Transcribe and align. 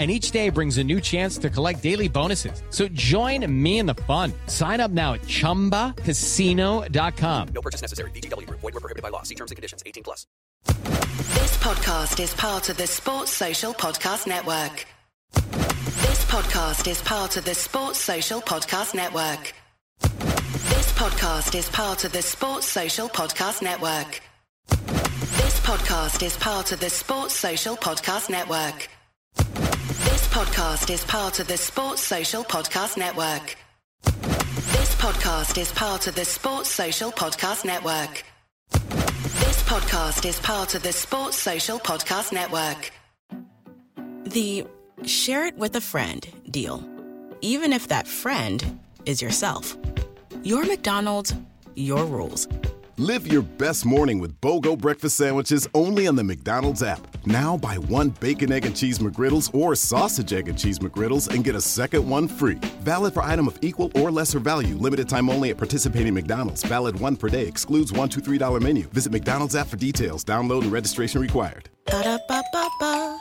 And 0.00 0.10
each 0.10 0.30
day 0.30 0.48
brings 0.48 0.78
a 0.78 0.84
new 0.84 0.98
chance 0.98 1.36
to 1.38 1.50
collect 1.50 1.82
daily 1.82 2.08
bonuses. 2.08 2.62
So 2.70 2.88
join 2.88 3.44
me 3.52 3.80
in 3.80 3.84
the 3.84 3.96
fun. 4.08 4.32
Sign 4.46 4.80
up 4.80 4.90
now 4.90 5.12
at 5.12 5.20
chumbacasino.com. 5.22 7.48
No 7.48 7.60
purchase 7.60 7.82
necessary. 7.82 8.10
VGW 8.12 8.46
Group. 8.46 8.60
Void 8.60 8.72
were 8.72 8.80
prohibited 8.80 9.02
by 9.02 9.10
law. 9.10 9.24
See 9.24 9.34
terms 9.34 9.50
and 9.50 9.56
conditions. 9.56 9.82
18 9.84 10.02
plus. 10.02 10.26
This 10.64 11.58
podcast 11.58 12.18
is 12.18 12.32
part 12.32 12.70
of 12.70 12.78
the 12.78 12.86
Sports 12.86 13.30
Social 13.30 13.74
Podcast 13.74 14.26
Network. 14.26 14.86
This 15.34 16.24
podcast 16.24 16.90
is 16.90 17.02
part 17.02 17.36
of 17.36 17.44
the 17.44 17.54
Sports 17.54 17.98
Social 17.98 18.40
Podcast 18.40 18.94
Network. 18.94 19.52
This 20.00 20.92
podcast 20.94 21.54
is 21.54 21.68
part 21.68 22.04
of 22.04 22.12
the 22.12 22.22
Sports 22.22 22.66
Social 22.66 23.10
Podcast 23.10 23.60
Network. 23.60 24.22
This 24.70 25.60
podcast 25.60 26.22
is 26.22 26.38
part 26.38 26.72
of 26.72 26.80
the 26.80 26.88
Sports 26.88 27.34
Social 27.34 27.76
Podcast 27.76 28.30
Network. 28.30 28.88
This 29.36 30.26
podcast 30.28 30.90
is 30.90 31.04
part 31.04 31.40
of 31.40 31.46
the 31.46 31.56
Sports 31.56 32.02
Social 32.02 32.44
Podcast 32.44 32.96
Network. 32.96 33.56
This 34.04 34.94
podcast 34.96 35.58
is 35.58 35.72
part 35.72 36.06
of 36.06 36.14
the 36.14 36.24
Sports 36.24 36.68
Social 36.68 37.10
Podcast 37.12 37.64
Network. 37.64 38.24
This 38.72 39.62
podcast 39.64 40.26
is 40.28 40.38
part 40.40 40.74
of 40.74 40.82
the 40.82 40.92
Sports 40.92 41.36
Social 41.36 41.78
Podcast 41.78 42.32
Network. 42.32 42.90
The 44.24 44.66
share 45.04 45.46
it 45.46 45.56
with 45.56 45.76
a 45.76 45.80
friend 45.80 46.26
deal. 46.50 46.84
Even 47.40 47.72
if 47.72 47.88
that 47.88 48.06
friend 48.06 48.80
is 49.06 49.22
yourself. 49.22 49.76
Your 50.42 50.64
McDonald's, 50.64 51.34
your 51.74 52.04
rules. 52.04 52.46
Live 52.96 53.26
your 53.32 53.42
best 53.42 53.86
morning 53.86 54.18
with 54.18 54.38
BOGO 54.40 54.76
breakfast 54.76 55.16
sandwiches 55.16 55.66
only 55.74 56.06
on 56.06 56.16
the 56.16 56.24
McDonald's 56.24 56.82
app. 56.82 57.09
Now 57.30 57.56
buy 57.56 57.76
one 57.78 58.10
bacon, 58.10 58.50
egg, 58.50 58.66
and 58.66 58.74
cheese 58.74 58.98
McGriddles 58.98 59.54
or 59.54 59.76
sausage, 59.76 60.32
egg, 60.32 60.48
and 60.48 60.58
cheese 60.58 60.80
McGriddles 60.80 61.32
and 61.32 61.44
get 61.44 61.54
a 61.54 61.60
second 61.60 62.08
one 62.08 62.26
free. 62.26 62.58
Valid 62.82 63.14
for 63.14 63.22
item 63.22 63.46
of 63.46 63.56
equal 63.62 63.92
or 63.94 64.10
lesser 64.10 64.40
value. 64.40 64.74
Limited 64.74 65.08
time 65.08 65.30
only 65.30 65.50
at 65.50 65.56
participating 65.56 66.12
McDonald's. 66.12 66.64
Valid 66.64 66.98
one 66.98 67.14
per 67.14 67.28
day. 67.28 67.46
Excludes 67.46 67.92
one, 67.92 68.08
two, 68.08 68.20
three 68.20 68.38
dollar 68.38 68.58
menu. 68.58 68.88
Visit 68.88 69.12
McDonald's 69.12 69.54
app 69.54 69.68
for 69.68 69.76
details. 69.76 70.24
Download 70.24 70.62
and 70.62 70.72
registration 70.72 71.20
required. 71.20 71.70
Ba-da-ba-ba-ba. 71.86 73.20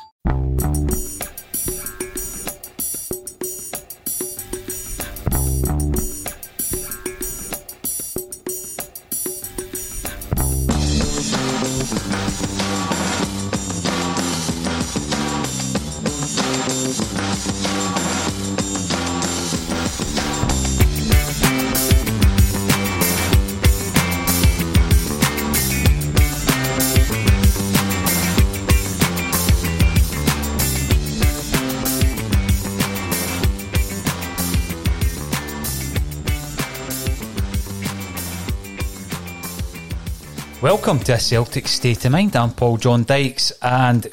Welcome 40.70 41.00
to 41.00 41.14
a 41.14 41.20
Celtic 41.20 41.68
State 41.68 42.06
of 42.06 42.12
Mind. 42.12 42.36
I'm 42.36 42.52
Paul 42.52 42.78
John 42.78 43.04
Dykes, 43.04 43.52
and 43.60 44.06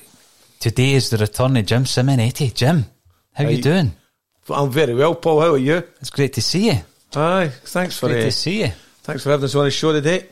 today 0.58 0.94
is 0.94 1.10
the 1.10 1.18
return 1.18 1.54
of 1.58 1.66
Jim 1.66 1.84
Simonetti. 1.84 2.54
Jim, 2.54 2.86
how 3.34 3.44
are 3.44 3.50
you 3.50 3.60
doing? 3.60 3.92
I'm 4.48 4.70
very 4.70 4.94
well, 4.94 5.14
Paul. 5.16 5.42
How 5.42 5.52
are 5.52 5.58
you? 5.58 5.82
It's 6.00 6.08
great 6.08 6.32
to 6.32 6.40
see 6.40 6.68
you. 6.70 6.78
Aye, 7.14 7.50
thanks 7.64 7.98
for 7.98 8.08
Great 8.08 8.22
uh, 8.22 8.24
to 8.24 8.32
see 8.32 8.62
you. 8.62 8.68
thanks 9.02 9.22
for 9.22 9.32
having 9.32 9.44
us 9.44 9.54
on 9.54 9.66
the 9.66 9.70
show 9.70 9.92
today. 9.92 10.28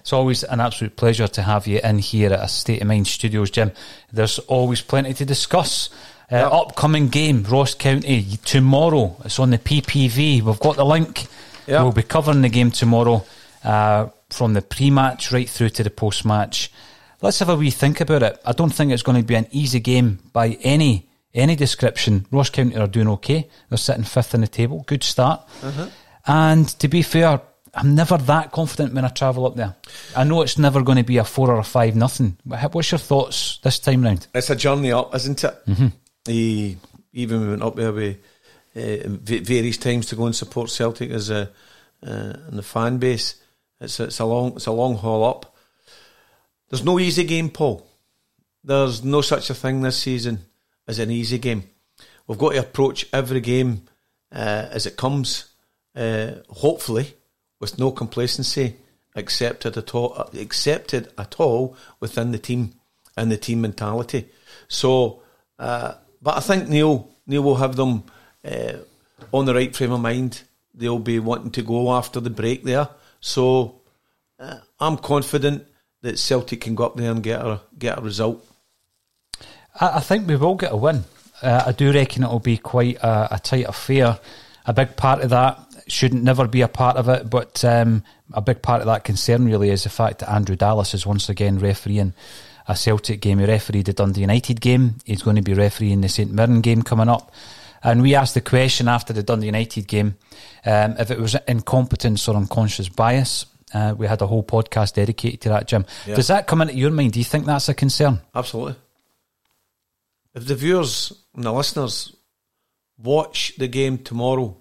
It's 0.00 0.12
always 0.12 0.42
an 0.42 0.58
absolute 0.58 0.96
pleasure 0.96 1.28
to 1.28 1.42
have 1.42 1.68
you 1.68 1.78
in 1.84 2.00
here 2.00 2.32
at 2.32 2.40
a 2.40 2.48
State 2.48 2.82
of 2.82 2.88
Mind 2.88 3.06
Studios, 3.06 3.52
Jim. 3.52 3.70
There's 4.12 4.40
always 4.40 4.80
plenty 4.80 5.14
to 5.14 5.24
discuss. 5.24 5.90
Uh, 6.28 6.38
Yep. 6.38 6.52
Upcoming 6.52 7.08
game, 7.08 7.44
Ross 7.44 7.74
County, 7.74 8.24
tomorrow. 8.44 9.14
It's 9.24 9.38
on 9.38 9.50
the 9.50 9.58
PPV. 9.58 10.42
We've 10.42 10.58
got 10.58 10.74
the 10.74 10.84
link. 10.84 11.28
Yep. 11.68 11.82
We'll 11.82 11.92
be 11.92 12.02
covering 12.02 12.42
the 12.42 12.48
game 12.48 12.72
tomorrow 12.72 13.24
uh, 13.62 14.08
from 14.30 14.54
the 14.54 14.62
pre 14.62 14.90
match 14.90 15.32
right 15.32 15.48
through 15.48 15.70
to 15.70 15.82
the 15.82 15.90
post 15.90 16.24
match. 16.24 16.70
Let's 17.20 17.38
have 17.40 17.48
a 17.48 17.56
wee 17.56 17.70
think 17.70 18.00
about 18.00 18.22
it. 18.22 18.40
I 18.44 18.52
don't 18.52 18.70
think 18.70 18.92
it's 18.92 19.02
going 19.02 19.20
to 19.20 19.26
be 19.26 19.34
an 19.34 19.48
easy 19.50 19.80
game 19.80 20.20
by 20.32 20.58
any 20.62 21.08
any 21.34 21.56
description. 21.56 22.26
Ross 22.30 22.50
County 22.50 22.76
are 22.76 22.86
doing 22.86 23.08
okay. 23.08 23.48
They're 23.68 23.78
sitting 23.78 24.04
fifth 24.04 24.34
in 24.34 24.40
the 24.40 24.48
table. 24.48 24.84
Good 24.86 25.02
start. 25.02 25.46
And 26.26 26.68
to 26.80 26.88
be 26.88 27.02
fair, 27.02 27.40
I'm 27.74 27.94
never 27.94 28.16
that 28.16 28.52
confident 28.52 28.94
when 28.94 29.04
I 29.04 29.08
travel 29.08 29.46
up 29.46 29.56
there. 29.56 29.76
I 30.16 30.24
know 30.24 30.42
it's 30.42 30.58
never 30.58 30.82
going 30.82 30.98
to 30.98 31.04
be 31.04 31.18
a 31.18 31.24
four 31.24 31.50
or 31.50 31.58
a 31.58 31.64
five 31.64 31.96
nothing. 31.96 32.36
What's 32.44 32.90
your 32.90 32.98
thoughts 32.98 33.58
this 33.62 33.78
time 33.78 34.02
round? 34.02 34.26
It's 34.34 34.50
a 34.50 34.56
journey 34.56 34.92
up, 34.92 35.14
isn't 35.14 35.44
it? 35.44 35.66
Mm-hmm. 35.66 36.78
even 37.12 37.40
we 37.40 37.48
went 37.48 37.62
up 37.62 37.76
there 37.76 37.92
with 37.92 38.16
uh, 38.76 39.08
various 39.08 39.78
times 39.78 40.06
to 40.06 40.16
go 40.16 40.26
and 40.26 40.36
support 40.36 40.70
Celtic 40.70 41.10
as 41.10 41.30
a 41.30 41.50
uh, 42.06 42.34
in 42.48 42.56
the 42.56 42.62
fan 42.62 42.98
base. 42.98 43.34
It's 43.80 44.00
a, 44.00 44.04
it's 44.04 44.18
a 44.18 44.24
long 44.24 44.52
it's 44.56 44.66
a 44.66 44.72
long 44.72 44.96
haul 44.96 45.24
up. 45.24 45.56
There's 46.68 46.84
no 46.84 46.98
easy 46.98 47.24
game, 47.24 47.50
Paul. 47.50 47.86
There's 48.62 49.02
no 49.02 49.20
such 49.20 49.50
a 49.50 49.54
thing 49.54 49.80
this 49.80 49.98
season 49.98 50.40
as 50.86 50.98
an 50.98 51.10
easy 51.10 51.38
game. 51.38 51.64
We've 52.26 52.38
got 52.38 52.52
to 52.52 52.60
approach 52.60 53.06
every 53.12 53.40
game 53.40 53.82
uh, 54.30 54.68
as 54.70 54.84
it 54.84 54.96
comes, 54.96 55.46
uh, 55.96 56.32
hopefully 56.50 57.14
with 57.60 57.78
no 57.78 57.90
complacency 57.90 58.76
accepted 59.14 59.76
at 59.76 59.94
all, 59.94 60.14
accepted 60.38 61.12
at 61.18 61.40
all 61.40 61.76
within 62.00 62.32
the 62.32 62.38
team 62.38 62.74
and 63.16 63.32
the 63.32 63.36
team 63.36 63.60
mentality. 63.60 64.28
So, 64.68 65.22
uh, 65.58 65.94
but 66.22 66.36
I 66.36 66.40
think 66.40 66.68
Neil 66.68 67.08
Neil 67.26 67.42
will 67.42 67.56
have 67.56 67.76
them 67.76 68.04
uh, 68.44 68.74
on 69.32 69.44
the 69.44 69.54
right 69.54 69.74
frame 69.74 69.92
of 69.92 70.00
mind. 70.00 70.42
They'll 70.74 70.98
be 70.98 71.18
wanting 71.18 71.50
to 71.52 71.62
go 71.62 71.92
after 71.92 72.20
the 72.20 72.30
break 72.30 72.62
there. 72.62 72.88
So, 73.20 73.80
uh, 74.38 74.58
I'm 74.80 74.96
confident 74.96 75.66
that 76.02 76.18
Celtic 76.18 76.60
can 76.60 76.74
go 76.74 76.84
up 76.84 76.96
there 76.96 77.10
and 77.10 77.22
get 77.22 77.40
a 77.40 77.60
get 77.78 77.98
a 77.98 78.02
result. 78.02 78.46
I, 79.80 79.96
I 79.96 80.00
think 80.00 80.28
we 80.28 80.36
will 80.36 80.54
get 80.54 80.72
a 80.72 80.76
win. 80.76 81.04
Uh, 81.42 81.64
I 81.66 81.72
do 81.72 81.92
reckon 81.92 82.24
it'll 82.24 82.40
be 82.40 82.56
quite 82.56 82.96
a, 82.96 83.36
a 83.36 83.38
tight 83.38 83.66
affair. 83.68 84.18
A 84.66 84.72
big 84.72 84.96
part 84.96 85.22
of 85.22 85.30
that 85.30 85.58
shouldn't 85.86 86.22
never 86.22 86.46
be 86.46 86.60
a 86.60 86.68
part 86.68 86.96
of 86.96 87.08
it, 87.08 87.30
but 87.30 87.64
um, 87.64 88.02
a 88.32 88.42
big 88.42 88.60
part 88.60 88.80
of 88.80 88.86
that 88.86 89.04
concern 89.04 89.46
really 89.46 89.70
is 89.70 89.84
the 89.84 89.88
fact 89.88 90.18
that 90.18 90.30
Andrew 90.30 90.56
Dallas 90.56 90.94
is 90.94 91.06
once 91.06 91.28
again 91.28 91.58
refereeing 91.58 92.12
a 92.66 92.76
Celtic 92.76 93.20
game. 93.20 93.38
He 93.38 93.46
refereed 93.46 93.86
the 93.86 93.92
Dundee 93.94 94.20
United 94.20 94.60
game. 94.60 94.96
He's 95.04 95.22
going 95.22 95.36
to 95.36 95.42
be 95.42 95.54
refereeing 95.54 96.02
the 96.02 96.08
St 96.08 96.30
Mirren 96.30 96.60
game 96.60 96.82
coming 96.82 97.08
up. 97.08 97.32
And 97.82 98.02
we 98.02 98.14
asked 98.14 98.34
the 98.34 98.40
question 98.40 98.88
after 98.88 99.12
the 99.12 99.22
Dundee 99.22 99.46
United 99.46 99.86
game 99.88 100.16
um, 100.64 100.96
if 100.98 101.10
it 101.10 101.18
was 101.18 101.36
incompetence 101.46 102.28
or 102.28 102.36
unconscious 102.36 102.88
bias. 102.88 103.46
Uh, 103.74 103.94
we 103.96 104.06
had 104.06 104.22
a 104.22 104.26
whole 104.26 104.42
podcast 104.42 104.94
dedicated 104.94 105.42
to 105.42 105.50
that, 105.50 105.68
Jim. 105.68 105.84
Yeah. 106.06 106.14
Does 106.14 106.28
that 106.28 106.46
come 106.46 106.62
into 106.62 106.74
your 106.74 106.90
mind? 106.90 107.12
Do 107.12 107.18
you 107.18 107.24
think 107.24 107.44
that's 107.44 107.68
a 107.68 107.74
concern? 107.74 108.20
Absolutely. 108.34 108.76
If 110.34 110.46
the 110.46 110.54
viewers 110.54 111.12
and 111.34 111.44
the 111.44 111.52
listeners 111.52 112.16
watch 112.96 113.54
the 113.58 113.68
game 113.68 113.98
tomorrow 113.98 114.56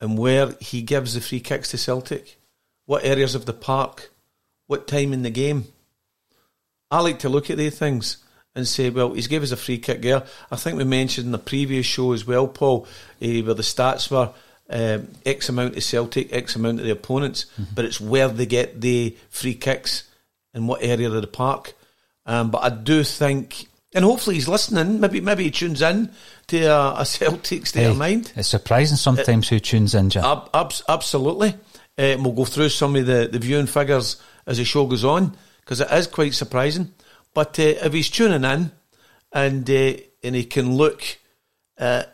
and 0.00 0.18
where 0.18 0.52
he 0.60 0.82
gives 0.82 1.14
the 1.14 1.20
free 1.20 1.40
kicks 1.40 1.70
to 1.70 1.78
Celtic, 1.78 2.38
what 2.86 3.04
areas 3.04 3.34
of 3.34 3.46
the 3.46 3.52
park, 3.52 4.10
what 4.66 4.88
time 4.88 5.12
in 5.12 5.22
the 5.22 5.30
game, 5.30 5.66
I 6.90 7.00
like 7.00 7.20
to 7.20 7.28
look 7.28 7.48
at 7.48 7.56
these 7.56 7.78
things 7.78 8.18
and 8.54 8.68
say, 8.68 8.90
well, 8.90 9.14
he's 9.14 9.28
gave 9.28 9.42
us 9.42 9.52
a 9.52 9.56
free 9.56 9.78
kick 9.78 10.02
there. 10.02 10.24
I 10.50 10.56
think 10.56 10.76
we 10.76 10.84
mentioned 10.84 11.26
in 11.26 11.32
the 11.32 11.38
previous 11.38 11.86
show 11.86 12.12
as 12.12 12.26
well, 12.26 12.46
Paul, 12.48 12.86
eh, 13.20 13.40
where 13.40 13.54
the 13.54 13.62
stats 13.62 14.10
were 14.10 14.30
um, 14.72 15.08
X 15.26 15.48
amount 15.48 15.76
of 15.76 15.82
Celtic, 15.82 16.32
X 16.32 16.56
amount 16.56 16.80
of 16.80 16.86
the 16.86 16.92
opponents, 16.92 17.46
but 17.74 17.84
it's 17.84 18.00
where 18.00 18.28
they 18.28 18.46
get 18.46 18.80
the 18.80 19.16
free 19.28 19.54
kicks 19.54 20.04
in 20.54 20.66
what 20.66 20.82
area 20.82 21.10
of 21.10 21.20
the 21.20 21.26
park. 21.26 21.74
Um, 22.24 22.50
but 22.50 22.62
I 22.62 22.70
do 22.70 23.04
think, 23.04 23.66
and 23.94 24.04
hopefully 24.04 24.36
he's 24.36 24.48
listening. 24.48 25.00
Maybe 25.00 25.20
maybe 25.20 25.44
he 25.44 25.50
tunes 25.50 25.82
in 25.82 26.10
to 26.48 26.64
a, 26.64 27.00
a 27.00 27.04
Celtic 27.06 27.66
state 27.66 27.86
of 27.86 27.98
mind. 27.98 28.32
It's 28.34 28.48
surprising 28.48 28.96
sometimes 28.96 29.48
who 29.48 29.60
tunes 29.60 29.94
in, 29.94 30.10
Jim. 30.10 30.24
Ab- 30.24 30.48
abs- 30.54 30.82
absolutely. 30.88 31.50
Uh, 31.98 32.02
and 32.02 32.24
we'll 32.24 32.34
go 32.34 32.46
through 32.46 32.70
some 32.70 32.96
of 32.96 33.04
the, 33.04 33.28
the 33.30 33.38
viewing 33.38 33.66
figures 33.66 34.20
as 34.46 34.56
the 34.56 34.64
show 34.64 34.86
goes 34.86 35.04
on 35.04 35.36
because 35.60 35.80
it 35.80 35.90
is 35.90 36.06
quite 36.06 36.32
surprising. 36.32 36.92
But 37.34 37.58
uh, 37.58 37.62
if 37.62 37.92
he's 37.92 38.08
tuning 38.08 38.44
in 38.44 38.72
and 39.32 39.68
uh, 39.68 39.94
and 40.24 40.34
he 40.34 40.44
can 40.44 40.76
look 40.76 41.02
at 41.76 42.06
uh, 42.06 42.08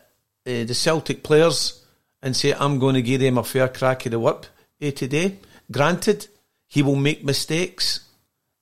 the 0.45 0.73
Celtic 0.73 1.23
players 1.23 1.85
and 2.21 2.35
say, 2.35 2.53
I'm 2.53 2.79
going 2.79 2.95
to 2.95 3.01
give 3.01 3.21
them 3.21 3.37
a 3.37 3.43
fair 3.43 3.67
crack 3.67 4.05
of 4.05 4.11
the 4.11 4.19
whip 4.19 4.45
eh, 4.81 4.91
today, 4.91 5.37
granted, 5.71 6.27
he 6.67 6.83
will 6.83 6.95
make 6.95 7.23
mistakes. 7.23 8.01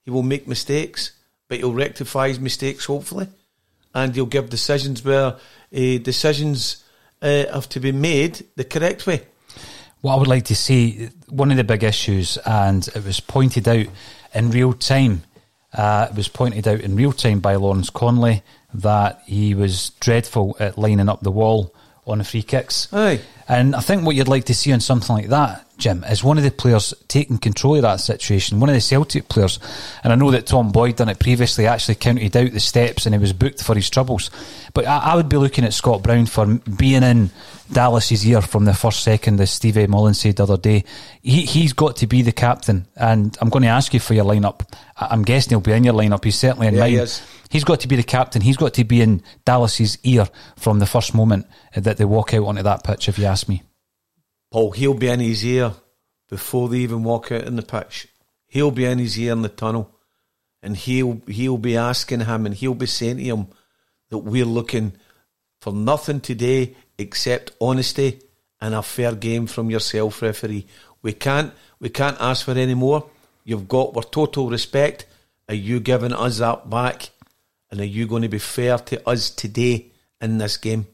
He 0.04 0.12
will 0.12 0.24
make 0.24 0.48
mistakes, 0.48 1.12
but 1.48 1.57
he'll 1.57 1.74
rectify 1.74 2.30
his 2.30 2.39
mistakes, 2.39 2.86
hopefully. 2.86 3.27
And 3.94 4.15
he'll 4.15 4.25
give 4.25 4.50
decisions 4.50 5.04
where 5.04 5.36
uh, 5.36 5.38
decisions 5.71 6.83
uh, 7.21 7.45
have 7.51 7.68
to 7.69 7.80
be 7.80 7.92
made 7.92 8.45
the 8.56 8.63
correct 8.63 9.07
way. 9.07 9.24
What 10.01 10.13
I 10.13 10.18
would 10.18 10.27
like 10.27 10.45
to 10.45 10.56
see, 10.56 11.09
one 11.27 11.51
of 11.51 11.57
the 11.57 11.63
big 11.63 11.83
issues, 11.83 12.38
and 12.45 12.88
it 12.88 13.04
was 13.04 13.19
pointed 13.19 13.68
out 13.68 13.88
in 14.33 14.51
real 14.51 14.74
time, 14.74 15.24
uh, 15.74 16.07
it 16.09 16.15
was 16.15 16.27
pointed 16.27 16.68
out 16.68 16.81
in 16.81 16.95
real 16.95 17.12
time 17.12 17.39
by 17.39 17.56
Lawrence 17.56 17.89
Conley 17.89 18.44
that 18.74 19.21
he 19.25 19.56
was 19.56 19.89
dreadful 20.00 20.56
at 20.59 20.77
lining 20.77 21.09
up 21.09 21.21
the 21.21 21.31
wall 21.31 21.74
on 22.07 22.19
the 22.19 22.24
free 22.24 22.44
kicks. 22.44 22.88
Aye. 22.94 23.19
And 23.50 23.75
I 23.75 23.80
think 23.80 24.04
what 24.06 24.15
you'd 24.15 24.27
like 24.27 24.45
to 24.45 24.54
see 24.54 24.74
on 24.74 24.81
something 24.81 25.15
like 25.15 25.27
that, 25.27 25.65
Jim, 25.77 26.04
is 26.04 26.21
one 26.24 26.38
of 26.38 26.44
the 26.44 26.51
players 26.51 26.94
taking 27.07 27.38
control 27.38 27.75
of 27.77 27.83
that 27.83 28.01
situation, 28.01 28.59
one 28.59 28.68
of 28.68 28.75
the 28.75 28.81
Celtic 28.81 29.30
players. 29.30 29.57
And 30.04 30.12
I 30.12 30.18
know 30.18 30.31
that 30.31 30.48
Tom 30.48 30.71
Boyd 30.74 30.98
done 30.98 31.07
it 31.07 31.19
previously, 31.19 31.65
actually 31.65 31.95
counted 31.95 32.36
out 32.36 32.51
the 32.51 32.59
steps 32.59 33.06
and 33.06 33.15
he 33.15 33.19
was 33.19 33.31
booked 33.31 33.63
for 33.63 33.74
his 33.74 33.89
troubles. 33.89 34.31
But 34.74 34.86
I, 34.86 34.98
I 34.98 35.15
would 35.15 35.30
be 35.30 35.38
looking 35.38 35.63
at 35.63 35.74
Scott 35.74 36.04
Brown 36.04 36.25
for 36.25 36.45
being 36.56 37.04
in 37.04 37.30
Dallas's 37.71 38.25
ear 38.27 38.42
from 38.42 38.65
the 38.65 38.74
first 38.74 39.01
second, 39.04 39.39
as 39.39 39.51
Stevie 39.51 39.88
Mullins 39.88 40.19
said 40.19 40.36
the 40.36 40.44
other 40.44 40.57
day. 40.57 40.83
He, 41.21 41.45
he's 41.45 41.71
got 41.71 41.95
to 41.98 42.07
be 42.07 42.21
the 42.21 42.33
captain. 42.33 42.86
And 42.98 43.38
I'm 43.39 43.50
going 43.50 43.63
to 43.63 43.69
ask 43.69 43.94
you 43.94 44.01
for 44.01 44.13
your 44.13 44.25
lineup. 44.25 44.62
I- 44.98 45.07
I'm 45.12 45.24
guessing 45.24 45.51
he'll 45.51 45.59
be 45.62 45.71
in 45.71 45.86
your 45.86 45.94
lineup. 45.94 46.24
He's 46.25 46.38
certainly 46.38 46.68
in 46.68 46.74
Yeah, 46.75 46.80
mine. 46.81 47.07
He's 47.49 47.63
got 47.63 47.79
to 47.81 47.88
be 47.88 47.95
the 47.95 48.03
captain. 48.03 48.41
He's 48.41 48.57
got 48.57 48.73
to 48.75 48.83
be 48.83 49.01
in 49.01 49.23
Dallas's 49.45 49.97
ear 50.03 50.27
from 50.57 50.79
the 50.79 50.85
first 50.85 51.13
moment 51.13 51.47
that 51.75 51.97
they 51.97 52.05
walk 52.05 52.33
out 52.33 52.45
onto 52.45 52.63
that 52.63 52.83
pitch, 52.83 53.07
if 53.07 53.17
you 53.17 53.25
ask 53.25 53.47
me. 53.47 53.63
Paul, 54.51 54.71
he'll 54.71 54.94
be 54.94 55.07
in 55.07 55.19
his 55.19 55.45
ear 55.45 55.73
before 56.29 56.69
they 56.69 56.77
even 56.77 57.03
walk 57.03 57.31
out 57.31 57.44
in 57.44 57.55
the 57.55 57.61
pitch. 57.61 58.07
He'll 58.47 58.71
be 58.71 58.85
in 58.85 58.99
his 58.99 59.19
ear 59.19 59.33
in 59.33 59.41
the 59.41 59.49
tunnel, 59.49 59.94
and 60.61 60.75
he'll 60.75 61.21
he'll 61.27 61.57
be 61.57 61.77
asking 61.77 62.21
him, 62.21 62.45
and 62.45 62.55
he'll 62.55 62.73
be 62.73 62.85
saying 62.85 63.17
to 63.17 63.23
him 63.23 63.47
that 64.09 64.19
we're 64.19 64.45
looking 64.45 64.94
for 65.59 65.73
nothing 65.73 66.21
today 66.21 66.75
except 66.97 67.51
honesty 67.59 68.21
and 68.61 68.73
a 68.73 68.81
fair 68.81 69.13
game 69.13 69.47
from 69.47 69.69
yourself, 69.69 70.21
referee. 70.21 70.65
We 71.01 71.13
can't 71.13 71.53
we 71.79 71.89
can't 71.89 72.19
ask 72.19 72.45
for 72.45 72.51
any 72.51 72.73
more. 72.73 73.09
You've 73.44 73.67
got 73.67 73.95
our 73.95 74.03
total 74.03 74.49
respect. 74.49 75.05
Are 75.47 75.55
you 75.55 75.79
giving 75.79 76.13
us 76.13 76.39
that 76.39 76.69
back? 76.69 77.09
And 77.69 77.80
are 77.81 77.86
you 77.86 78.08
going 78.08 78.22
to 78.22 78.30
be 78.30 78.40
fair 78.40 78.78
to 78.78 79.08
us 79.08 79.30
today 79.30 79.92
in 80.22 80.38
this 80.38 80.58
game? 80.58 80.88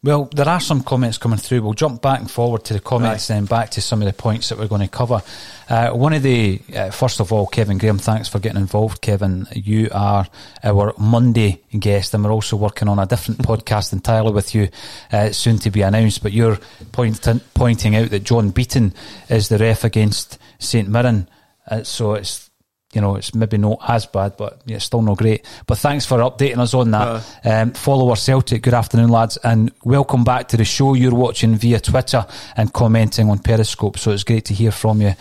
Well, 0.00 0.30
there 0.32 0.48
are 0.48 0.60
some 0.60 0.84
comments 0.84 1.18
coming 1.18 1.40
through. 1.40 1.62
We'll 1.62 1.72
jump 1.72 2.02
back 2.02 2.20
and 2.20 2.30
forward 2.30 2.64
to 2.66 2.72
the 2.72 2.78
comments 2.78 3.30
and 3.30 3.38
then 3.38 3.44
back 3.46 3.70
to 3.70 3.80
some 3.80 4.00
of 4.00 4.06
the 4.06 4.12
points 4.12 4.48
that 4.48 4.56
we're 4.56 4.68
going 4.68 4.82
to 4.82 4.86
cover. 4.88 5.22
Uh, 5.68 5.90
one 5.90 6.12
of 6.12 6.22
the, 6.22 6.60
uh, 6.72 6.90
first 6.90 7.18
of 7.18 7.32
all, 7.32 7.48
Kevin 7.48 7.78
Graham, 7.78 7.98
thanks 7.98 8.28
for 8.28 8.38
getting 8.38 8.60
involved, 8.60 9.00
Kevin. 9.00 9.48
You 9.50 9.88
are 9.92 10.28
our 10.62 10.94
Monday 10.98 11.64
guest, 11.76 12.14
and 12.14 12.22
we're 12.22 12.30
also 12.30 12.56
working 12.56 12.86
on 12.86 13.00
a 13.00 13.06
different 13.06 13.40
podcast 13.42 13.92
entirely 13.92 14.30
with 14.30 14.54
you, 14.54 14.68
uh, 15.10 15.32
soon 15.32 15.58
to 15.58 15.70
be 15.72 15.82
announced. 15.82 16.22
But 16.22 16.32
you're 16.32 16.58
point, 16.92 17.26
pointing 17.54 17.96
out 17.96 18.10
that 18.10 18.22
John 18.22 18.50
Beaton 18.50 18.94
is 19.28 19.48
the 19.48 19.58
ref 19.58 19.82
against 19.82 20.38
St 20.60 20.88
Mirren. 20.88 21.28
Uh, 21.68 21.82
so 21.82 22.14
it's 22.14 22.47
you 22.94 23.02
know, 23.02 23.16
it's 23.16 23.34
maybe 23.34 23.58
not 23.58 23.80
as 23.86 24.06
bad, 24.06 24.36
but 24.38 24.62
yeah, 24.64 24.76
it's 24.76 24.86
still 24.86 25.02
not 25.02 25.18
great. 25.18 25.44
But 25.66 25.78
thanks 25.78 26.06
for 26.06 26.18
updating 26.18 26.58
us 26.58 26.72
on 26.72 26.90
that. 26.92 27.38
Um, 27.44 27.72
follow 27.72 28.08
our 28.08 28.16
Celtic. 28.16 28.62
Good 28.62 28.72
afternoon, 28.72 29.10
lads, 29.10 29.36
and 29.38 29.70
welcome 29.84 30.24
back 30.24 30.48
to 30.48 30.56
the 30.56 30.64
show. 30.64 30.94
You're 30.94 31.14
watching 31.14 31.56
via 31.56 31.80
Twitter 31.80 32.26
and 32.56 32.72
commenting 32.72 33.28
on 33.28 33.40
Periscope, 33.40 33.98
so 33.98 34.10
it's 34.12 34.24
great 34.24 34.46
to 34.46 34.54
hear 34.54 34.70
from 34.70 35.02
you 35.02 35.14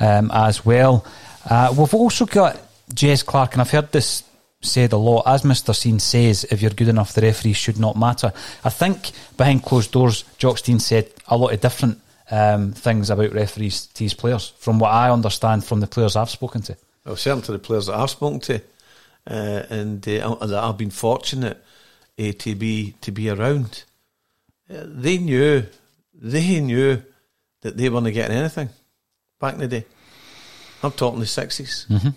um, 0.00 0.32
as 0.32 0.64
well. 0.66 1.06
Uh, 1.48 1.72
we've 1.76 1.94
also 1.94 2.26
got 2.26 2.58
Jez 2.92 3.24
Clark, 3.24 3.52
and 3.52 3.60
I've 3.60 3.70
heard 3.70 3.92
this 3.92 4.24
said 4.60 4.92
a 4.92 4.96
lot. 4.96 5.22
As 5.26 5.42
Mr. 5.42 5.74
Stein 5.74 6.00
says, 6.00 6.44
if 6.50 6.60
you're 6.60 6.70
good 6.72 6.88
enough, 6.88 7.12
the 7.12 7.22
referee 7.22 7.52
should 7.52 7.78
not 7.78 7.96
matter. 7.96 8.32
I 8.64 8.70
think 8.70 9.12
behind 9.36 9.62
closed 9.64 9.92
doors, 9.92 10.24
Jock 10.38 10.58
Stein 10.58 10.80
said 10.80 11.08
a 11.28 11.36
lot 11.36 11.52
of 11.52 11.60
different 11.60 12.00
um, 12.32 12.72
things 12.72 13.10
about 13.10 13.32
referees 13.32 13.86
to 13.86 14.04
his 14.04 14.14
players, 14.14 14.52
from 14.58 14.78
what 14.80 14.90
I 14.90 15.10
understand 15.10 15.64
from 15.64 15.80
the 15.80 15.86
players 15.86 16.16
I've 16.16 16.30
spoken 16.30 16.62
to. 16.62 16.76
Well, 17.04 17.16
certainly 17.16 17.44
to 17.46 17.52
the 17.52 17.58
players 17.58 17.86
that 17.86 17.96
I've 17.96 18.10
spoken 18.10 18.40
to, 18.40 18.60
uh, 19.26 19.62
and 19.70 20.06
uh, 20.08 20.34
that 20.46 20.62
I've 20.62 20.78
been 20.78 20.90
fortunate 20.90 21.62
uh, 22.18 22.32
to 22.38 22.54
be 22.54 22.94
to 23.00 23.10
be 23.10 23.28
around. 23.28 23.84
Uh, 24.70 24.84
they 24.86 25.18
knew, 25.18 25.64
they 26.14 26.60
knew 26.60 27.02
that 27.62 27.76
they 27.76 27.88
weren't 27.88 28.12
getting 28.12 28.36
anything 28.36 28.68
back 29.40 29.54
in 29.54 29.60
the 29.60 29.68
day. 29.68 29.84
I'm 30.82 30.92
talking 30.92 31.20
the 31.20 31.26
60s 31.26 31.86
Mm-hmm. 31.86 32.08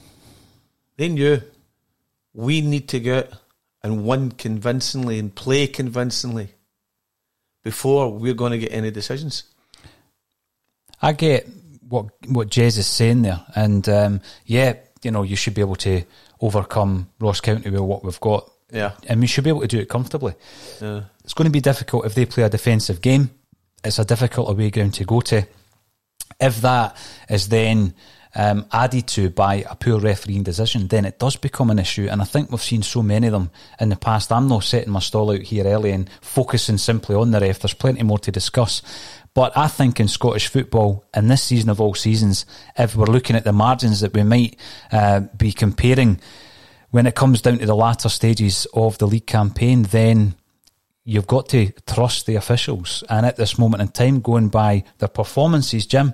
They 0.97 1.09
knew 1.09 1.41
we 2.33 2.61
need 2.61 2.87
to 2.89 2.99
get 2.99 3.31
and 3.83 4.05
win 4.05 4.31
convincingly 4.31 5.19
and 5.19 5.33
play 5.33 5.67
convincingly 5.67 6.49
before 7.63 8.11
we're 8.11 8.33
going 8.33 8.51
to 8.51 8.57
get 8.57 8.71
any 8.71 8.91
decisions. 8.91 9.43
I 11.01 11.11
get 11.11 11.47
what 12.03 12.05
what 12.29 12.49
Jez 12.49 12.77
is 12.77 12.87
saying 12.87 13.21
there, 13.23 13.43
and 13.55 13.87
um, 13.89 14.21
yeah, 14.45 14.73
you 15.03 15.11
know, 15.11 15.23
you 15.23 15.35
should 15.35 15.53
be 15.53 15.61
able 15.61 15.75
to 15.77 16.03
overcome 16.41 17.09
Ross 17.19 17.41
County 17.41 17.69
with 17.69 17.79
what 17.81 18.03
we've 18.03 18.19
got, 18.19 18.49
Yeah, 18.71 18.91
and 19.07 19.19
we 19.21 19.27
should 19.27 19.43
be 19.43 19.49
able 19.49 19.61
to 19.61 19.67
do 19.67 19.79
it 19.79 19.89
comfortably. 19.89 20.33
yeah. 20.81 21.03
It's 21.23 21.33
going 21.33 21.45
to 21.45 21.51
be 21.51 21.61
difficult 21.61 22.05
if 22.05 22.13
they 22.13 22.25
play 22.25 22.43
a 22.43 22.49
defensive 22.49 23.01
game. 23.01 23.29
It's 23.83 23.99
a 23.99 24.05
difficult 24.05 24.49
away 24.49 24.69
ground 24.71 24.93
to 24.95 25.05
go 25.05 25.21
to. 25.21 25.47
If 26.39 26.61
that 26.61 26.97
is 27.29 27.47
then 27.49 27.93
um, 28.35 28.65
added 28.71 29.07
to 29.07 29.29
by 29.29 29.65
a 29.69 29.75
poor 29.75 29.99
refereeing 29.99 30.43
decision, 30.43 30.87
then 30.87 31.05
it 31.05 31.17
does 31.19 31.35
become 31.37 31.69
an 31.69 31.79
issue. 31.79 32.07
And 32.11 32.21
I 32.21 32.25
think 32.25 32.51
we've 32.51 32.61
seen 32.61 32.83
so 32.83 33.01
many 33.01 33.27
of 33.27 33.33
them 33.33 33.49
in 33.79 33.89
the 33.89 33.95
past. 33.95 34.31
I'm 34.31 34.47
not 34.47 34.63
setting 34.63 34.91
my 34.91 34.99
stall 34.99 35.31
out 35.31 35.41
here 35.41 35.65
early 35.65 35.91
and 35.91 36.09
focusing 36.21 36.77
simply 36.77 37.15
on 37.15 37.31
the 37.31 37.39
ref. 37.39 37.59
There's 37.59 37.73
plenty 37.73 38.03
more 38.03 38.19
to 38.19 38.31
discuss. 38.31 38.81
But 39.35 39.55
I 39.57 39.67
think 39.67 39.99
in 39.99 40.07
Scottish 40.07 40.47
football, 40.47 41.05
in 41.13 41.27
this 41.27 41.43
season 41.43 41.69
of 41.69 41.81
all 41.81 41.93
seasons, 41.93 42.45
if 42.77 42.95
we're 42.95 43.05
looking 43.05 43.35
at 43.35 43.43
the 43.43 43.51
margins 43.51 43.99
that 43.99 44.13
we 44.13 44.23
might 44.23 44.57
uh, 44.91 45.19
be 45.37 45.51
comparing 45.51 46.19
when 46.91 47.05
it 47.05 47.15
comes 47.15 47.41
down 47.41 47.57
to 47.57 47.65
the 47.65 47.75
latter 47.75 48.07
stages 48.07 48.65
of 48.73 48.97
the 48.97 49.05
league 49.05 49.27
campaign, 49.27 49.83
then 49.83 50.35
you've 51.03 51.27
got 51.27 51.49
to 51.49 51.69
trust 51.85 52.25
the 52.25 52.35
officials. 52.35 53.03
And 53.09 53.25
at 53.25 53.35
this 53.35 53.59
moment 53.59 53.81
in 53.81 53.89
time, 53.89 54.21
going 54.21 54.47
by 54.47 54.85
their 54.99 55.09
performances, 55.09 55.85
Jim, 55.85 56.13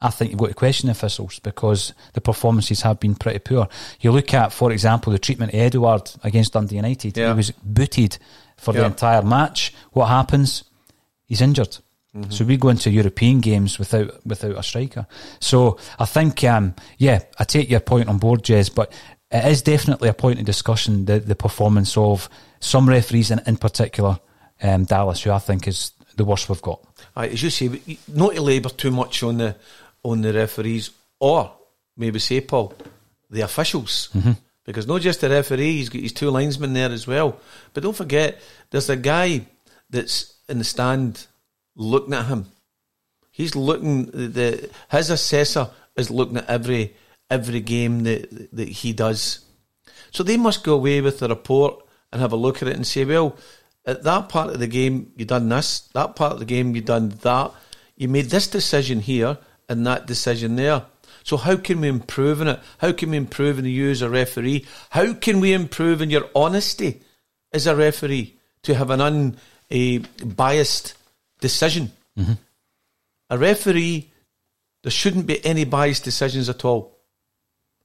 I 0.00 0.10
think 0.10 0.32
you've 0.32 0.40
got 0.40 0.48
to 0.48 0.54
question 0.54 0.88
the 0.88 0.90
officials 0.90 1.38
because 1.38 1.94
the 2.14 2.20
performances 2.20 2.82
have 2.82 2.98
been 2.98 3.14
pretty 3.14 3.38
poor. 3.38 3.68
You 4.00 4.10
look 4.10 4.34
at, 4.34 4.52
for 4.52 4.72
example, 4.72 5.12
the 5.12 5.20
treatment 5.20 5.54
of 5.54 5.60
Edouard 5.60 6.10
against 6.24 6.54
Dundee 6.54 6.74
United. 6.74 7.16
Yeah. 7.16 7.28
He 7.28 7.36
was 7.36 7.52
booted 7.52 8.18
for 8.56 8.74
the 8.74 8.84
entire 8.84 9.22
match. 9.22 9.72
What 9.92 10.06
happens? 10.06 10.64
He's 11.26 11.40
injured. 11.40 11.78
So 12.30 12.44
we 12.44 12.56
go 12.56 12.68
into 12.68 12.90
European 12.90 13.40
games 13.40 13.78
without 13.78 14.24
without 14.26 14.58
a 14.58 14.62
striker. 14.62 15.06
So 15.40 15.78
I 15.98 16.04
think, 16.04 16.42
um, 16.44 16.74
yeah, 16.98 17.20
I 17.38 17.44
take 17.44 17.70
your 17.70 17.80
point 17.80 18.08
on 18.08 18.18
board, 18.18 18.42
Jez, 18.42 18.74
but 18.74 18.92
it 19.30 19.44
is 19.44 19.62
definitely 19.62 20.08
a 20.08 20.14
point 20.14 20.38
of 20.38 20.44
discussion 20.44 21.04
the 21.04 21.20
the 21.20 21.34
performance 21.34 21.96
of 21.96 22.28
some 22.60 22.88
referees, 22.88 23.30
in, 23.30 23.40
in 23.46 23.56
particular 23.56 24.18
um, 24.62 24.84
Dallas, 24.84 25.22
who 25.22 25.30
I 25.30 25.38
think 25.38 25.68
is 25.68 25.92
the 26.16 26.24
worst 26.24 26.48
we've 26.48 26.62
got. 26.62 26.80
Aye, 27.14 27.28
as 27.28 27.42
you 27.42 27.50
say, 27.50 27.98
not 28.08 28.34
to 28.34 28.42
labour 28.42 28.70
too 28.70 28.90
much 28.90 29.22
on 29.22 29.38
the 29.38 29.56
on 30.02 30.22
the 30.22 30.32
referees, 30.32 30.90
or 31.20 31.52
maybe 31.96 32.18
say, 32.18 32.40
Paul, 32.40 32.74
the 33.30 33.42
officials, 33.42 34.08
because 34.64 34.86
not 34.86 35.00
just 35.00 35.20
the 35.20 35.28
referee, 35.28 35.72
he's 35.78 35.88
got 35.88 36.00
his 36.00 36.12
two 36.12 36.30
linesmen 36.30 36.72
there 36.72 36.90
as 36.90 37.06
well. 37.06 37.38
But 37.74 37.82
don't 37.82 37.96
forget, 37.96 38.40
there's 38.70 38.88
a 38.88 38.96
guy 38.96 39.46
that's 39.90 40.34
in 40.48 40.58
the 40.58 40.64
stand 40.64 41.26
looking 41.76 42.14
at 42.14 42.26
him. 42.26 42.46
He's 43.30 43.54
looking 43.54 44.06
the 44.06 44.70
his 44.90 45.10
assessor 45.10 45.68
is 45.96 46.10
looking 46.10 46.38
at 46.38 46.48
every 46.48 46.96
every 47.30 47.60
game 47.60 48.04
that 48.04 48.48
that 48.52 48.68
he 48.68 48.92
does. 48.92 49.40
So 50.10 50.22
they 50.22 50.36
must 50.36 50.64
go 50.64 50.74
away 50.74 51.00
with 51.00 51.18
the 51.18 51.28
report 51.28 51.84
and 52.10 52.20
have 52.20 52.32
a 52.32 52.36
look 52.36 52.62
at 52.62 52.68
it 52.68 52.76
and 52.76 52.86
say, 52.86 53.04
well, 53.04 53.36
at 53.84 54.02
that 54.04 54.28
part 54.28 54.50
of 54.50 54.58
the 54.58 54.66
game 54.66 55.12
you 55.16 55.24
done 55.24 55.48
this, 55.48 55.80
that 55.92 56.16
part 56.16 56.32
of 56.32 56.38
the 56.38 56.44
game 56.44 56.74
you 56.74 56.82
done 56.82 57.10
that. 57.22 57.52
You 57.96 58.08
made 58.08 58.26
this 58.26 58.46
decision 58.46 59.00
here 59.00 59.38
and 59.68 59.86
that 59.86 60.06
decision 60.06 60.56
there. 60.56 60.84
So 61.22 61.36
how 61.36 61.56
can 61.56 61.80
we 61.80 61.88
improve 61.88 62.40
in 62.40 62.48
it? 62.48 62.60
How 62.78 62.92
can 62.92 63.10
we 63.10 63.16
improve 63.16 63.58
in 63.58 63.64
you 63.64 63.90
as 63.90 64.00
a 64.00 64.08
referee? 64.08 64.64
How 64.90 65.12
can 65.12 65.40
we 65.40 65.52
improve 65.52 66.00
in 66.00 66.10
your 66.10 66.28
honesty 66.34 67.02
as 67.52 67.66
a 67.66 67.74
referee 67.74 68.36
to 68.62 68.74
have 68.74 68.90
an 68.90 69.00
unbiased 69.70 70.94
decision? 71.40 71.92
A 73.28 73.38
referee, 73.38 74.10
there 74.82 74.90
shouldn't 74.90 75.26
be 75.26 75.44
any 75.44 75.64
biased 75.64 76.04
decisions 76.04 76.48
at 76.48 76.64
all 76.64 76.96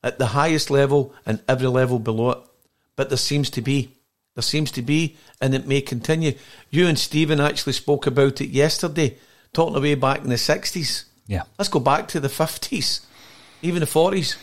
at 0.04 0.18
the 0.18 0.28
highest 0.28 0.70
level 0.70 1.14
and 1.26 1.42
every 1.48 1.68
level 1.68 2.00
below 2.00 2.32
it. 2.32 2.40
But 2.96 3.10
there 3.10 3.18
seems 3.18 3.50
to 3.52 3.62
be. 3.62 3.96
There 4.36 4.42
seems 4.42 4.72
to 4.72 4.82
be, 4.82 5.18
and 5.42 5.54
it 5.54 5.68
may 5.68 5.82
continue. 5.82 6.34
You 6.70 6.88
and 6.88 6.98
Stephen 6.98 7.40
actually 7.40 7.74
spoke 7.74 8.08
about 8.08 8.40
it 8.40 8.50
yesterday, 8.50 9.18
talking 9.54 9.76
away 9.76 9.96
back 9.96 10.24
in 10.24 10.30
the 10.30 10.36
60s. 10.36 11.06
Yeah. 11.28 11.44
Let's 11.58 11.70
go 11.70 11.80
back 11.80 12.08
to 12.10 12.20
the 12.20 12.30
50s, 12.30 13.02
even 13.62 13.82
the 13.82 13.86
40s. 13.86 14.38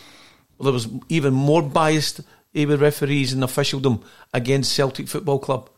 Well, 0.57 0.65
there 0.65 0.73
was 0.73 0.87
even 1.07 1.33
more 1.33 1.63
biased 1.63 2.21
eh, 2.53 2.65
with 2.65 2.81
referees 2.81 3.33
and 3.33 3.43
officialdom 3.43 4.03
against 4.33 4.73
Celtic 4.73 5.07
Football 5.07 5.39
Club. 5.39 5.69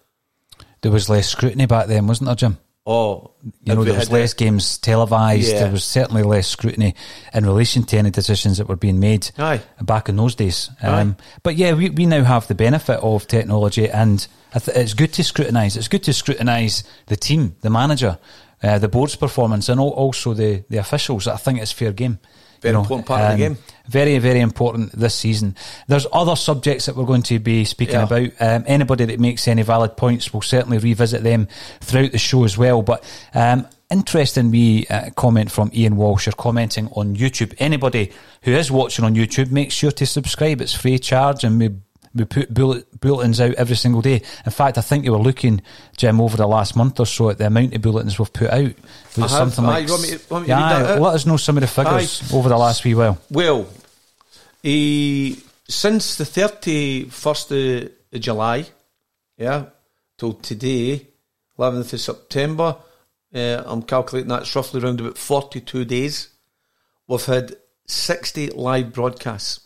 There 0.82 0.92
was 0.92 1.10
less 1.10 1.30
scrutiny 1.30 1.66
back 1.66 1.88
then, 1.88 2.08
wasn't 2.08 2.28
there, 2.28 2.36
Jim? 2.36 2.58
Oh, 2.84 3.32
You 3.64 3.76
know, 3.76 3.84
there 3.84 3.94
was 3.94 4.12
less 4.12 4.34
the- 4.34 4.44
games 4.46 4.78
televised. 4.80 5.52
Yeah. 5.52 5.60
There 5.64 5.72
was 5.72 5.84
certainly 5.84 6.24
less 6.24 6.48
scrutiny 6.48 6.96
in 7.32 7.46
relation 7.46 7.84
to 7.84 7.98
any 7.98 8.10
decisions 8.10 8.58
that 8.58 8.68
were 8.68 8.76
being 8.76 9.00
made 9.00 9.30
Aye. 9.38 9.62
back 9.84 10.10
in 10.10 10.16
those 10.16 10.34
days. 10.34 10.70
Um, 10.82 11.16
but 11.44 11.56
yeah, 11.58 11.74
we, 11.74 11.90
we 11.92 12.08
now 12.08 12.24
have 12.24 12.48
the 12.48 12.56
benefit 12.56 13.00
of 13.02 13.28
technology, 13.28 13.88
and 13.88 14.28
th- 14.54 14.76
it's 14.76 14.96
good 14.96 15.14
to 15.14 15.24
scrutinise. 15.24 15.78
It's 15.78 15.88
good 15.88 16.04
to 16.04 16.14
scrutinise 16.14 16.84
the 17.06 17.16
team, 17.16 17.56
the 17.62 17.70
manager, 17.70 18.18
uh, 18.64 18.80
the 18.80 18.90
board's 18.90 19.16
performance, 19.16 19.70
and 19.70 19.80
also 19.80 20.34
the, 20.34 20.64
the 20.70 20.78
officials. 20.78 21.28
I 21.28 21.38
think 21.38 21.60
it's 21.62 21.72
fair 21.72 21.92
game. 21.94 22.18
Very 22.62 22.75
important 22.75 23.08
part 23.08 23.22
of 23.22 23.32
the 23.32 23.38
game. 23.38 23.58
Very, 23.88 24.18
very 24.20 24.39
important 24.39 24.91
this 24.94 25.15
season. 25.15 25.56
There's 25.88 26.06
other 26.13 26.36
subjects 26.36 26.86
that 26.86 26.96
we're 26.96 27.06
going 27.06 27.24
to 27.24 27.39
be 27.39 27.65
speaking 27.65 27.96
Yeah. 27.96 28.03
about. 28.03 28.30
Um, 28.39 28.63
anybody 28.68 29.06
that 29.06 29.20
makes 29.20 29.48
any 29.48 29.63
valid 29.63 29.98
points, 29.98 30.34
will 30.34 30.41
certainly 30.44 30.77
revisit 30.77 31.24
them 31.24 31.48
throughout 31.82 32.12
the 32.12 32.18
show 32.20 32.44
as 32.44 32.58
well. 32.58 32.84
But 32.84 33.03
um, 33.34 33.68
interesting 33.89 34.51
wee 34.51 34.86
uh, 34.89 35.10
comment 35.15 35.51
from 35.51 35.72
Ian 35.74 35.96
Walsh. 35.98 36.27
You're 36.27 36.34
commenting 36.34 36.88
on 36.96 37.15
YouTube. 37.15 37.53
Anybody 37.58 38.12
who 38.44 38.51
is 38.51 38.72
watching 38.72 39.03
on 39.03 39.15
YouTube, 39.15 39.51
make 39.51 39.72
sure 39.72 39.91
to 39.91 40.06
subscribe. 40.06 40.62
It's 40.62 40.74
free 40.75 41.00
charge, 41.00 41.44
and 41.44 41.60
we 41.60 41.70
we 42.13 42.25
put 42.25 42.53
bullet, 42.53 43.00
bulletins 43.00 43.39
out 43.39 43.53
every 43.56 43.75
single 43.75 44.01
day. 44.01 44.22
In 44.46 44.51
fact, 44.51 44.77
I 44.77 44.82
think 44.82 45.06
you 45.06 45.12
were 45.13 45.18
looking, 45.18 45.62
Jim, 45.96 46.20
over 46.20 46.38
the 46.38 46.48
last 46.48 46.75
month 46.75 47.00
or 47.00 47.06
so 47.06 47.30
at 47.30 47.38
the 47.38 47.48
amount 47.48 47.74
of 47.74 47.82
bulletins 47.82 48.20
we've 48.20 48.32
put 48.34 48.50
out. 48.50 48.74
Have. 49.15 49.30
something 49.30 49.65
Aye, 49.65 49.80
like 49.82 49.89
want 49.89 50.01
me 50.03 50.18
want 50.30 50.44
me 50.44 50.50
yeah, 50.50 50.60
aye, 50.60 51.00
let 51.00 51.15
us 51.15 51.25
know 51.25 51.38
some 51.38 51.58
of 51.58 51.62
the 51.62 51.68
figures 51.68 52.34
over 52.34 52.50
the 52.50 52.58
last 52.58 52.84
wee 52.84 52.96
while. 52.96 53.18
Well, 53.30 53.68
eh, 54.63 55.36
since 55.68 56.15
the 56.15 56.25
31st 56.25 57.51
of- 57.51 57.91
of 58.13 58.20
July, 58.22 58.65
yeah, 59.38 59.65
till 60.18 60.34
today, 60.34 61.08
11th 61.58 61.94
of 61.94 62.01
September, 62.01 62.75
uh, 63.34 63.63
I'm 63.65 63.84
calculating 63.84 64.30
that's 64.30 64.53
roughly 64.56 64.82
around 64.82 65.00
about 65.00 65.18
42 65.18 65.86
days. 65.86 66.27
We've 67.08 67.24
had 67.25 67.56
60 67.88 68.50
live 68.50 68.91
broadcasts. 68.94 69.62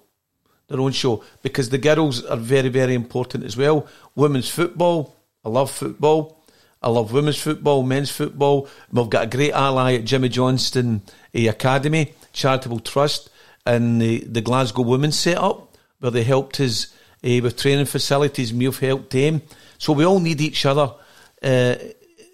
Their 0.68 0.80
own 0.80 0.92
show. 0.92 1.24
Because 1.42 1.70
the 1.70 1.78
girls 1.78 2.24
are 2.26 2.38
very, 2.38 2.70
very 2.70 2.94
important 2.94 3.44
as 3.44 3.58
well. 3.58 3.88
Women's 4.16 4.50
football. 4.50 5.16
I 5.44 5.50
love 5.50 5.70
football. 5.70 6.44
I 6.82 6.90
love 6.90 7.14
women's 7.14 7.42
football, 7.42 7.84
men's 7.84 8.12
football. 8.12 8.68
We've 8.92 9.10
got 9.10 9.24
a 9.24 9.38
great 9.38 9.54
ally 9.54 9.96
at 9.96 10.04
Jimmy 10.04 10.28
Johnstone 10.28 11.02
eh, 11.34 11.48
Academy, 11.50 12.14
Charitable 12.34 12.82
Trust, 12.82 13.30
and 13.66 14.02
the, 14.02 14.20
the 14.20 14.42
Glasgow 14.42 14.82
Women's 14.82 15.18
set 15.18 15.38
up, 15.38 15.78
where 16.00 16.12
they 16.12 16.24
helped 16.24 16.60
us 16.60 16.94
eh, 17.24 17.40
with 17.40 17.58
training 17.58 17.86
facilities, 17.86 18.54
we've 18.54 18.78
helped 18.78 19.12
them. 19.12 19.42
So 19.78 19.94
we 19.94 20.06
all 20.06 20.20
need 20.20 20.42
each 20.42 20.66
other 20.66 20.94
uh, 21.42 21.76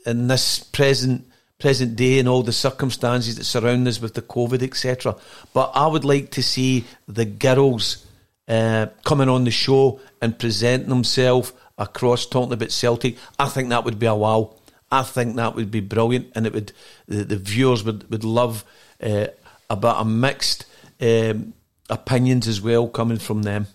in 0.07 0.27
this 0.27 0.59
present 0.59 1.28
present 1.59 1.95
day 1.95 2.19
and 2.19 2.27
all 2.27 2.41
the 2.41 2.53
circumstances 2.53 3.35
that 3.35 3.43
surround 3.43 3.87
us 3.87 4.01
with 4.01 4.13
the 4.13 4.21
COVID, 4.21 4.63
etc. 4.63 5.15
But 5.53 5.71
I 5.75 5.87
would 5.87 6.05
like 6.05 6.31
to 6.31 6.43
see 6.43 6.85
the 7.07 7.25
girls 7.25 8.05
uh, 8.47 8.87
coming 9.03 9.29
on 9.29 9.43
the 9.43 9.51
show 9.51 9.99
and 10.21 10.39
presenting 10.39 10.89
themselves 10.89 11.53
across 11.77 12.25
talking 12.25 12.53
about 12.53 12.71
Celtic. 12.71 13.17
I 13.37 13.47
think 13.47 13.69
that 13.69 13.83
would 13.83 13.99
be 13.99 14.05
a 14.05 14.15
wow. 14.15 14.55
I 14.91 15.03
think 15.03 15.35
that 15.35 15.55
would 15.55 15.69
be 15.69 15.81
brilliant, 15.81 16.31
and 16.33 16.47
it 16.47 16.53
would 16.53 16.71
the, 17.07 17.23
the 17.23 17.37
viewers 17.37 17.83
would 17.83 18.09
would 18.09 18.23
love 18.23 18.65
uh, 19.03 19.27
about 19.69 20.01
a 20.01 20.05
mixed 20.05 20.65
um, 20.99 21.53
opinions 21.89 22.47
as 22.47 22.61
well 22.61 22.87
coming 22.87 23.19
from 23.19 23.43
them. 23.43 23.67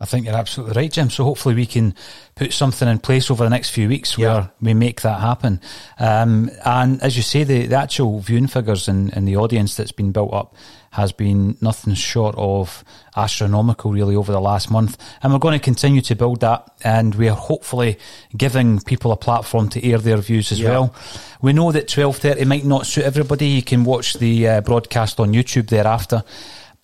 I 0.00 0.06
think 0.06 0.26
you're 0.26 0.34
absolutely 0.34 0.74
right, 0.82 0.92
Jim. 0.92 1.08
So 1.08 1.24
hopefully 1.24 1.54
we 1.54 1.66
can 1.66 1.94
put 2.34 2.52
something 2.52 2.88
in 2.88 2.98
place 2.98 3.30
over 3.30 3.44
the 3.44 3.48
next 3.50 3.70
few 3.70 3.88
weeks 3.88 4.18
where 4.18 4.26
Yeah. 4.28 4.46
we 4.60 4.74
make 4.74 5.02
that 5.02 5.20
happen. 5.20 5.60
Um, 5.98 6.50
and 6.64 7.00
as 7.00 7.16
you 7.16 7.22
say, 7.22 7.44
the, 7.44 7.66
the 7.66 7.76
actual 7.76 8.18
viewing 8.20 8.48
figures 8.48 8.88
and, 8.88 9.16
and 9.16 9.26
the 9.26 9.36
audience 9.36 9.76
that's 9.76 9.92
been 9.92 10.10
built 10.10 10.32
up 10.34 10.56
has 10.90 11.12
been 11.12 11.56
nothing 11.60 11.94
short 11.94 12.34
of 12.36 12.84
astronomical, 13.16 13.92
really, 13.92 14.14
over 14.16 14.30
the 14.32 14.40
last 14.40 14.70
month. 14.70 14.96
And 15.22 15.32
we're 15.32 15.38
going 15.38 15.58
to 15.58 15.64
continue 15.64 16.00
to 16.02 16.14
build 16.16 16.40
that. 16.40 16.68
And 16.82 17.14
we 17.14 17.28
are 17.28 17.36
hopefully 17.36 17.98
giving 18.36 18.80
people 18.80 19.10
a 19.12 19.16
platform 19.16 19.68
to 19.70 19.88
air 19.88 19.98
their 19.98 20.18
views 20.18 20.50
as 20.52 20.60
Yeah. 20.60 20.70
well. 20.70 20.94
We 21.40 21.52
know 21.52 21.70
that 21.72 21.88
twelve 21.88 22.16
thirty 22.16 22.44
might 22.44 22.64
not 22.64 22.86
suit 22.86 23.04
everybody. 23.04 23.46
You 23.46 23.62
can 23.62 23.84
watch 23.84 24.14
the 24.14 24.48
uh, 24.48 24.60
broadcast 24.60 25.18
on 25.20 25.32
YouTube 25.32 25.68
thereafter. 25.68 26.24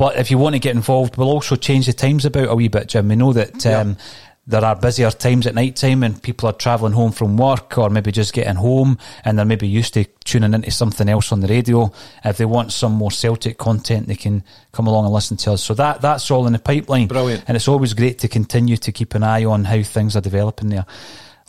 But 0.01 0.17
if 0.17 0.31
you 0.31 0.39
want 0.39 0.55
to 0.55 0.59
get 0.59 0.75
involved, 0.75 1.19
we'll 1.19 1.29
also 1.29 1.57
change 1.57 1.85
the 1.85 1.93
times 1.93 2.25
about 2.25 2.49
a 2.49 2.55
wee 2.55 2.69
bit, 2.69 2.89
Jim. 2.89 3.09
We 3.09 3.17
know 3.17 3.35
that 3.35 3.67
um, 3.67 3.99
there 4.47 4.65
are 4.65 4.75
busier 4.75 5.11
times 5.11 5.47
at 5.47 5.55
night 5.55 5.77
time 5.77 6.03
and 6.03 6.23
people 6.23 6.49
are 6.49 6.55
travelling 6.55 6.95
home 6.95 7.13
from 7.13 7.37
work 7.37 7.77
or 7.77 7.91
maybe 7.91 8.11
just 8.11 8.33
getting 8.33 8.55
home 8.55 8.97
and 9.27 9.37
they're 9.37 9.45
maybe 9.45 9.69
used 9.69 9.93
to 9.93 10.07
tuning 10.25 10.55
into 10.55 10.71
something 10.71 11.07
else 11.07 11.33
on 11.33 11.41
the 11.41 11.49
radio. 11.49 11.93
If 12.25 12.39
they 12.39 12.47
want 12.47 12.73
some 12.73 12.93
more 12.93 13.11
Celtic 13.11 13.59
content, 13.59 14.07
they 14.07 14.15
can 14.15 14.43
come 14.73 14.87
along 14.87 15.05
and 15.05 15.13
listen 15.13 15.37
to 15.37 15.53
us. 15.53 15.63
So 15.63 15.75
that 15.75 16.01
that's 16.01 16.31
all 16.31 16.47
in 16.47 16.55
the 16.55 16.59
pipeline. 16.59 17.07
Brilliant. 17.07 17.45
And 17.47 17.55
it's 17.55 17.69
always 17.69 17.93
great 17.93 18.21
to 18.21 18.29
continue 18.29 18.79
to 18.79 18.93
keep 18.93 19.15
an 19.15 19.23
eye 19.23 19.45
on 19.45 19.65
how 19.65 19.83
things 19.83 20.17
are 20.17 20.23
developing 20.23 20.71
there. 20.71 20.87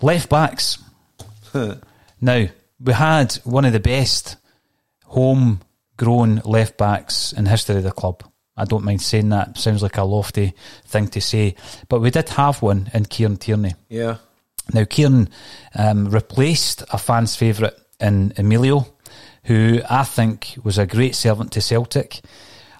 Left 0.01 0.27
backs. 0.27 0.77
now, 1.53 2.47
we 2.81 2.91
had 2.91 3.31
one 3.45 3.63
of 3.63 3.71
the 3.71 3.79
best 3.79 4.35
home-grown 5.05 6.41
left 6.43 6.77
backs 6.77 7.31
in 7.31 7.45
history 7.45 7.77
of 7.77 7.83
the 7.83 7.91
club. 7.91 8.25
I 8.57 8.65
don't 8.65 8.83
mind 8.83 9.01
saying 9.01 9.29
that. 9.29 9.57
Sounds 9.57 9.81
like 9.81 9.97
a 9.97 10.03
lofty 10.03 10.53
thing 10.85 11.07
to 11.09 11.21
say, 11.21 11.55
but 11.89 12.01
we 12.01 12.11
did 12.11 12.29
have 12.29 12.61
one 12.61 12.89
in 12.93 13.05
Kieran 13.05 13.37
Tierney. 13.37 13.75
Yeah. 13.89 14.17
Now, 14.73 14.85
Kieran 14.85 15.29
um, 15.75 16.09
replaced 16.09 16.83
a 16.91 16.97
fan's 16.97 17.35
favourite 17.35 17.73
in 17.99 18.33
Emilio, 18.37 18.87
who 19.45 19.81
I 19.89 20.03
think 20.03 20.55
was 20.63 20.77
a 20.77 20.85
great 20.85 21.15
servant 21.15 21.51
to 21.53 21.61
Celtic. 21.61 22.21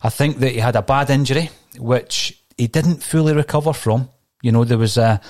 I 0.04 0.10
think 0.10 0.38
that 0.40 0.52
he 0.52 0.60
had 0.60 0.76
a 0.76 0.82
bad 0.82 1.10
injury, 1.10 1.50
which 1.78 2.42
he 2.58 2.68
didn't 2.68 3.04
fully 3.04 3.34
recover 3.34 3.74
from. 3.74 4.10
You 4.42 4.52
know, 4.52 4.64
there 4.64 4.78
was 4.78 4.98
a 4.98 5.22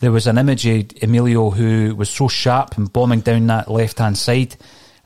there 0.00 0.12
was 0.12 0.26
an 0.26 0.38
image 0.38 0.66
of 0.66 0.90
Emilio 1.02 1.50
who 1.50 1.94
was 1.94 2.08
so 2.08 2.26
sharp 2.28 2.78
and 2.78 2.92
bombing 2.92 3.20
down 3.20 3.46
that 3.48 3.70
left 3.70 3.98
hand 3.98 4.16
side 4.16 4.56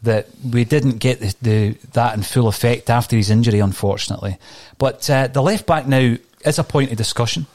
that 0.05 0.29
we 0.51 0.65
didn't 0.65 0.99
get 0.99 1.21
the, 1.21 1.35
the 1.43 1.71
that 1.93 2.15
in 2.15 2.23
full 2.23 2.49
effect 2.49 2.91
after 2.91 3.17
his 3.17 3.31
injury, 3.31 3.59
unfortunately. 3.59 4.39
But 4.79 5.09
uh, 5.11 5.27
the 5.27 5.43
left 5.43 5.67
back 5.67 5.87
now 5.87 6.17
is 6.45 6.59
a 6.59 6.65
point 6.65 6.91
of 6.91 6.97
discussion. 6.97 7.47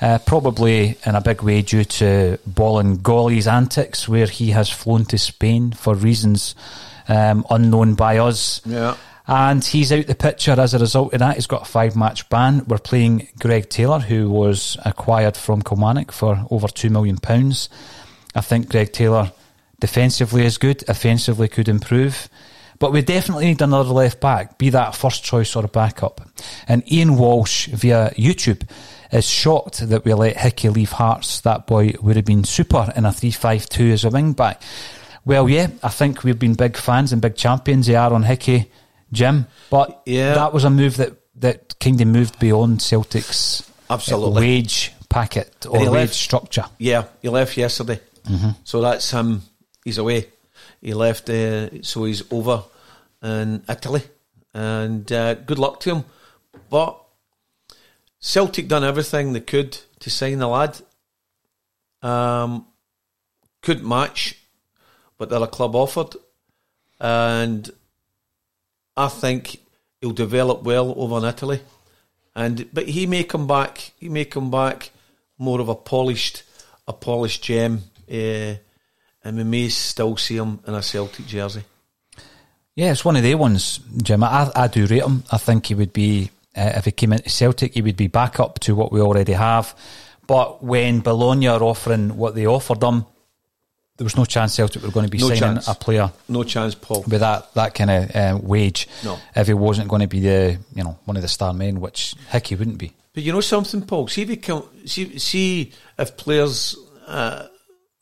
Uh, 0.00 0.18
probably 0.18 0.98
in 1.06 1.14
a 1.14 1.20
big 1.20 1.42
way 1.42 1.62
due 1.62 1.84
to 1.84 2.36
Bolingoli's 2.50 3.46
antics, 3.46 4.08
where 4.08 4.26
he 4.26 4.50
has 4.50 4.68
flown 4.68 5.04
to 5.04 5.16
Spain 5.16 5.70
for 5.70 5.94
reasons 5.94 6.56
um, 7.06 7.46
unknown 7.50 7.94
by 7.94 8.18
us. 8.18 8.60
Yeah. 8.66 8.96
And 9.28 9.64
he's 9.64 9.92
out 9.92 10.08
the 10.08 10.16
picture 10.16 10.58
as 10.58 10.74
a 10.74 10.80
result 10.80 11.12
of 11.12 11.20
that. 11.20 11.36
He's 11.36 11.46
got 11.46 11.62
a 11.62 11.66
five 11.66 11.94
match 11.94 12.28
ban. 12.28 12.64
We're 12.66 12.78
playing 12.78 13.28
Greg 13.38 13.68
Taylor, 13.68 14.00
who 14.00 14.28
was 14.28 14.76
acquired 14.84 15.36
from 15.36 15.62
Kilmarnock 15.62 16.10
for 16.10 16.46
over 16.50 16.66
£2 16.66 16.90
million. 16.90 17.18
I 18.34 18.40
think 18.40 18.68
Greg 18.68 18.92
Taylor 18.92 19.30
defensively 19.82 20.46
is 20.46 20.58
good, 20.58 20.88
offensively 20.88 21.48
could 21.48 21.68
improve. 21.68 22.28
But 22.78 22.92
we 22.92 23.02
definitely 23.02 23.46
need 23.46 23.60
another 23.60 23.90
left 23.92 24.20
back, 24.20 24.58
be 24.58 24.70
that 24.70 24.94
first 24.94 25.24
choice 25.24 25.54
or 25.56 25.64
a 25.64 25.68
backup. 25.68 26.20
And 26.68 26.82
Ian 26.90 27.16
Walsh 27.16 27.66
via 27.66 28.10
YouTube 28.16 28.62
is 29.12 29.28
shocked 29.28 29.88
that 29.88 30.04
we 30.04 30.14
let 30.14 30.36
Hickey 30.36 30.68
leave 30.68 30.92
Hearts. 30.92 31.40
That 31.42 31.66
boy 31.66 31.94
would 32.00 32.14
have 32.16 32.24
been 32.24 32.44
super 32.44 32.92
in 32.96 33.04
a 33.04 33.12
3 33.12 33.30
5 33.32 33.68
2 33.68 33.90
as 33.92 34.04
a 34.04 34.10
wing 34.10 34.32
back. 34.34 34.62
Well, 35.24 35.48
yeah, 35.48 35.68
I 35.82 35.88
think 35.88 36.22
we've 36.24 36.38
been 36.38 36.54
big 36.54 36.76
fans 36.76 37.12
and 37.12 37.20
big 37.20 37.34
champions 37.36 37.86
they 37.88 37.96
are 37.96 38.12
on 38.12 38.22
Hickey, 38.22 38.70
Jim. 39.12 39.46
But 39.68 40.02
Yeah. 40.06 40.34
that 40.34 40.52
was 40.52 40.62
a 40.64 40.70
move 40.70 40.96
that, 40.98 41.12
that 41.40 41.78
kind 41.80 42.00
of 42.00 42.06
moved 42.06 42.38
beyond 42.38 42.82
Celtic's 42.82 43.60
uh, 43.90 43.94
Absolutely. 43.94 44.40
wage 44.40 44.92
packet 45.08 45.66
or 45.68 45.78
wage 45.80 45.88
left- 45.90 46.14
structure. 46.14 46.64
Yeah, 46.78 47.04
he 47.20 47.28
left 47.28 47.56
yesterday. 47.56 48.00
So 48.64 48.80
that's 48.80 49.10
him. 49.10 49.42
He's 49.84 49.98
away. 49.98 50.28
He 50.80 50.94
left, 50.94 51.28
uh, 51.28 51.82
so 51.82 52.04
he's 52.04 52.22
over 52.30 52.64
in 53.22 53.62
Italy. 53.68 54.02
And 54.54 55.10
uh, 55.10 55.34
good 55.34 55.58
luck 55.58 55.80
to 55.80 55.96
him. 55.96 56.04
But 56.70 56.98
Celtic 58.18 58.68
done 58.68 58.84
everything 58.84 59.32
they 59.32 59.40
could 59.40 59.78
to 60.00 60.10
sign 60.10 60.38
the 60.38 60.48
lad. 60.48 60.80
Um, 62.02 62.66
couldn't 63.62 63.88
match 63.88 64.38
what 65.16 65.30
the 65.30 65.36
other 65.36 65.46
club 65.46 65.74
offered. 65.74 66.16
And 67.00 67.70
I 68.96 69.08
think 69.08 69.58
he'll 70.00 70.12
develop 70.12 70.62
well 70.62 70.94
over 70.96 71.18
in 71.18 71.24
Italy. 71.24 71.60
And 72.34 72.68
but 72.72 72.88
he 72.88 73.06
may 73.06 73.24
come 73.24 73.46
back. 73.46 73.92
He 73.98 74.08
may 74.08 74.24
come 74.24 74.50
back 74.50 74.90
more 75.38 75.60
of 75.60 75.68
a 75.68 75.74
polished, 75.74 76.44
a 76.86 76.92
polished 76.92 77.42
gem. 77.42 77.82
Uh, 78.10 78.54
and 79.24 79.36
we 79.36 79.44
may 79.44 79.68
still 79.68 80.16
see 80.16 80.36
him 80.36 80.60
in 80.66 80.74
a 80.74 80.82
Celtic 80.82 81.26
jersey. 81.26 81.62
Yeah, 82.74 82.90
it's 82.92 83.04
one 83.04 83.16
of 83.16 83.22
the 83.22 83.34
ones, 83.34 83.80
Jim. 84.02 84.24
I, 84.24 84.50
I 84.56 84.66
do 84.68 84.86
rate 84.86 85.02
him. 85.02 85.24
I 85.30 85.36
think 85.38 85.66
he 85.66 85.74
would 85.74 85.92
be, 85.92 86.30
uh, 86.56 86.72
if 86.76 86.86
he 86.86 86.90
came 86.92 87.12
into 87.12 87.28
Celtic, 87.28 87.74
he 87.74 87.82
would 87.82 87.96
be 87.98 88.06
back 88.06 88.40
up 88.40 88.58
to 88.60 88.74
what 88.74 88.90
we 88.92 89.00
already 89.00 89.32
have. 89.34 89.74
But 90.26 90.64
when 90.64 91.00
Bologna 91.00 91.48
are 91.48 91.62
offering 91.62 92.16
what 92.16 92.34
they 92.34 92.46
offered 92.46 92.82
him, 92.82 93.04
there 93.98 94.04
was 94.04 94.16
no 94.16 94.24
chance 94.24 94.54
Celtic 94.54 94.82
were 94.82 94.90
going 94.90 95.04
to 95.04 95.10
be 95.10 95.18
No 95.18 95.26
signing 95.28 95.40
chance. 95.40 95.68
a 95.68 95.74
player 95.74 96.10
No 96.28 96.44
chance, 96.44 96.74
Paul. 96.74 97.02
with 97.02 97.20
that, 97.20 97.52
that 97.54 97.74
kind 97.74 97.90
of 97.90 98.16
uh, 98.16 98.38
wage 98.42 98.88
No. 99.04 99.18
if 99.36 99.46
he 99.48 99.52
wasn't 99.54 99.88
going 99.88 100.00
to 100.00 100.08
be 100.08 100.20
the, 100.20 100.58
you 100.74 100.82
know, 100.82 100.98
one 101.04 101.16
of 101.16 101.22
the 101.22 101.28
star 101.28 101.52
men, 101.52 101.78
which 101.78 102.14
Hickey 102.30 102.54
wouldn't 102.54 102.78
be. 102.78 102.92
But 103.12 103.22
you 103.22 103.32
know 103.32 103.42
something, 103.42 103.82
Paul. 103.82 104.08
See 104.08 104.22
if 104.22 104.30
he 104.30 104.36
can, 104.38 104.62
see, 104.86 105.18
see 105.18 105.72
if 105.98 106.16
players 106.16 106.74
uh, 107.06 107.48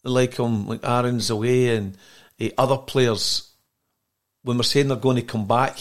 like 0.04 0.36
him, 0.36 0.66
like 0.66 0.84
Aaron's 0.84 1.30
away, 1.30 1.76
and 1.76 1.96
uh, 2.40 2.48
other 2.56 2.78
players, 2.78 3.50
when 4.42 4.56
we're 4.56 4.62
saying 4.62 4.88
they're 4.88 4.96
going 4.96 5.16
to 5.16 5.22
come 5.22 5.46
back, 5.46 5.78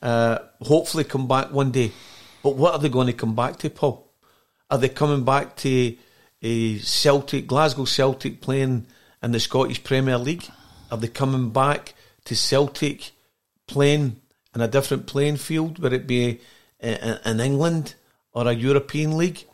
uh, 0.00 0.38
hopefully 0.60 1.04
come 1.04 1.28
back 1.28 1.52
one 1.52 1.70
day. 1.70 1.92
But 2.42 2.56
what 2.56 2.74
are 2.74 2.78
they 2.78 2.88
going 2.88 3.06
to 3.06 3.12
come 3.12 3.34
back 3.34 3.56
to, 3.58 3.70
Paul? 3.70 4.12
Are 4.70 4.78
they 4.78 4.88
coming 4.88 5.24
back 5.24 5.56
to 5.58 5.96
a 6.42 6.78
Celtic, 6.78 7.46
Glasgow 7.46 7.84
Celtic 7.84 8.40
playing 8.40 8.86
in 9.22 9.32
the 9.32 9.40
Scottish 9.40 9.84
Premier 9.84 10.18
League? 10.18 10.44
Are 10.90 10.98
they 10.98 11.08
coming 11.08 11.50
back 11.50 11.94
to 12.24 12.34
Celtic 12.34 13.12
playing 13.66 14.20
in 14.54 14.60
a 14.60 14.68
different 14.68 15.06
playing 15.06 15.36
field, 15.36 15.78
whether 15.78 15.96
it 15.96 16.06
be 16.06 16.40
uh, 16.82 17.18
in 17.24 17.40
England 17.40 17.94
or 18.32 18.48
a 18.48 18.52
European 18.52 19.16
league? 19.16 19.44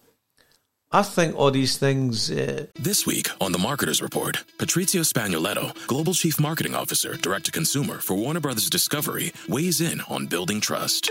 I 0.90 1.03
think 1.03 1.37
all 1.37 1.51
these 1.51 1.77
things. 1.77 2.31
Uh, 2.31 2.64
This 2.74 3.05
week 3.07 3.29
on 3.42 3.53
The 3.53 3.59
Marketers 3.59 4.01
Report, 4.01 4.42
Patrizio 4.59 5.03
Spagnoletto, 5.05 5.72
Global 5.87 6.14
Chief 6.14 6.40
Marketing 6.40 6.74
Officer, 6.74 7.14
Direct 7.16 7.44
to 7.46 7.53
Consumer 7.53 7.98
for 8.01 8.14
Warner 8.16 8.40
Brothers 8.40 8.70
Discovery, 8.70 9.33
weighs 9.48 9.81
in 9.83 10.01
on 10.09 10.27
building 10.27 10.61
trust. 10.62 11.11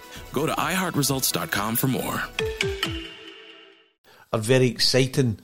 Go 0.33 0.45
to 0.45 0.53
iHeartResults.com 0.53 1.75
for 1.75 1.87
more. 1.87 2.23
Are 4.31 4.39
very 4.39 4.67
exciting. 4.67 5.39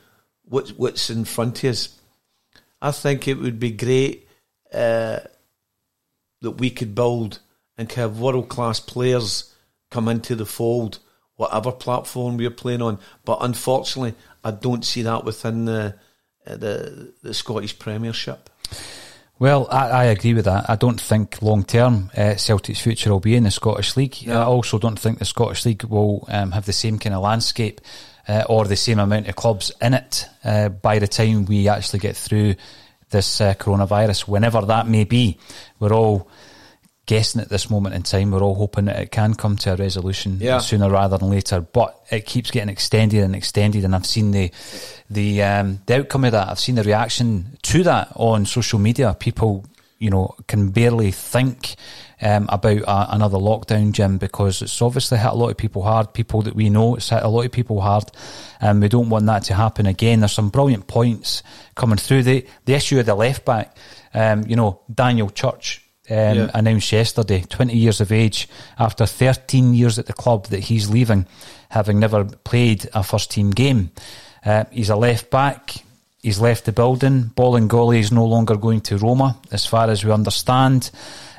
What's 0.45 0.71
what's 0.71 1.09
in 1.09 1.25
front 1.25 1.63
of 1.63 1.71
us? 1.71 1.99
I 2.81 2.91
think 2.91 3.27
it 3.27 3.35
would 3.35 3.59
be 3.59 3.71
great 3.71 4.29
uh, 4.73 5.19
that 6.41 6.51
we 6.51 6.69
could 6.69 6.95
build 6.95 7.39
and 7.77 7.91
have 7.91 8.19
world 8.19 8.47
class 8.47 8.79
players 8.79 9.53
come 9.91 10.07
into 10.07 10.35
the 10.35 10.45
fold, 10.45 10.99
whatever 11.35 11.71
platform 11.73 12.37
we're 12.37 12.49
playing 12.49 12.81
on. 12.81 12.99
But 13.25 13.39
unfortunately, 13.41 14.15
I 14.43 14.51
don't 14.51 14.85
see 14.85 15.01
that 15.01 15.25
within 15.25 15.65
the 15.65 15.95
the, 16.45 17.13
the 17.21 17.33
Scottish 17.33 17.77
Premiership. 17.77 18.49
Well, 19.39 19.67
I, 19.69 19.89
I 19.89 20.03
agree 20.05 20.33
with 20.33 20.45
that. 20.45 20.67
I 20.67 20.75
don't 20.75 20.99
think 20.99 21.41
long 21.43 21.63
term 21.63 22.09
uh, 22.17 22.35
Celtic's 22.35 22.81
future 22.81 23.11
will 23.11 23.19
be 23.19 23.35
in 23.35 23.43
the 23.43 23.51
Scottish 23.51 23.95
League. 23.95 24.27
I 24.27 24.41
also 24.41 24.79
don't 24.79 24.99
think 24.99 25.19
the 25.19 25.25
Scottish 25.25 25.63
League 25.63 25.83
will 25.83 26.25
um, 26.27 26.51
have 26.51 26.65
the 26.65 26.73
same 26.73 26.97
kind 26.97 27.13
of 27.13 27.21
landscape 27.21 27.79
uh, 28.27 28.43
or 28.49 28.65
the 28.65 28.75
same 28.75 28.97
amount 28.97 29.27
of 29.27 29.35
clubs 29.35 29.71
in 29.79 29.93
it 29.93 30.25
uh, 30.43 30.69
by 30.69 30.97
the 30.97 31.07
time 31.07 31.45
we 31.45 31.67
actually 31.67 31.99
get 31.99 32.17
through 32.17 32.55
this 33.11 33.39
uh, 33.39 33.53
coronavirus, 33.53 34.27
whenever 34.27 34.61
that 34.61 34.87
may 34.87 35.03
be. 35.03 35.37
We're 35.79 35.93
all 35.93 36.29
guessing 37.07 37.41
at 37.41 37.49
this 37.49 37.69
moment 37.71 37.95
in 37.95 38.03
time. 38.03 38.29
We're 38.29 38.43
all 38.43 38.53
hoping 38.53 38.85
that 38.85 38.99
it 38.99 39.11
can 39.11 39.33
come 39.33 39.55
to 39.57 39.73
a 39.73 39.75
resolution 39.75 40.37
Yeah. 40.39 40.59
sooner 40.59 40.89
rather 40.89 41.17
than 41.17 41.31
later. 41.31 41.61
But 41.61 41.99
it 42.11 42.27
keeps 42.27 42.51
getting 42.51 42.69
extended 42.69 43.23
and 43.23 43.35
extended, 43.35 43.83
and 43.83 43.95
I've 43.95 44.05
seen 44.05 44.29
the 44.31 44.51
the 45.09 45.41
um, 45.41 45.79
the 45.87 45.97
outcome 45.97 46.25
of 46.25 46.33
that. 46.33 46.49
I've 46.49 46.59
seen 46.59 46.75
the 46.75 46.83
reaction 46.83 47.57
to 47.63 47.83
that 47.83 48.09
on 48.15 48.45
social 48.45 48.77
media. 48.77 49.15
People, 49.19 49.65
you 49.97 50.09
know, 50.11 50.35
can 50.47 50.69
barely 50.69 51.11
think 51.11 51.75
um, 52.21 52.45
about 52.49 52.81
a, 52.81 53.15
another 53.15 53.37
lockdown, 53.37 53.93
Jim, 53.93 54.17
because 54.17 54.61
it's 54.61 54.81
obviously 54.81 55.17
hit 55.17 55.31
a 55.31 55.35
lot 55.35 55.49
of 55.49 55.57
people 55.57 55.83
hard. 55.83 56.13
People 56.13 56.41
that 56.43 56.55
we 56.55 56.69
know, 56.69 56.95
it's 56.95 57.09
hit 57.09 57.23
a 57.23 57.27
lot 57.29 57.45
of 57.45 57.51
people 57.51 57.79
hard, 57.81 58.03
and 58.59 58.81
we 58.81 58.89
don't 58.89 59.09
want 59.09 59.25
that 59.27 59.43
to 59.45 59.53
happen 59.53 59.85
again. 59.85 60.19
There's 60.19 60.33
some 60.33 60.49
brilliant 60.49 60.87
points 60.87 61.41
coming 61.75 61.97
through. 61.97 62.23
The 62.23 62.45
the 62.65 62.73
issue 62.73 62.99
of 62.99 63.05
the 63.05 63.15
left 63.15 63.45
back, 63.45 63.77
um, 64.13 64.43
you 64.45 64.57
know, 64.57 64.81
Daniel 64.93 65.29
Church 65.29 65.83
um, 66.09 66.15
Yeah. 66.37 66.51
announced 66.53 66.91
yesterday, 66.91 67.43
20 67.49 67.75
years 67.75 67.99
of 68.01 68.11
age, 68.11 68.47
after 68.79 69.05
13 69.05 69.73
years 69.73 69.99
at 69.99 70.05
the 70.05 70.13
club, 70.13 70.47
that 70.47 70.59
he's 70.61 70.89
leaving, 70.89 71.25
having 71.69 71.99
never 71.99 72.23
played 72.25 72.89
a 72.93 73.03
first 73.03 73.31
team 73.31 73.51
game. 73.51 73.91
Uh, 74.45 74.63
he's 74.71 74.89
a 74.89 74.95
left 74.95 75.29
back. 75.29 75.75
He's 76.23 76.39
left 76.39 76.65
the 76.65 76.71
building. 76.71 77.31
Golly 77.67 77.99
is 77.99 78.11
no 78.11 78.25
longer 78.25 78.55
going 78.57 78.81
to 78.81 78.97
Roma, 78.97 79.37
as 79.51 79.65
far 79.65 79.89
as 79.89 80.03
we 80.03 80.11
understand. 80.11 80.89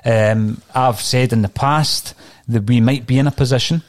Um, 0.04 0.60
I've 0.74 1.00
said 1.00 1.32
in 1.32 1.42
the 1.42 1.48
past 1.48 2.14
that 2.48 2.64
we 2.66 2.80
might 2.80 3.06
be 3.06 3.18
in 3.18 3.26
a 3.26 3.30
position 3.32 3.82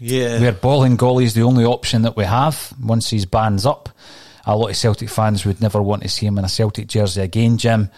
Yeah. 0.00 0.40
where 0.40 0.52
Golly 0.52 1.24
is 1.24 1.34
the 1.34 1.42
only 1.42 1.64
option 1.64 2.02
that 2.02 2.16
we 2.16 2.24
have 2.24 2.72
once 2.82 3.10
his 3.10 3.26
band's 3.26 3.64
up. 3.64 3.88
A 4.46 4.56
lot 4.56 4.70
of 4.70 4.76
Celtic 4.76 5.08
fans 5.10 5.44
would 5.44 5.60
never 5.60 5.80
want 5.82 6.02
to 6.02 6.08
see 6.08 6.26
him 6.26 6.38
in 6.38 6.44
a 6.44 6.48
Celtic 6.48 6.88
jersey 6.88 7.20
again, 7.20 7.58
Jim. 7.58 7.90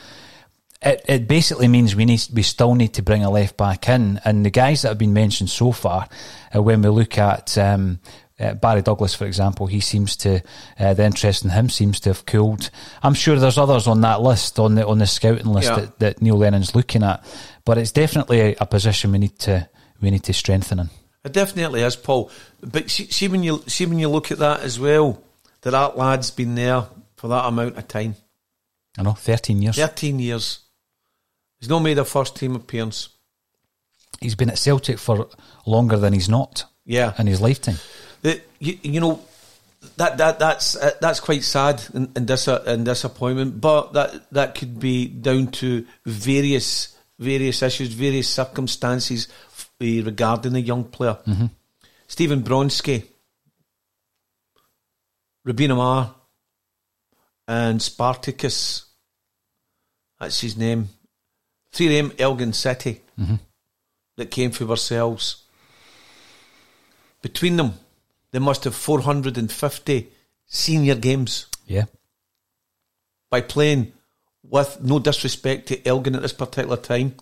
It, 0.83 1.05
it 1.07 1.29
basically 1.29 1.69
means 1.69 1.95
we 1.95 2.07
need 2.07 2.23
we 2.33 2.43
still 2.43 2.75
need 2.75 2.95
to 2.95 3.03
bring 3.03 3.23
a 3.23 3.31
left 3.31 3.57
back 3.59 3.89
in, 3.89 4.19
and 4.25 4.47
the 4.47 4.51
guys 4.51 4.83
that 4.83 4.89
have 4.89 4.99
been 4.99 5.13
mentioned 5.13 5.51
so 5.51 5.73
far, 5.73 6.09
uh, 6.55 6.63
when 6.63 6.81
we 6.81 6.89
look 6.89 7.19
at 7.19 7.59
um, 7.59 8.01
uh, 8.39 8.55
Barry 8.55 8.81
Douglas, 8.81 9.15
for 9.15 9.27
example, 9.27 9.67
he 9.67 9.81
seems 9.81 10.17
to 10.17 10.41
uh, 10.79 10.95
the 10.95 11.05
interest 11.05 11.45
in 11.45 11.51
him 11.51 11.69
seems 11.69 12.01
to 12.01 12.09
have 12.11 12.25
cooled. 12.25 12.71
I'm 13.03 13.13
sure 13.13 13.37
there's 13.37 13.59
others 13.59 13.87
on 13.87 14.01
that 14.01 14.23
list 14.23 14.59
on 14.59 14.75
the 14.77 14.87
on 14.87 14.97
the 14.99 15.07
scouting 15.07 15.53
list 15.53 15.69
Yeah. 15.69 15.81
that, 15.81 15.99
that 15.99 16.23
Neil 16.23 16.39
Lennon's 16.39 16.75
looking 16.75 17.03
at, 17.03 17.23
but 17.67 17.77
it's 17.77 17.93
definitely 17.93 18.41
a, 18.41 18.57
a 18.61 18.67
position 18.67 19.13
we 19.13 19.19
need 19.19 19.39
to 19.41 19.69
we 20.01 20.11
need 20.11 20.23
to 20.25 20.33
strengthen 20.33 20.79
in. 20.79 20.91
It 21.23 21.35
definitely 21.35 21.83
is, 21.83 21.97
Paul. 21.97 22.31
But 22.63 22.89
see, 22.91 23.07
see 23.09 23.29
when 23.29 23.43
you 23.43 23.63
see 23.67 23.85
when 23.85 23.99
you 23.99 24.09
look 24.09 24.33
at 24.33 24.39
that 24.39 24.61
as 24.61 24.81
well, 24.81 25.23
that 25.61 25.73
that 25.73 25.99
lad's 25.99 26.31
been 26.31 26.55
there 26.55 26.85
for 27.17 27.29
that 27.29 27.45
amount 27.45 27.77
of 27.77 27.87
time, 27.87 28.17
I 28.97 29.03
know, 29.03 29.13
13 29.13 29.61
years. 29.61 29.77
thirteen 29.77 30.19
years. 30.19 30.61
He's 31.61 31.69
not 31.69 31.81
made 31.81 31.99
a 31.99 32.05
first 32.05 32.37
team 32.37 32.57
appearance. 32.57 33.11
He's 34.21 34.35
been 34.35 34.51
at 34.51 34.59
Celtic 34.59 34.99
for 34.99 35.29
longer 35.67 35.97
than 35.97 36.13
he's 36.13 36.29
not 36.29 36.65
Yeah, 36.85 37.15
in 37.19 37.27
his 37.27 37.41
lifetime. 37.41 37.77
the, 38.23 38.41
you, 38.59 38.79
you 38.83 39.01
know 39.01 39.21
that 39.97 40.19
that 40.19 40.39
that's 40.39 40.77
uh, 40.77 40.91
that's 41.01 41.21
quite 41.21 41.43
sad 41.43 41.83
and, 41.95 42.11
and, 42.17 42.27
dis- 42.27 42.47
and 42.49 42.85
disappointment. 42.85 43.61
But 43.61 43.93
that 43.95 44.31
that 44.33 44.55
could 44.55 44.79
be 44.79 45.07
down 45.07 45.49
to 45.53 45.87
various 46.05 46.97
various 47.19 47.63
issues, 47.63 47.89
various 47.93 48.29
circumstances 48.29 49.29
eh, 49.81 50.03
regarding 50.05 50.53
the 50.53 50.61
young 50.61 50.85
player. 50.85 51.19
Stephen 52.09 52.43
Bronski, 52.43 53.05
Rabina 55.47 55.77
Mar, 55.77 56.15
and 57.49 57.81
Spartacus. 57.81 58.85
That's 60.19 60.41
his 60.41 60.57
name. 60.57 60.89
Three 61.73 61.99
of 61.99 62.09
them, 62.09 62.17
Elgin 62.19 62.53
City, 62.53 63.01
mm-hmm. 63.19 63.37
that 64.17 64.31
came 64.31 64.51
for 64.51 64.69
ourselves. 64.69 65.45
Between 67.23 67.57
them, 67.57 67.75
they 68.33 68.39
must 68.39 68.65
have 68.65 68.75
450 68.75 70.09
senior 70.47 70.95
games 70.95 71.47
Yeah. 71.67 71.85
by 73.31 73.41
playing 73.41 73.93
with 74.43 74.79
no 74.83 74.99
disrespect 74.99 75.69
to 75.69 75.87
Elgin 75.87 76.17
at 76.17 76.23
this 76.23 76.33
particular 76.33 76.77
time, 76.77 77.15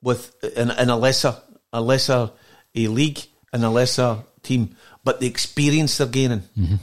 with 0.00 0.32
in, 0.56 0.70
in 0.70 0.88
a 0.88 0.96
lesser 0.96 1.36
a 1.72 1.80
lesser 1.80 2.30
a 2.74 2.86
league 2.88 3.20
and 3.52 3.64
a 3.64 3.70
lesser 3.70 4.18
team, 4.42 4.76
but 5.04 5.20
the 5.20 5.26
experience 5.26 5.98
they're 5.98 6.06
gaining. 6.06 6.42
Mm-hmm. 6.56 6.76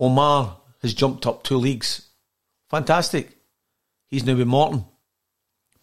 Omar 0.00 0.58
has 0.82 0.94
jumped 0.94 1.26
up 1.26 1.42
two 1.42 1.56
leagues, 1.56 2.08
fantastic. 2.68 3.36
He's 4.08 4.24
now 4.24 4.34
with 4.34 4.46
Morton, 4.46 4.84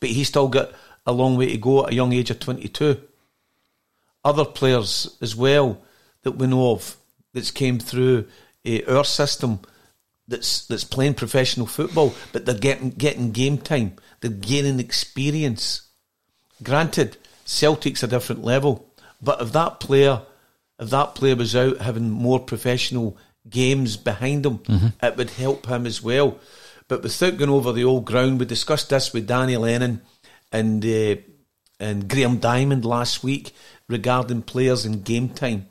but 0.05 0.13
he's 0.13 0.27
still 0.27 0.47
got 0.47 0.71
a 1.07 1.11
long 1.11 1.35
way 1.35 1.47
to 1.47 1.57
go 1.57 1.83
at 1.83 1.91
a 1.91 1.95
young 1.95 2.13
age 2.13 2.29
of 2.29 2.39
twenty 2.39 2.67
two. 2.67 3.01
Other 4.23 4.45
players 4.45 5.17
as 5.19 5.35
well 5.35 5.81
that 6.21 6.33
we 6.33 6.45
know 6.45 6.73
of 6.73 6.95
that's 7.33 7.49
came 7.49 7.79
through 7.79 8.27
uh, 8.67 8.81
our 8.87 9.03
system 9.03 9.61
that's 10.27 10.67
that's 10.67 10.83
playing 10.83 11.15
professional 11.15 11.65
football, 11.65 12.13
but 12.31 12.45
they're 12.45 12.53
getting 12.53 12.91
getting 12.91 13.31
game 13.31 13.57
time. 13.57 13.93
They're 14.21 14.29
gaining 14.29 14.79
experience. 14.79 15.81
Granted, 16.61 17.17
Celtic's 17.45 18.03
a 18.03 18.07
different 18.07 18.43
level, 18.43 18.87
but 19.19 19.41
if 19.41 19.53
that 19.53 19.79
player, 19.79 20.21
if 20.79 20.91
that 20.91 21.15
player 21.15 21.35
was 21.35 21.55
out 21.55 21.79
having 21.79 22.11
more 22.11 22.39
professional 22.39 23.17
games 23.49 23.97
behind 23.97 24.45
him, 24.45 24.59
it 25.01 25.17
would 25.17 25.31
help 25.31 25.65
him 25.65 25.87
as 25.87 26.03
well. 26.03 26.37
But 26.87 27.03
without 27.03 27.37
going 27.37 27.49
over 27.49 27.71
the 27.71 27.83
old 27.83 28.05
ground, 28.05 28.39
we 28.39 28.45
discussed 28.45 28.89
this 28.89 29.11
with 29.13 29.27
Danny 29.27 29.57
Lennon 29.57 30.01
and 30.51 30.85
uh, 30.85 31.15
and 31.79 32.07
Graham 32.07 32.37
Diamond 32.37 32.85
last 32.85 33.23
week 33.23 33.53
regarding 33.89 34.43
players 34.43 34.85
and 34.85 35.03
game 35.03 35.29
time. 35.29 35.67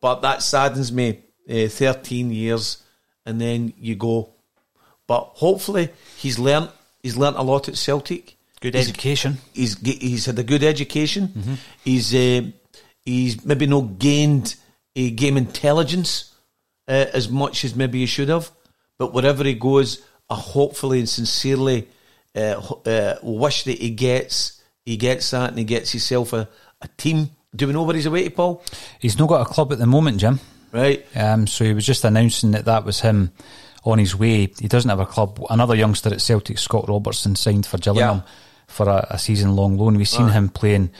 But 0.00 0.22
that 0.22 0.42
saddens 0.42 0.90
me. 0.92 1.20
Uh, 1.48 1.68
Thirteen 1.68 2.30
years, 2.32 2.82
and 3.24 3.40
then 3.40 3.72
you 3.78 3.94
go. 3.94 4.30
But 5.06 5.20
hopefully, 5.34 5.90
he's 6.16 6.38
learnt. 6.38 6.70
He's 7.02 7.16
learnt 7.16 7.36
a 7.36 7.42
lot 7.42 7.68
at 7.68 7.76
Celtic. 7.76 8.36
Good 8.60 8.74
He's- 8.74 8.88
education. 8.88 9.38
He's 9.52 9.78
he's 9.78 10.26
had 10.26 10.38
a 10.38 10.42
good 10.42 10.64
education. 10.64 11.58
He's 11.84 12.12
uh, 12.14 12.50
he's 13.02 13.44
maybe 13.44 13.66
not 13.66 13.98
gained 13.98 14.56
a 14.96 15.10
game 15.10 15.36
intelligence 15.36 16.32
uh, 16.88 17.04
as 17.12 17.28
much 17.28 17.64
as 17.64 17.76
maybe 17.76 18.00
he 18.00 18.06
should 18.06 18.30
have. 18.30 18.50
But 18.98 19.12
wherever 19.12 19.44
he 19.44 19.52
goes, 19.54 20.02
I 20.28 20.34
hopefully 20.34 20.98
and 20.98 21.08
sincerely 21.08 21.88
uh, 22.34 22.60
uh, 22.84 23.16
wish 23.22 23.64
that 23.64 23.78
he 23.78 23.90
gets 23.90 24.60
he 24.84 24.96
gets 24.96 25.30
that 25.30 25.50
and 25.50 25.58
he 25.58 25.64
gets 25.64 25.92
himself 25.92 26.32
a, 26.32 26.48
a 26.82 26.88
team. 26.96 27.30
Do 27.54 27.66
we 27.66 27.72
know 27.72 27.84
where 27.84 27.94
he's 27.96 28.06
away 28.06 28.24
to, 28.24 28.30
Paul? 28.30 28.62
He's 29.00 29.18
not 29.18 29.28
got 29.28 29.40
a 29.40 29.44
club 29.50 29.72
at 29.72 29.78
the 29.78 29.86
moment, 29.86 30.18
Jim. 30.18 30.40
Right. 30.72 31.06
Um, 31.16 31.46
so 31.46 31.64
he 31.64 31.72
was 31.72 31.86
just 31.86 32.04
announcing 32.04 32.50
that 32.50 32.66
that 32.66 32.84
was 32.84 33.00
him 33.00 33.32
on 33.84 33.98
his 33.98 34.14
way. 34.14 34.52
He 34.60 34.68
doesn't 34.68 34.88
have 34.90 35.00
a 35.00 35.06
club. 35.06 35.40
Another 35.48 35.74
youngster 35.74 36.12
at 36.12 36.20
Celtic, 36.20 36.58
Scott 36.58 36.88
Robertson, 36.88 37.34
signed 37.36 37.64
for 37.66 37.78
Gillingham 37.78 38.16
Yeah. 38.18 38.32
for 38.66 38.88
a, 38.88 39.06
a 39.10 39.18
season 39.18 39.56
long 39.56 39.78
loan. 39.78 39.96
We've 39.96 40.08
seen 40.08 40.28
him 40.28 40.48
playing 40.50 40.90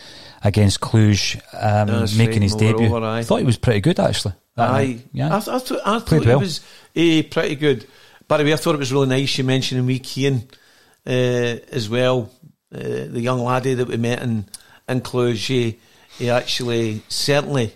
against 0.43 0.81
Cluj, 0.81 1.37
um, 1.53 1.89
That's 1.89 2.17
making 2.17 2.43
his 2.43 2.55
debut. 2.55 2.87
over. 2.87 3.05
I 3.05 3.23
thought 3.23 3.41
he 3.41 3.45
was 3.45 3.59
pretty 3.59 3.81
good 3.81 3.99
actually. 4.01 4.35
Aye, 4.57 5.01
yeah. 5.13 5.37
I, 5.37 5.41
th- 5.41 5.49
I, 5.49 5.59
th- 5.59 5.81
I 5.85 5.99
thought 5.99 6.25
well. 6.25 6.39
it 6.39 6.41
was 6.41 6.61
eh, 6.95 7.23
pretty 7.31 7.57
good. 7.57 7.87
By 8.29 8.39
the 8.39 8.45
way, 8.45 8.53
I 8.53 8.57
thought 8.57 8.75
it 8.75 8.79
was 8.79 8.93
really 8.93 9.07
nice 9.09 9.39
you 9.39 9.45
mentioning 9.45 9.87
Wee 9.87 9.99
Keane 10.01 10.49
uh, 11.07 11.11
as 11.11 11.89
well. 11.89 12.31
Uh, 12.75 12.79
the 12.81 13.21
young 13.21 13.41
laddie 13.41 13.75
that 13.75 13.87
we 13.89 13.97
met 13.97 14.23
in 14.23 14.45
in 14.89 15.01
Cluj, 15.01 15.47
he, 15.47 15.79
he 16.19 16.31
actually 16.31 17.03
certainly 17.09 17.73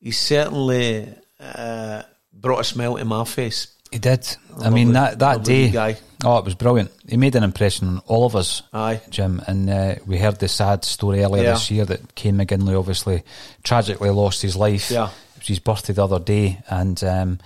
he 0.00 0.10
certainly 0.12 1.08
uh, 1.40 2.02
brought 2.32 2.60
a 2.60 2.64
smile 2.64 2.96
to 2.96 3.04
my 3.04 3.24
face. 3.24 3.68
He 3.90 3.98
did. 3.98 4.24
I 4.50 4.52
Lovely- 4.64 4.70
mean 4.84 4.92
that 4.92 5.18
that 5.18 5.42
day. 5.44 5.70
guy. 5.70 5.96
Oh, 6.24 6.36
it 6.38 6.44
was 6.44 6.54
brilliant. 6.54 6.90
He 7.08 7.16
made 7.16 7.34
an 7.34 7.42
impression 7.42 7.88
on 7.88 7.98
all 8.06 8.26
of 8.26 8.36
us. 8.36 8.62
Aye. 8.74 9.00
Jim, 9.08 9.40
and 9.46 9.70
uh, 9.70 9.94
we 10.06 10.18
heard 10.18 10.38
the 10.38 10.48
sad 10.48 10.84
story 10.84 11.24
earlier 11.24 11.44
Yeah. 11.44 11.52
this 11.52 11.70
year 11.70 11.84
that 11.86 12.14
Kane 12.14 12.36
McGinley 12.36 12.78
obviously 12.78 13.22
tragically 13.64 14.10
lost 14.10 14.42
his 14.42 14.54
life. 14.54 14.90
Yeah. 14.90 15.06
It 15.36 15.38
was 15.40 15.46
his 15.48 15.58
birthday 15.60 15.94
the 15.94 16.04
other 16.04 16.18
day, 16.20 16.60
and 16.68 17.02
um, 17.02 17.38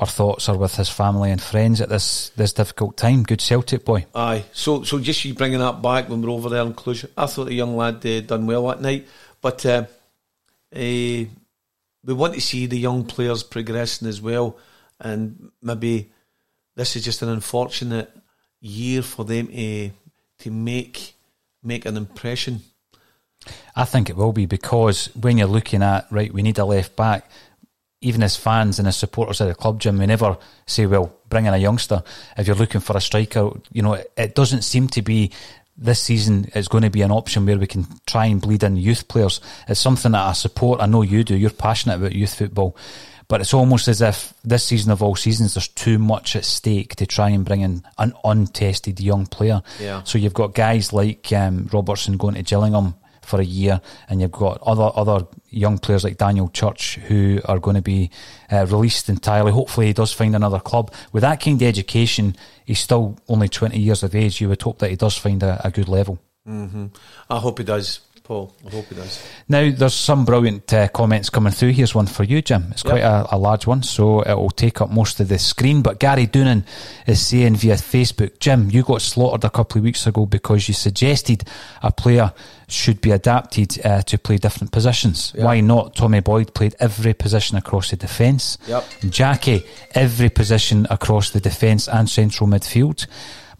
our 0.00 0.06
thoughts 0.06 0.48
are 0.48 0.56
with 0.56 0.76
his 0.76 0.88
family 0.88 1.30
and 1.30 1.42
friends 1.42 1.80
at 1.82 1.90
this 1.90 2.30
this 2.30 2.54
difficult 2.54 2.96
time. 2.96 3.22
Good 3.22 3.42
Celtic 3.42 3.84
boy. 3.84 4.06
Aye, 4.14 4.44
so 4.52 4.82
so 4.82 4.98
just 4.98 5.22
you 5.26 5.34
bringing 5.34 5.58
that 5.58 5.82
back 5.82 6.08
when 6.08 6.22
we're 6.22 6.30
over 6.30 6.48
there 6.48 6.62
in 6.62 6.72
Cluj, 6.72 7.04
I 7.16 7.26
thought 7.26 7.44
the 7.44 7.54
young 7.54 7.76
lad 7.76 8.04
uh, 8.06 8.20
done 8.22 8.46
well 8.46 8.66
that 8.68 8.80
night, 8.80 9.06
but 9.42 9.64
uh, 9.66 9.84
eh, 10.72 11.26
we 12.02 12.14
want 12.14 12.32
to 12.32 12.40
see 12.40 12.64
the 12.64 12.78
young 12.78 13.04
players 13.04 13.42
progressing 13.42 14.08
as 14.08 14.22
well, 14.22 14.56
and 14.98 15.50
maybe 15.60 16.10
this 16.76 16.96
is 16.96 17.04
just 17.04 17.20
an 17.20 17.28
unfortunate 17.28 18.10
year 18.58 19.02
for 19.02 19.26
them 19.26 19.48
to 19.48 19.90
to 20.38 20.50
make 20.50 21.14
make 21.62 21.84
an 21.84 21.98
impression. 21.98 22.62
I 23.76 23.84
think 23.84 24.08
it 24.08 24.16
will 24.16 24.32
be 24.32 24.46
because 24.46 25.14
when 25.14 25.36
you're 25.36 25.46
looking 25.46 25.82
at 25.82 26.06
right, 26.10 26.32
we 26.32 26.42
need 26.42 26.58
a 26.58 26.64
left 26.64 26.96
back. 26.96 27.30
Even 28.02 28.22
as 28.22 28.36
fans 28.36 28.78
and 28.78 28.88
as 28.88 28.96
supporters 28.96 29.40
of 29.40 29.48
the 29.48 29.54
club, 29.54 29.80
Jim, 29.80 29.98
we 29.98 30.06
never 30.06 30.38
say, 30.66 30.86
"Well, 30.86 31.12
bring 31.28 31.46
in 31.46 31.54
a 31.54 31.58
youngster." 31.58 32.02
If 32.36 32.46
you're 32.46 32.56
looking 32.56 32.80
for 32.80 32.96
a 32.96 33.00
striker, 33.00 33.50
you 33.72 33.82
know 33.82 33.94
it, 33.94 34.10
it 34.16 34.34
doesn't 34.34 34.62
seem 34.62 34.88
to 34.88 35.02
be 35.02 35.32
this 35.76 36.00
season. 36.00 36.50
It's 36.54 36.68
going 36.68 36.84
to 36.84 36.90
be 36.90 37.02
an 37.02 37.10
option 37.10 37.46
where 37.46 37.58
we 37.58 37.66
can 37.66 37.86
try 38.06 38.26
and 38.26 38.40
bleed 38.40 38.62
in 38.62 38.76
youth 38.76 39.08
players. 39.08 39.40
It's 39.68 39.80
something 39.80 40.12
that 40.12 40.26
I 40.26 40.32
support. 40.32 40.80
I 40.80 40.86
know 40.86 41.02
you 41.02 41.24
do. 41.24 41.36
You're 41.36 41.50
passionate 41.50 41.96
about 41.96 42.14
youth 42.14 42.34
football, 42.34 42.76
but 43.28 43.40
it's 43.40 43.54
almost 43.54 43.88
as 43.88 44.02
if 44.02 44.34
this 44.44 44.64
season 44.64 44.90
of 44.90 45.02
all 45.02 45.14
seasons, 45.14 45.54
there's 45.54 45.68
too 45.68 45.98
much 45.98 46.36
at 46.36 46.44
stake 46.44 46.96
to 46.96 47.06
try 47.06 47.30
and 47.30 47.44
bring 47.44 47.60
in 47.60 47.82
an 47.98 48.12
untested 48.24 49.00
young 49.00 49.24
player. 49.26 49.62
Yeah. 49.78 50.02
So 50.02 50.18
you've 50.18 50.34
got 50.34 50.54
guys 50.54 50.92
like 50.92 51.32
um, 51.32 51.68
Robertson 51.72 52.16
going 52.16 52.34
to 52.34 52.42
Gillingham 52.42 52.94
for 53.30 53.40
a 53.40 53.44
year, 53.44 53.80
and 54.08 54.20
you've 54.20 54.32
got 54.32 54.60
other 54.62 54.90
other 54.94 55.26
young 55.48 55.78
players 55.78 56.04
like 56.04 56.18
Daniel 56.18 56.48
Church 56.48 56.96
who 57.08 57.40
are 57.44 57.58
going 57.60 57.76
to 57.76 57.82
be 57.82 58.10
uh, 58.52 58.66
released 58.68 59.08
entirely. 59.08 59.52
Hopefully, 59.52 59.86
he 59.86 59.92
does 59.92 60.12
find 60.12 60.34
another 60.34 60.60
club. 60.60 60.92
With 61.12 61.22
that 61.22 61.40
kind 61.40 61.62
of 61.62 61.68
education, 61.68 62.36
he's 62.64 62.80
still 62.80 63.16
only 63.28 63.48
twenty 63.48 63.78
years 63.78 64.02
of 64.02 64.14
age. 64.14 64.40
You 64.40 64.48
would 64.48 64.62
hope 64.62 64.78
that 64.80 64.90
he 64.90 64.96
does 64.96 65.16
find 65.16 65.42
a, 65.42 65.60
a 65.64 65.70
good 65.70 65.88
level. 65.88 66.18
hmm 66.44 66.86
I 67.28 67.38
hope 67.38 67.58
he 67.58 67.64
does, 67.64 68.00
Paul. 68.22 68.54
I 68.66 68.70
hope 68.70 68.86
he 68.86 68.94
does. 68.94 69.22
Now, 69.48 69.70
there's 69.70 69.94
some 69.94 70.24
brilliant 70.24 70.72
uh, 70.72 70.88
comments 70.88 71.30
coming 71.30 71.52
through. 71.52 71.70
Here's 71.70 71.94
one 71.94 72.06
for 72.06 72.22
you, 72.24 72.40
Jim. 72.42 72.68
It's 72.70 72.84
Yep. 72.84 72.90
quite 72.92 73.02
a, 73.02 73.34
a 73.34 73.38
large 73.38 73.66
one, 73.66 73.82
so 73.82 74.20
it 74.22 74.34
will 74.34 74.50
take 74.50 74.80
up 74.80 74.90
most 74.90 75.18
of 75.20 75.28
the 75.28 75.38
screen. 75.38 75.82
But 75.82 75.98
Gary 75.98 76.26
Doonan 76.26 76.64
is 77.06 77.24
saying 77.26 77.56
via 77.56 77.74
Facebook, 77.74 78.38
Jim, 78.38 78.70
you 78.70 78.82
got 78.82 79.02
slaughtered 79.02 79.44
a 79.44 79.50
couple 79.50 79.78
of 79.78 79.84
weeks 79.84 80.06
ago 80.06 80.26
because 80.26 80.68
you 80.68 80.74
suggested 80.74 81.44
a 81.82 81.90
player 81.90 82.32
should 82.68 83.00
be 83.00 83.10
adapted 83.10 83.84
uh, 83.84 84.02
to 84.02 84.16
play 84.16 84.36
different 84.36 84.70
positions. 84.70 85.32
Yeah. 85.36 85.44
Why 85.44 85.60
not? 85.60 85.96
Tommy 85.96 86.20
Boyd 86.20 86.54
played 86.54 86.76
every 86.78 87.14
position 87.14 87.56
across 87.56 87.90
the 87.90 87.96
defence. 87.96 88.58
Yep. 88.68 88.84
Jackie, 89.08 89.64
every 89.92 90.28
position 90.30 90.86
across 90.88 91.30
the 91.30 91.40
defence 91.40 91.88
and 91.88 92.08
central 92.08 92.48
midfield. 92.48 93.06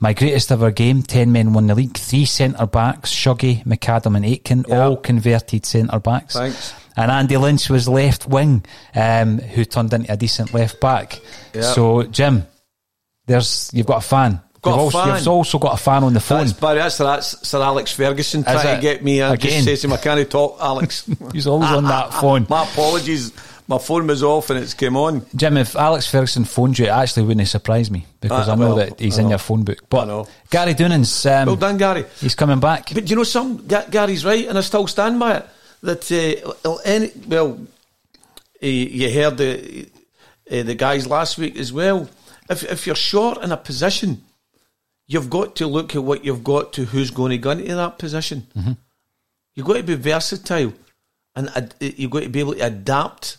My 0.03 0.15
greatest 0.15 0.51
ever 0.51 0.71
game, 0.71 1.03
10 1.03 1.31
men 1.31 1.53
won 1.53 1.67
the 1.67 1.75
league, 1.75 1.97
three 1.97 2.25
centre 2.25 2.67
backs, 2.67 3.13
Shuggy, 3.13 3.63
McAdam 3.65 4.17
and 4.17 4.25
Aitken, 4.25 4.65
all 4.73 4.97
converted 4.97 5.67
centre 5.67 6.01
backs. 6.01 6.35
Thanks. 6.35 6.73
And 6.97 7.11
Andy 7.11 7.37
Lynch 7.37 7.69
was 7.69 7.87
left 7.87 8.27
wing, 8.27 8.65
um, 8.95 9.39
who 9.39 9.65
turned 9.67 9.93
into 9.93 10.11
a 10.11 10.17
decent 10.17 10.55
left 10.55 10.81
back. 10.81 11.21
Yeah. 11.55 11.63
So, 11.63 12.05
Jim, 12.05 12.47
there's 13.27 13.71
you've 13.75 13.87
got 13.87 13.99
a 13.99 14.07
fan. 14.07 14.41
Got 14.63 14.71
you've, 14.71 14.79
a 14.79 14.83
also, 14.83 15.05
fan. 15.05 15.19
you've 15.19 15.29
also 15.29 15.59
got 15.59 15.75
a 15.75 15.83
fan 15.83 16.05
on 16.05 16.15
the 16.15 16.21
phone. 16.21 16.47
That's 16.47 16.53
Barry. 16.53 16.79
That's, 16.79 16.99
that's 16.99 17.49
Sir 17.49 17.63
Alex 17.63 17.93
Ferguson 17.93 18.43
trying 18.43 18.69
it? 18.69 18.77
to 18.77 18.83
get 18.83 19.05
me. 19.05 19.23
I 19.23 19.35
Again? 19.35 19.51
just 19.51 19.65
says 19.65 19.81
to 19.83 19.87
him, 19.87 19.93
I 19.93 19.97
can't 19.99 20.31
talk, 20.31 20.59
Alex. 20.61 21.09
He's 21.33 21.47
always 21.47 21.71
on 21.71 21.85
that 21.85 22.13
phone. 22.15 22.47
My 22.49 22.65
apologies. 22.65 23.33
My 23.71 23.79
phone 23.79 24.09
was 24.09 24.25
off 24.25 24.51
and 24.51 24.59
it's 24.59 24.75
came 24.75 24.97
on. 24.97 25.25
Jim, 25.37 25.57
if 25.57 25.77
Alex 25.77 26.05
Ferguson 26.11 26.45
phoned 26.45 26.77
you, 26.77 26.87
it 26.87 26.89
actually 26.89 27.23
wouldn't 27.23 27.47
surprise 27.47 27.89
me 27.89 28.05
because 28.21 28.49
Ah, 28.49 28.53
I 28.53 28.55
know 28.57 28.75
well, 28.75 28.77
that 28.77 28.99
he's 28.99 29.17
I 29.17 29.23
in 29.23 29.29
your 29.29 29.39
phone 29.39 29.63
book. 29.63 29.89
But 29.89 30.07
know. 30.07 30.27
Gary 30.51 30.75
Doonan's 30.75 31.25
um, 31.25 31.47
Well 31.47 31.55
done, 31.55 31.77
Gary. 31.79 32.05
He's 32.21 32.35
coming 32.35 32.59
back. 32.59 32.93
But 32.93 33.09
you 33.09 33.15
know, 33.15 33.23
some 33.23 33.69
Ga- 33.69 33.87
Gary's 33.89 34.25
right, 34.25 34.49
and 34.49 34.59
I 34.59 34.63
still 34.63 34.89
stand 34.89 35.21
by 35.21 35.37
it. 35.37 35.49
That 35.83 36.53
uh, 36.65 36.75
any 36.85 37.13
well, 37.29 37.61
you 38.61 39.09
heard 39.13 39.37
the 39.39 39.89
uh, 40.51 40.63
the 40.65 40.75
guys 40.75 41.07
last 41.07 41.39
week 41.39 41.57
as 41.57 41.73
well. 41.73 42.11
If 42.49 42.65
if 42.65 42.89
you're 42.89 42.97
short 42.97 43.41
in 43.45 43.53
a 43.53 43.57
position, 43.57 44.25
you've 45.07 45.31
got 45.31 45.55
to 45.57 45.69
look 45.69 45.95
at 45.95 46.03
what 46.03 46.25
you've 46.25 46.43
got 46.43 46.73
to 46.73 46.87
who's 46.87 47.13
going 47.13 47.31
to 47.31 47.39
go 47.39 47.51
into 47.53 47.73
that 47.77 47.99
position. 47.99 48.49
You've 49.55 49.67
got 49.67 49.75
to 49.77 49.83
be 49.85 49.95
versatile, 49.95 50.73
and 51.37 51.49
ad- 51.55 51.77
you've 51.79 52.11
got 52.11 52.25
to 52.25 52.29
be 52.29 52.41
able 52.41 52.55
to 52.55 52.67
adapt. 52.67 53.37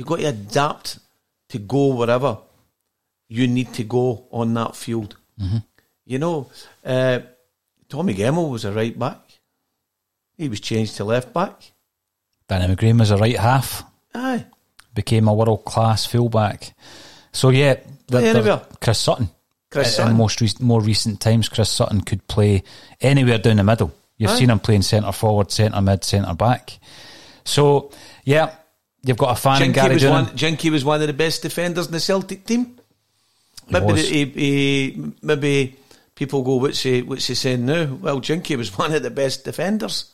You've 0.00 0.06
got 0.08 0.20
to 0.20 0.24
adapt 0.28 0.98
to 1.50 1.58
go 1.58 1.88
wherever 1.94 2.38
you 3.28 3.46
need 3.46 3.74
to 3.74 3.84
go 3.84 4.24
on 4.32 4.54
that 4.54 4.74
field. 4.74 5.14
You 6.06 6.18
know, 6.18 6.50
uh, 6.82 7.18
Tommy 7.86 8.14
Gemmell 8.14 8.50
was 8.50 8.64
a 8.64 8.72
right 8.72 8.98
back. 8.98 9.18
He 10.38 10.48
was 10.48 10.58
changed 10.60 10.96
to 10.96 11.04
left 11.04 11.34
back. 11.34 11.72
Danny 12.48 12.74
McGrain 12.74 12.98
was 12.98 13.10
a 13.10 13.18
right 13.18 13.36
half, 13.36 13.84
Aye. 14.14 14.46
became 14.94 15.28
a 15.28 15.34
world 15.34 15.66
class 15.66 16.06
fullback. 16.06 16.74
So 17.32 17.50
yeah, 17.50 17.74
there-. 18.08 18.62
Chris 18.80 18.98
Sutton. 18.98 19.28
Chris 19.70 19.88
In- 19.88 19.92
Sutton. 19.96 20.12
In 20.12 20.16
most 20.16 20.40
rec- 20.40 20.60
more 20.62 20.80
recent 20.80 21.20
times, 21.20 21.50
Chris 21.50 21.68
Sutton 21.68 22.00
could 22.00 22.26
play 22.26 22.62
anywhere 23.02 23.36
down 23.36 23.56
the 23.58 23.64
middle. 23.64 23.92
You've 24.16 24.30
Aye. 24.30 24.38
seen 24.38 24.48
him 24.50 24.60
playing 24.60 24.80
centre 24.80 25.12
forward, 25.12 25.52
centre 25.52 25.82
mid, 25.82 26.04
centre 26.04 26.34
back. 26.34 26.78
So 27.44 27.90
yeah, 28.24 28.54
you've 29.02 29.16
got 29.18 29.36
a 29.36 29.40
fan 29.40 29.56
in 29.56 29.72
Jinky 29.72 29.80
Gary 29.80 29.94
was, 29.94 30.02
Doonan. 30.02 30.10
one, 30.10 30.36
Jinky 30.36 30.70
was 30.70 30.84
one 30.84 31.00
of 31.00 31.06
the 31.06 31.12
best 31.12 31.42
defenders 31.42 31.86
in 31.86 31.92
the 31.92 32.00
Celtic 32.00 32.44
team. 32.44 32.78
He 33.66 33.72
Maybe, 33.72 33.86
was. 33.86 34.08
he, 34.08 34.24
he, 34.24 35.12
maybe 35.22 35.76
people 36.14 36.42
go, 36.42 36.56
what's 36.56 36.80
he, 36.82 37.02
what's 37.02 37.26
he 37.26 37.34
saying 37.34 37.64
now? 37.64 37.84
Well, 37.94 38.20
Jinky 38.20 38.56
was 38.56 38.76
one 38.78 38.92
of 38.92 39.02
the 39.02 39.10
best 39.10 39.44
defenders. 39.44 40.12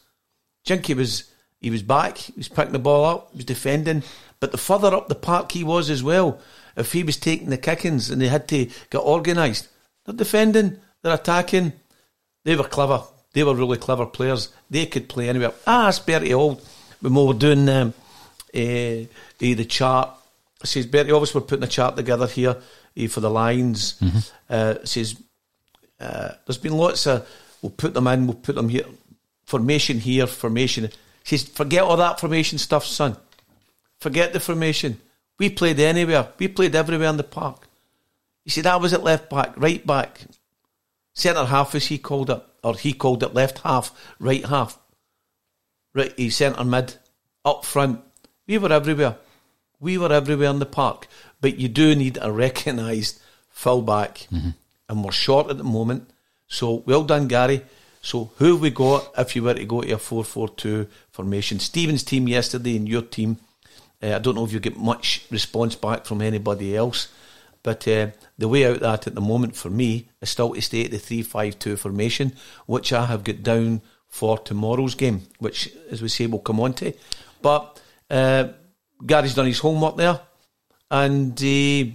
Jinky 0.64 0.94
was, 0.94 1.31
he 1.61 1.70
was 1.70 1.83
back, 1.83 2.18
he 2.18 2.35
was 2.37 2.49
picking 2.49 2.72
the 2.72 2.79
ball 2.79 3.05
up, 3.05 3.29
he 3.33 3.38
was 3.38 3.44
defending. 3.44 4.03
But 4.40 4.53
the 4.53 4.59
further 4.59 4.94
up 4.94 5.09
the 5.09 5.14
park 5.14 5.53
he 5.53 5.64
was 5.64 5.88
as 5.88 6.03
well, 6.03 6.40
if 6.77 6.92
he 6.92 7.03
was 7.03 7.16
taking 7.16 7.49
the 7.49 7.57
kickings 7.57 8.11
and 8.11 8.20
they 8.20 8.29
had 8.29 8.49
to 8.49 8.66
get 8.90 9.01
organised, 9.01 9.68
they're 10.05 10.14
defending, 10.14 10.79
they're 11.03 11.14
attacking. 11.14 11.72
They 12.44 12.55
were 12.55 12.64
clever. 12.64 13.03
They 13.33 13.42
were 13.42 13.55
really 13.55 13.79
clever 13.79 14.07
players. 14.07 14.51
They 14.70 14.87
could 14.87 15.09
play 15.09 15.29
anywhere. 15.29 15.53
Ah, 15.66 15.88
it's 15.88 15.99
Bertie 15.99 16.33
Auld. 16.33 16.62
When 17.01 17.14
we 17.14 17.25
were 17.25 17.35
doing 17.35 17.68
um, 17.68 17.92
eh, 18.57 19.07
eh, 19.40 19.55
the 19.55 19.64
chart, 19.64 20.11
says 20.64 20.87
Bertie 20.87 21.12
obviously 21.12 21.40
we're 21.40 21.47
putting 21.47 21.64
a 21.64 21.69
chart 21.69 21.97
together 21.97 22.27
here 22.27 22.57
eh, 22.97 23.07
for 23.07 23.21
the 23.21 23.31
lines. 23.31 24.01
Uh, 24.49 24.77
says 24.85 25.21
uh, 26.01 26.31
there's 26.47 26.59
been 26.59 26.77
lots 26.77 27.07
of 27.07 27.29
we'll 27.62 27.71
put 27.71 27.95
them 27.95 28.07
in, 28.07 28.27
we'll 28.27 28.37
put 28.37 28.55
them 28.55 28.69
here. 28.69 28.87
Formation 29.45 30.01
here, 30.01 30.27
formation. 30.27 30.90
Says 31.25 31.45
forget 31.45 31.83
all 31.83 31.97
that 31.97 32.19
formation 32.19 32.59
stuff, 32.59 32.85
son. 32.85 33.16
Forget 34.01 34.33
the 34.33 34.40
formation. 34.40 35.01
We 35.38 35.51
played 35.51 35.79
anywhere. 35.79 36.29
We 36.38 36.49
played 36.49 36.75
everywhere 36.75 37.09
in 37.09 37.16
the 37.16 37.25
park. 37.25 37.69
You 38.45 38.51
see, 38.51 38.61
that 38.62 38.81
was 38.81 38.92
at 38.92 39.03
left 39.03 39.29
back, 39.29 39.55
right 39.57 39.85
back, 39.85 40.21
centre 41.14 41.45
half, 41.45 41.75
as 41.75 41.87
he 41.87 41.99
called 41.99 42.31
it, 42.31 42.42
or 42.62 42.77
he 42.77 42.92
called 42.92 43.25
it 43.25 43.35
left 43.35 43.59
half, 43.59 43.90
right 44.21 44.45
half, 44.47 44.79
right, 45.95 46.14
he 46.16 46.31
centre 46.31 46.64
mid, 46.64 46.95
up 47.45 47.64
front. 47.64 48.01
We 48.47 48.59
were 48.59 48.73
everywhere. 48.73 49.17
We 49.81 49.99
were 49.99 50.13
everywhere 50.13 50.51
in 50.51 50.59
the 50.59 50.67
park. 50.67 51.09
But 51.41 51.59
you 51.59 51.69
do 51.69 51.95
need 51.95 52.19
a 52.21 52.31
recognised 52.33 53.21
full 53.51 53.83
back, 53.83 54.27
and 54.89 55.05
we're 55.05 55.13
short 55.13 55.51
at 55.51 55.59
the 55.59 55.65
moment. 55.65 56.11
So 56.49 56.83
well 56.87 57.05
done, 57.05 57.29
Gary. 57.29 57.63
So 58.03 58.31
who 58.37 58.53
have 58.53 58.61
we 58.61 58.71
got 58.71 59.11
if 59.19 59.35
you 59.35 59.43
were 59.43 59.55
to 59.55 59.65
go 59.65 59.83
to 59.83 59.93
a 59.93 59.97
4-4-2 59.97 60.87
formation? 61.11 61.59
Stephen's 61.59 62.05
team 62.05 62.29
yesterday 62.29 62.77
and 62.77 62.89
your 62.89 63.03
team. 63.03 63.39
Uh, 64.01 64.15
I 64.15 64.19
don't 64.21 64.37
know 64.37 64.45
if 64.45 64.53
you 64.53 64.61
get 64.61 64.77
much 64.77 65.27
response 65.31 65.75
back 65.75 66.05
from 66.05 66.23
anybody 66.23 66.77
else, 66.77 67.09
but 67.63 67.89
uh, 67.89 68.09
the 68.39 68.47
way 68.47 68.65
out 68.65 68.81
that 68.81 69.09
at 69.09 69.15
the 69.15 69.21
moment 69.21 69.57
for 69.57 69.71
me 69.71 70.09
is 70.21 70.31
still 70.31 70.55
to 70.55 70.63
stay 70.63 70.85
at 70.85 70.93
the 70.93 70.99
3-5-2 70.99 71.77
formation, 71.79 72.33
which 72.67 72.93
I 72.93 73.07
have 73.07 73.25
got 73.25 73.43
down 73.43 73.81
for 74.09 74.39
tomorrow's 74.39 74.95
game, 74.95 75.23
which, 75.41 75.71
as 75.91 76.01
we 76.01 76.09
say, 76.09 76.27
we'll 76.27 76.41
come 76.41 76.61
on 76.61 76.75
to. 76.75 76.93
But 77.43 77.81
uh, 78.11 78.49
Gary's 79.05 79.35
done 79.35 79.47
his 79.47 79.59
homework 79.59 79.97
there, 79.97 80.21
and 80.90 81.33
uh, 81.33 81.92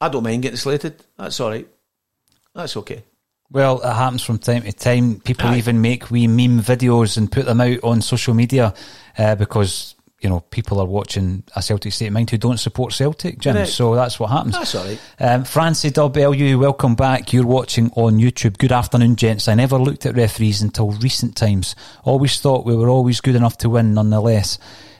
I 0.00 0.08
don't 0.08 0.22
mind 0.22 0.42
getting 0.42 0.56
slated. 0.56 1.02
That's 1.16 1.40
all 1.40 1.50
right. 1.50 1.68
That's 2.54 2.76
okay. 2.78 3.02
Well, 3.50 3.80
it 3.80 3.92
happens 3.92 4.22
from 4.22 4.38
time 4.38 4.62
to 4.62 4.72
time. 4.72 5.20
People 5.20 5.48
Aye. 5.48 5.58
even 5.58 5.80
make 5.80 6.10
wee 6.10 6.26
meme 6.26 6.60
videos 6.60 7.16
and 7.16 7.30
put 7.30 7.46
them 7.46 7.60
out 7.60 7.78
on 7.84 8.02
social 8.02 8.34
media 8.34 8.74
uh, 9.18 9.34
because 9.36 9.94
you 10.20 10.28
know 10.28 10.40
people 10.40 10.80
are 10.80 10.86
watching 10.86 11.44
a 11.54 11.62
Celtic 11.62 11.92
state 11.92 12.08
of 12.08 12.12
mind 12.12 12.30
who 12.30 12.38
don't 12.38 12.58
support 12.58 12.92
Celtic, 12.92 13.38
Jim. 13.38 13.54
Correct. 13.54 13.70
So 13.70 13.94
that's 13.94 14.18
what 14.18 14.30
happens. 14.30 14.54
That's 14.54 14.74
all 14.74 14.84
right. 14.84 15.00
Um, 15.20 15.44
Francie 15.44 15.90
WLU, 15.90 16.58
welcome 16.58 16.96
back. 16.96 17.32
You're 17.32 17.46
watching 17.46 17.90
on 17.94 18.18
YouTube. 18.18 18.58
Good 18.58 18.72
afternoon, 18.72 19.14
gents. 19.14 19.46
I 19.46 19.54
never 19.54 19.78
looked 19.78 20.06
at 20.06 20.16
referees 20.16 20.62
until 20.62 20.90
recent 20.90 21.36
times. 21.36 21.76
Always 22.02 22.40
thought 22.40 22.66
we 22.66 22.74
were 22.74 22.88
always 22.88 23.20
good 23.20 23.36
enough 23.36 23.58
to 23.58 23.68
win, 23.68 23.94
nonetheless. 23.94 24.58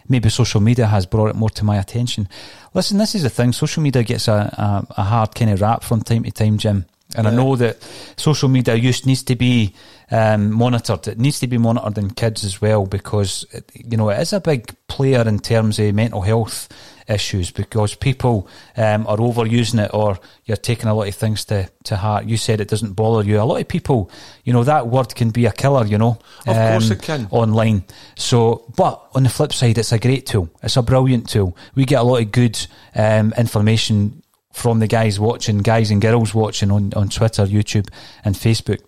Maybe 0.08 0.28
social 0.28 0.60
media 0.60 0.86
has 0.86 1.06
brought 1.06 1.28
it 1.28 1.36
more 1.36 1.50
to 1.50 1.64
my 1.64 1.76
attention. 1.76 2.28
Listen, 2.74 2.98
this 2.98 3.14
is 3.14 3.22
the 3.22 3.30
thing. 3.30 3.52
Social 3.52 3.82
media 3.82 4.02
gets 4.02 4.28
a, 4.28 4.32
a, 4.32 4.86
a 5.00 5.02
hard 5.02 5.34
kind 5.34 5.50
of 5.50 5.60
rap 5.60 5.82
from 5.82 6.02
time 6.02 6.24
to 6.24 6.30
time, 6.30 6.58
Jim. 6.58 6.86
And 7.14 7.28
I 7.28 7.30
know 7.30 7.56
that 7.56 7.78
social 8.16 8.48
media 8.48 8.74
use 8.74 9.06
needs 9.06 9.22
to 9.24 9.36
be 9.36 9.72
um, 10.10 10.50
monitored. 10.52 11.06
It 11.06 11.18
needs 11.18 11.38
to 11.40 11.46
be 11.46 11.56
monitored 11.56 11.98
in 11.98 12.10
kids 12.10 12.44
as 12.44 12.60
well 12.60 12.84
because 12.84 13.46
it, 13.52 13.70
you 13.74 13.96
know 13.96 14.10
it 14.10 14.20
is 14.20 14.32
a 14.32 14.40
big 14.40 14.74
player 14.88 15.26
in 15.26 15.38
terms 15.38 15.78
of 15.78 15.94
mental 15.94 16.22
health 16.22 16.68
issues 17.08 17.50
because 17.50 17.94
people 17.94 18.48
um, 18.76 19.06
are 19.06 19.16
overusing 19.18 19.84
it 19.84 19.90
or 19.94 20.18
you're 20.44 20.56
taking 20.56 20.88
a 20.88 20.94
lot 20.94 21.08
of 21.08 21.14
things 21.14 21.44
to, 21.46 21.68
to 21.84 21.96
heart. 21.96 22.26
You 22.26 22.36
said 22.36 22.60
it 22.60 22.68
doesn't 22.68 22.92
bother 22.94 23.26
you. 23.28 23.40
A 23.40 23.44
lot 23.44 23.60
of 23.60 23.68
people, 23.68 24.10
you 24.44 24.52
know, 24.52 24.64
that 24.64 24.88
word 24.88 25.14
can 25.14 25.30
be 25.30 25.46
a 25.46 25.52
killer. 25.52 25.86
You 25.86 25.98
know, 25.98 26.18
Of 26.46 26.56
course 26.56 26.90
it 26.90 27.02
can. 27.02 27.28
online. 27.30 27.84
So, 28.16 28.64
but 28.76 29.02
on 29.14 29.22
the 29.22 29.28
flip 29.28 29.52
side, 29.52 29.78
it's 29.78 29.92
a 29.92 29.98
great 29.98 30.26
tool. 30.26 30.48
It's 30.62 30.76
a 30.76 30.82
brilliant 30.82 31.28
tool. 31.28 31.56
We 31.74 31.84
get 31.84 32.00
a 32.00 32.04
lot 32.04 32.22
of 32.22 32.32
good 32.32 32.58
um, 32.94 33.32
information 33.36 34.22
from 34.52 34.78
the 34.78 34.86
guys 34.86 35.20
watching, 35.20 35.58
guys 35.58 35.90
and 35.90 36.00
girls 36.00 36.32
watching 36.34 36.70
on, 36.70 36.92
on 36.94 37.10
Twitter, 37.10 37.44
YouTube, 37.44 37.88
and 38.24 38.34
Facebook. 38.34 38.80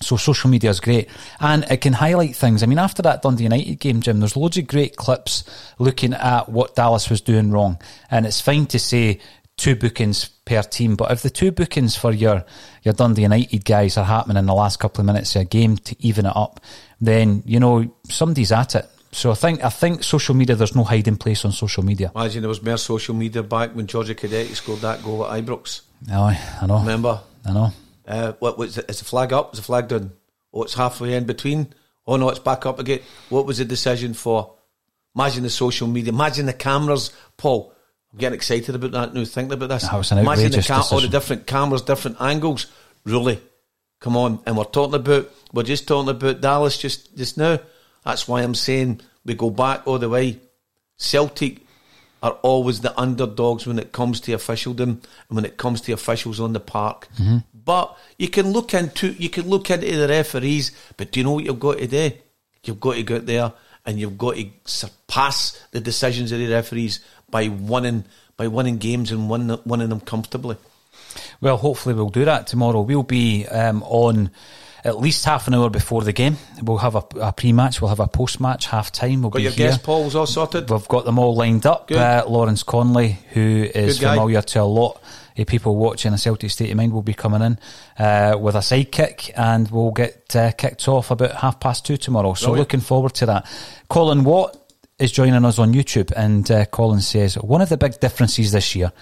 So 0.00 0.16
social 0.16 0.48
media 0.48 0.70
is 0.70 0.80
great, 0.80 1.08
and 1.40 1.64
it 1.64 1.80
can 1.80 1.92
highlight 1.92 2.36
things. 2.36 2.62
I 2.62 2.66
mean, 2.66 2.78
after 2.78 3.02
that 3.02 3.22
Dundee 3.22 3.44
United 3.44 3.80
game, 3.80 4.00
Jim, 4.00 4.20
there's 4.20 4.36
loads 4.36 4.56
of 4.56 4.66
great 4.68 4.96
clips 4.96 5.42
looking 5.78 6.14
at 6.14 6.48
what 6.48 6.76
Dallas 6.76 7.10
was 7.10 7.20
doing 7.20 7.50
wrong, 7.50 7.78
and 8.10 8.24
it's 8.24 8.40
fine 8.40 8.66
to 8.66 8.78
say 8.78 9.20
two 9.58 9.74
bookings 9.76 10.28
per 10.44 10.62
team, 10.62 10.96
but 10.96 11.10
if 11.10 11.22
the 11.22 11.30
two 11.30 11.50
bookings 11.52 11.96
for 11.96 12.12
your 12.12 12.44
your 12.82 12.94
Dundee 12.94 13.22
United 13.22 13.64
guys 13.64 13.98
are 13.98 14.04
happening 14.04 14.38
in 14.38 14.46
the 14.46 14.54
last 14.54 14.78
couple 14.78 15.02
of 15.02 15.06
minutes 15.06 15.36
of 15.36 15.42
a 15.42 15.44
game 15.44 15.76
to 15.76 15.96
even 15.98 16.24
it 16.24 16.32
up, 16.34 16.60
then 17.00 17.42
you 17.44 17.60
know 17.60 17.92
somebody's 18.08 18.52
at 18.52 18.74
it. 18.74 18.88
So 19.12 19.30
I 19.30 19.34
think 19.34 19.64
I 19.64 19.68
think 19.68 20.04
social 20.04 20.34
media. 20.34 20.54
There's 20.54 20.76
no 20.76 20.84
hiding 20.84 21.16
place 21.16 21.44
on 21.44 21.52
social 21.52 21.82
media. 21.82 22.12
Imagine 22.14 22.42
there 22.42 22.48
was 22.48 22.62
more 22.62 22.78
social 22.78 23.14
media 23.14 23.42
back 23.42 23.74
when 23.74 23.88
Jorge 23.88 24.14
Cadete 24.14 24.54
scored 24.54 24.80
that 24.80 25.02
goal 25.02 25.26
at 25.26 25.44
Ibrox. 25.44 25.82
Aye, 26.10 26.40
I 26.62 26.66
know. 26.66 26.78
Remember? 26.78 27.20
I 27.44 27.52
know. 27.52 27.72
Uh, 28.08 28.32
what 28.38 28.56
was 28.56 28.78
it? 28.78 28.88
Is 28.88 29.00
the 29.00 29.04
flag 29.04 29.32
up? 29.34 29.52
Is 29.52 29.60
the 29.60 29.64
flag 29.64 29.88
down? 29.88 30.12
Oh, 30.52 30.62
it's 30.62 30.74
halfway 30.74 31.14
in 31.14 31.24
between. 31.24 31.74
Oh 32.06 32.16
no, 32.16 32.30
it's 32.30 32.38
back 32.38 32.64
up 32.64 32.78
again. 32.78 33.00
What 33.28 33.44
was 33.44 33.58
the 33.58 33.66
decision 33.66 34.14
for? 34.14 34.54
Imagine 35.14 35.42
the 35.42 35.50
social 35.50 35.86
media. 35.86 36.12
Imagine 36.12 36.46
the 36.46 36.54
cameras, 36.54 37.12
Paul. 37.36 37.74
I'm 38.12 38.18
getting 38.18 38.36
excited 38.36 38.74
about 38.74 38.92
that 38.92 39.12
now. 39.12 39.24
Thinking 39.24 39.52
about 39.52 39.68
this. 39.68 39.82
That 39.82 39.94
was 39.94 40.10
an 40.10 40.18
Imagine 40.18 40.50
the 40.50 40.58
outrageous 40.58 40.92
all 40.92 41.00
the 41.02 41.08
different 41.08 41.46
cameras, 41.46 41.82
different 41.82 42.16
angles. 42.18 42.66
Really, 43.04 43.38
come 44.00 44.16
on. 44.16 44.40
And 44.46 44.56
we're 44.56 44.64
talking 44.64 44.94
about. 44.94 45.30
We're 45.52 45.64
just 45.64 45.86
talking 45.86 46.08
about 46.08 46.40
Dallas 46.40 46.78
just 46.78 47.14
just 47.14 47.36
now. 47.36 47.58
That's 48.04 48.26
why 48.26 48.42
I'm 48.42 48.54
saying 48.54 49.02
we 49.26 49.34
go 49.34 49.50
back 49.50 49.86
all 49.86 49.98
the 49.98 50.08
way. 50.08 50.40
Celtic 50.96 51.60
are 52.22 52.32
always 52.42 52.80
the 52.80 52.98
underdogs 52.98 53.66
when 53.66 53.78
it 53.78 53.92
comes 53.92 54.20
to 54.20 54.32
officialdom 54.32 55.00
and 55.28 55.36
when 55.36 55.44
it 55.44 55.56
comes 55.56 55.80
to 55.82 55.92
officials 55.92 56.40
on 56.40 56.52
the 56.52 56.60
park. 56.60 57.08
But 57.64 57.96
you 58.18 58.28
can 58.28 58.52
look 58.52 58.74
into 58.74 59.12
you 59.12 59.28
can 59.28 59.48
look 59.48 59.70
into 59.70 59.94
the 59.96 60.08
referees, 60.08 60.72
but 60.96 61.12
do 61.12 61.20
you 61.20 61.24
know 61.24 61.32
what 61.32 61.44
you've 61.44 61.60
got 61.60 61.78
to 61.78 61.86
do? 61.86 62.10
You've 62.64 62.80
got 62.80 62.94
to 62.94 63.02
go 63.02 63.16
out 63.16 63.26
there 63.26 63.52
and 63.86 63.98
you've 63.98 64.18
got 64.18 64.36
to 64.36 64.46
surpass 64.64 65.62
the 65.70 65.80
decisions 65.80 66.32
of 66.32 66.38
the 66.38 66.48
referees 66.48 67.00
by 67.30 67.48
winning 67.48 68.04
by 68.36 68.46
winning 68.48 68.78
games 68.78 69.10
and 69.10 69.28
winning, 69.28 69.58
winning 69.64 69.88
them 69.88 70.00
comfortably. 70.00 70.56
Well, 71.40 71.56
hopefully 71.56 71.94
we'll 71.94 72.08
do 72.08 72.24
that 72.24 72.46
tomorrow. 72.46 72.80
We'll 72.80 73.02
be 73.02 73.46
um, 73.46 73.82
on 73.82 74.30
at 74.84 74.98
least 74.98 75.24
half 75.24 75.48
an 75.48 75.54
hour 75.54 75.70
before 75.70 76.02
the 76.02 76.12
game. 76.12 76.36
We'll 76.62 76.78
have 76.78 76.94
a, 76.94 77.04
a 77.20 77.32
pre-match. 77.32 77.80
We'll 77.80 77.88
have 77.88 78.00
a 78.00 78.08
post-match 78.08 78.66
half 78.66 78.92
time. 78.92 79.22
We'll 79.22 79.30
Got 79.30 79.38
be 79.38 79.42
your 79.44 79.52
here. 79.52 79.68
guest 79.68 79.82
polls 79.82 80.14
all 80.14 80.26
sorted. 80.26 80.70
We've 80.70 80.88
got 80.88 81.04
them 81.04 81.18
all 81.18 81.34
lined 81.34 81.66
up. 81.66 81.90
Uh, 81.90 82.24
Lawrence 82.28 82.62
Conley, 82.62 83.18
who 83.30 83.68
is 83.74 83.98
familiar 83.98 84.42
to 84.42 84.62
a 84.62 84.64
lot 84.64 85.00
of 85.36 85.46
people 85.46 85.76
watching 85.76 86.12
a 86.12 86.18
Celtic 86.18 86.50
State 86.50 86.70
of 86.70 86.76
Mind, 86.76 86.92
will 86.92 87.02
be 87.02 87.14
coming 87.14 87.42
in 87.42 87.58
uh, 87.98 88.36
with 88.38 88.54
a 88.54 88.60
sidekick, 88.60 89.30
and 89.36 89.70
we'll 89.70 89.92
get 89.92 90.34
uh, 90.34 90.52
kicked 90.52 90.88
off 90.88 91.10
about 91.10 91.32
half 91.32 91.60
past 91.60 91.86
two 91.86 91.96
tomorrow. 91.96 92.34
So 92.34 92.46
Brilliant. 92.46 92.58
looking 92.60 92.80
forward 92.80 93.14
to 93.14 93.26
that. 93.26 93.46
Colin 93.88 94.24
Watt 94.24 94.56
is 94.98 95.12
joining 95.12 95.44
us 95.44 95.58
on 95.58 95.72
YouTube, 95.72 96.12
and 96.16 96.50
uh, 96.50 96.64
Colin 96.66 97.00
says 97.00 97.36
one 97.36 97.60
of 97.60 97.68
the 97.68 97.76
big 97.76 98.00
differences 98.00 98.50
this 98.52 98.74
year 98.74 98.92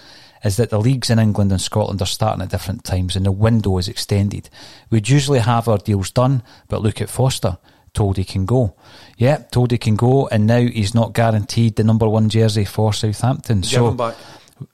is 0.43 0.57
that 0.57 0.69
the 0.69 0.79
leagues 0.79 1.09
in 1.09 1.19
England 1.19 1.51
and 1.51 1.61
Scotland 1.61 2.01
are 2.01 2.05
starting 2.05 2.41
at 2.41 2.49
different 2.49 2.83
times, 2.83 3.15
and 3.15 3.25
the 3.25 3.31
window 3.31 3.77
is 3.77 3.87
extended. 3.87 4.49
We'd 4.89 5.09
usually 5.09 5.39
have 5.39 5.67
our 5.67 5.77
deals 5.77 6.11
done, 6.11 6.43
but 6.67 6.81
look 6.81 7.01
at 7.01 7.09
Forster. 7.09 7.57
Told 7.93 8.17
he 8.17 8.25
can 8.25 8.45
go. 8.45 8.75
Yeah, 9.17 9.37
told 9.37 9.71
he 9.71 9.77
can 9.79 9.95
go, 9.95 10.27
and 10.27 10.45
now 10.45 10.59
he's 10.59 10.93
not 10.93 11.13
guaranteed 11.13 11.77
the 11.77 11.83
number 11.83 12.07
one 12.07 12.29
jersey 12.29 12.65
for 12.65 12.93
Southampton. 12.93 13.61
Give 13.61 13.71
so 13.71 13.87
him 13.89 13.97
back. 13.97 14.15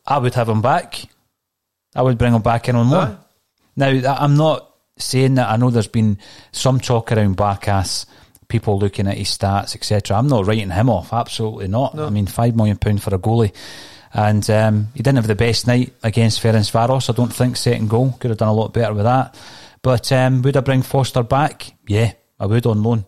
I 0.06 0.18
would 0.18 0.34
have 0.34 0.50
him 0.50 0.62
back. 0.62 1.06
I 1.96 2.02
would 2.02 2.18
bring 2.18 2.34
him 2.34 2.42
back 2.42 2.68
in 2.68 2.76
on 2.76 2.90
loan. 2.90 3.18
Now, 3.76 4.16
I'm 4.18 4.36
not 4.36 4.70
saying 4.98 5.36
that. 5.36 5.50
I 5.50 5.58
know 5.58 5.70
there's 5.70 5.88
been 5.88 6.18
some 6.52 6.80
talk 6.80 7.12
around 7.12 7.38
Barkas, 7.38 8.06
people 8.48 8.78
looking 8.78 9.08
at 9.08 9.18
his 9.18 9.30
stats, 9.30 9.76
etc. 9.76 10.18
I'm 10.18 10.28
not 10.28 10.46
writing 10.46 10.72
him 10.72 10.90
off. 10.90 11.14
Absolutely 11.14 11.68
not. 11.68 11.98
I 11.98 12.10
mean, 12.10 12.28
five 12.28 12.56
million 12.56 12.78
pound 12.78 13.02
for 13.02 13.16
a 13.16 13.20
goalie, 13.20 13.54
and 14.14 14.48
um, 14.50 14.88
he 14.94 15.02
didn't 15.02 15.18
have 15.18 15.28
the 15.28 15.36
best 15.36 15.66
night 15.66 15.94
against 16.04 16.42
Ferencvaros. 16.42 17.10
I 17.10 17.14
don't 17.14 17.34
think 17.34 17.58
second 17.58 17.90
goal 17.90 18.16
could 18.20 18.30
have 18.30 18.38
done 18.38 18.50
a 18.50 18.54
lot 18.54 18.74
better 18.74 18.94
with 18.94 19.06
that. 19.06 19.40
But 19.82 20.12
um, 20.12 20.42
would 20.44 20.56
I 20.56 20.62
bring 20.62 20.84
Forster 20.84 21.24
back? 21.24 21.74
Yeah, 21.88 22.14
I 22.40 22.46
would 22.46 22.66
on 22.66 22.84
loan. 22.84 23.06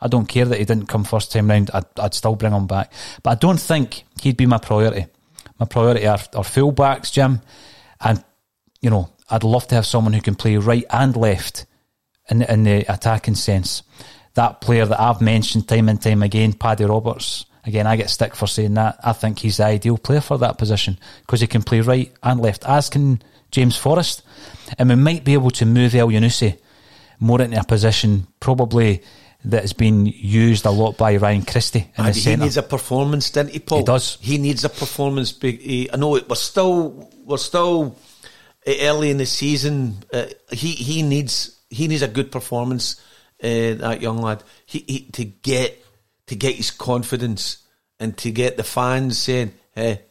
I 0.00 0.08
don't 0.08 0.26
care 0.26 0.44
that 0.44 0.58
he 0.58 0.64
didn't 0.64 0.86
come 0.86 1.04
first 1.04 1.32
time 1.32 1.48
round. 1.48 1.70
I'd, 1.72 1.84
I'd 1.98 2.14
still 2.14 2.36
bring 2.36 2.52
him 2.52 2.66
back. 2.66 2.92
But 3.22 3.30
I 3.30 3.34
don't 3.34 3.60
think 3.60 4.04
he'd 4.20 4.36
be 4.36 4.46
my 4.46 4.58
priority. 4.58 5.06
My 5.58 5.66
priority 5.66 6.06
are, 6.06 6.18
are 6.34 6.44
full 6.44 6.72
backs, 6.72 7.10
Jim. 7.10 7.40
And, 8.00 8.22
you 8.80 8.90
know, 8.90 9.10
I'd 9.30 9.44
love 9.44 9.66
to 9.68 9.74
have 9.74 9.86
someone 9.86 10.12
who 10.12 10.20
can 10.20 10.34
play 10.34 10.56
right 10.56 10.84
and 10.90 11.16
left 11.16 11.66
in, 12.28 12.42
in 12.42 12.64
the 12.64 12.92
attacking 12.92 13.36
sense. 13.36 13.82
That 14.34 14.60
player 14.60 14.84
that 14.84 15.00
I've 15.00 15.20
mentioned 15.20 15.68
time 15.68 15.88
and 15.88 16.00
time 16.00 16.22
again, 16.22 16.52
Paddy 16.52 16.84
Roberts. 16.84 17.46
Again, 17.66 17.86
I 17.86 17.96
get 17.96 18.10
stick 18.10 18.34
for 18.36 18.46
saying 18.46 18.74
that. 18.74 18.98
I 19.02 19.12
think 19.12 19.40
he's 19.40 19.56
the 19.56 19.64
ideal 19.66 19.98
player 19.98 20.20
for 20.20 20.38
that 20.38 20.56
position 20.56 20.98
because 21.22 21.40
he 21.40 21.46
can 21.48 21.62
play 21.62 21.80
right 21.80 22.12
and 22.22 22.40
left, 22.40 22.64
as 22.64 22.88
can 22.88 23.20
James 23.50 23.76
Forrest. 23.76 24.22
And 24.78 24.88
we 24.88 24.94
might 24.94 25.24
be 25.24 25.32
able 25.34 25.50
to 25.50 25.66
move 25.66 25.92
Elyounoussi 25.92 26.58
more 27.18 27.40
into 27.40 27.58
a 27.58 27.64
position 27.64 28.26
probably 28.40 29.02
that 29.44 29.62
has 29.62 29.72
been 29.72 30.06
used 30.06 30.66
a 30.66 30.70
lot 30.70 30.96
by 30.96 31.16
Ryan 31.16 31.42
Christie 31.42 31.78
in 31.80 32.04
And 32.04 32.06
the 32.08 32.12
he 32.12 32.20
centre. 32.20 32.44
needs 32.44 32.56
a 32.56 32.62
performance, 32.62 33.30
doesn't 33.30 33.52
he, 33.52 33.60
Paul? 33.60 33.78
He 33.78 33.84
does. 33.84 34.18
He 34.20 34.38
needs 34.38 34.64
a 34.64 34.68
performance. 34.68 35.36
I 35.42 35.88
know 35.96 36.16
it, 36.16 36.28
we're 36.28 36.34
still 36.36 37.10
we're 37.24 37.36
still 37.38 37.96
uh, 38.66 38.72
early 38.80 39.10
in 39.10 39.18
the 39.18 39.26
season. 39.26 39.98
Uh, 40.12 40.26
he 40.50 40.72
he 40.72 41.02
needs 41.02 41.60
he 41.70 41.88
needs 41.88 42.02
a 42.02 42.08
good 42.08 42.30
performance. 42.32 43.00
Uh, 43.42 43.74
that 43.74 44.00
young 44.00 44.18
lad, 44.22 44.42
he, 44.64 44.84
he 44.88 45.00
to 45.12 45.24
get 45.24 45.84
to 46.26 46.36
get 46.36 46.54
his 46.56 46.70
confidence 46.70 47.58
and 48.00 48.16
to 48.18 48.30
get 48.30 48.56
the 48.56 48.64
fans 48.64 49.18
saying, 49.18 49.52
"Hey, 49.72 50.02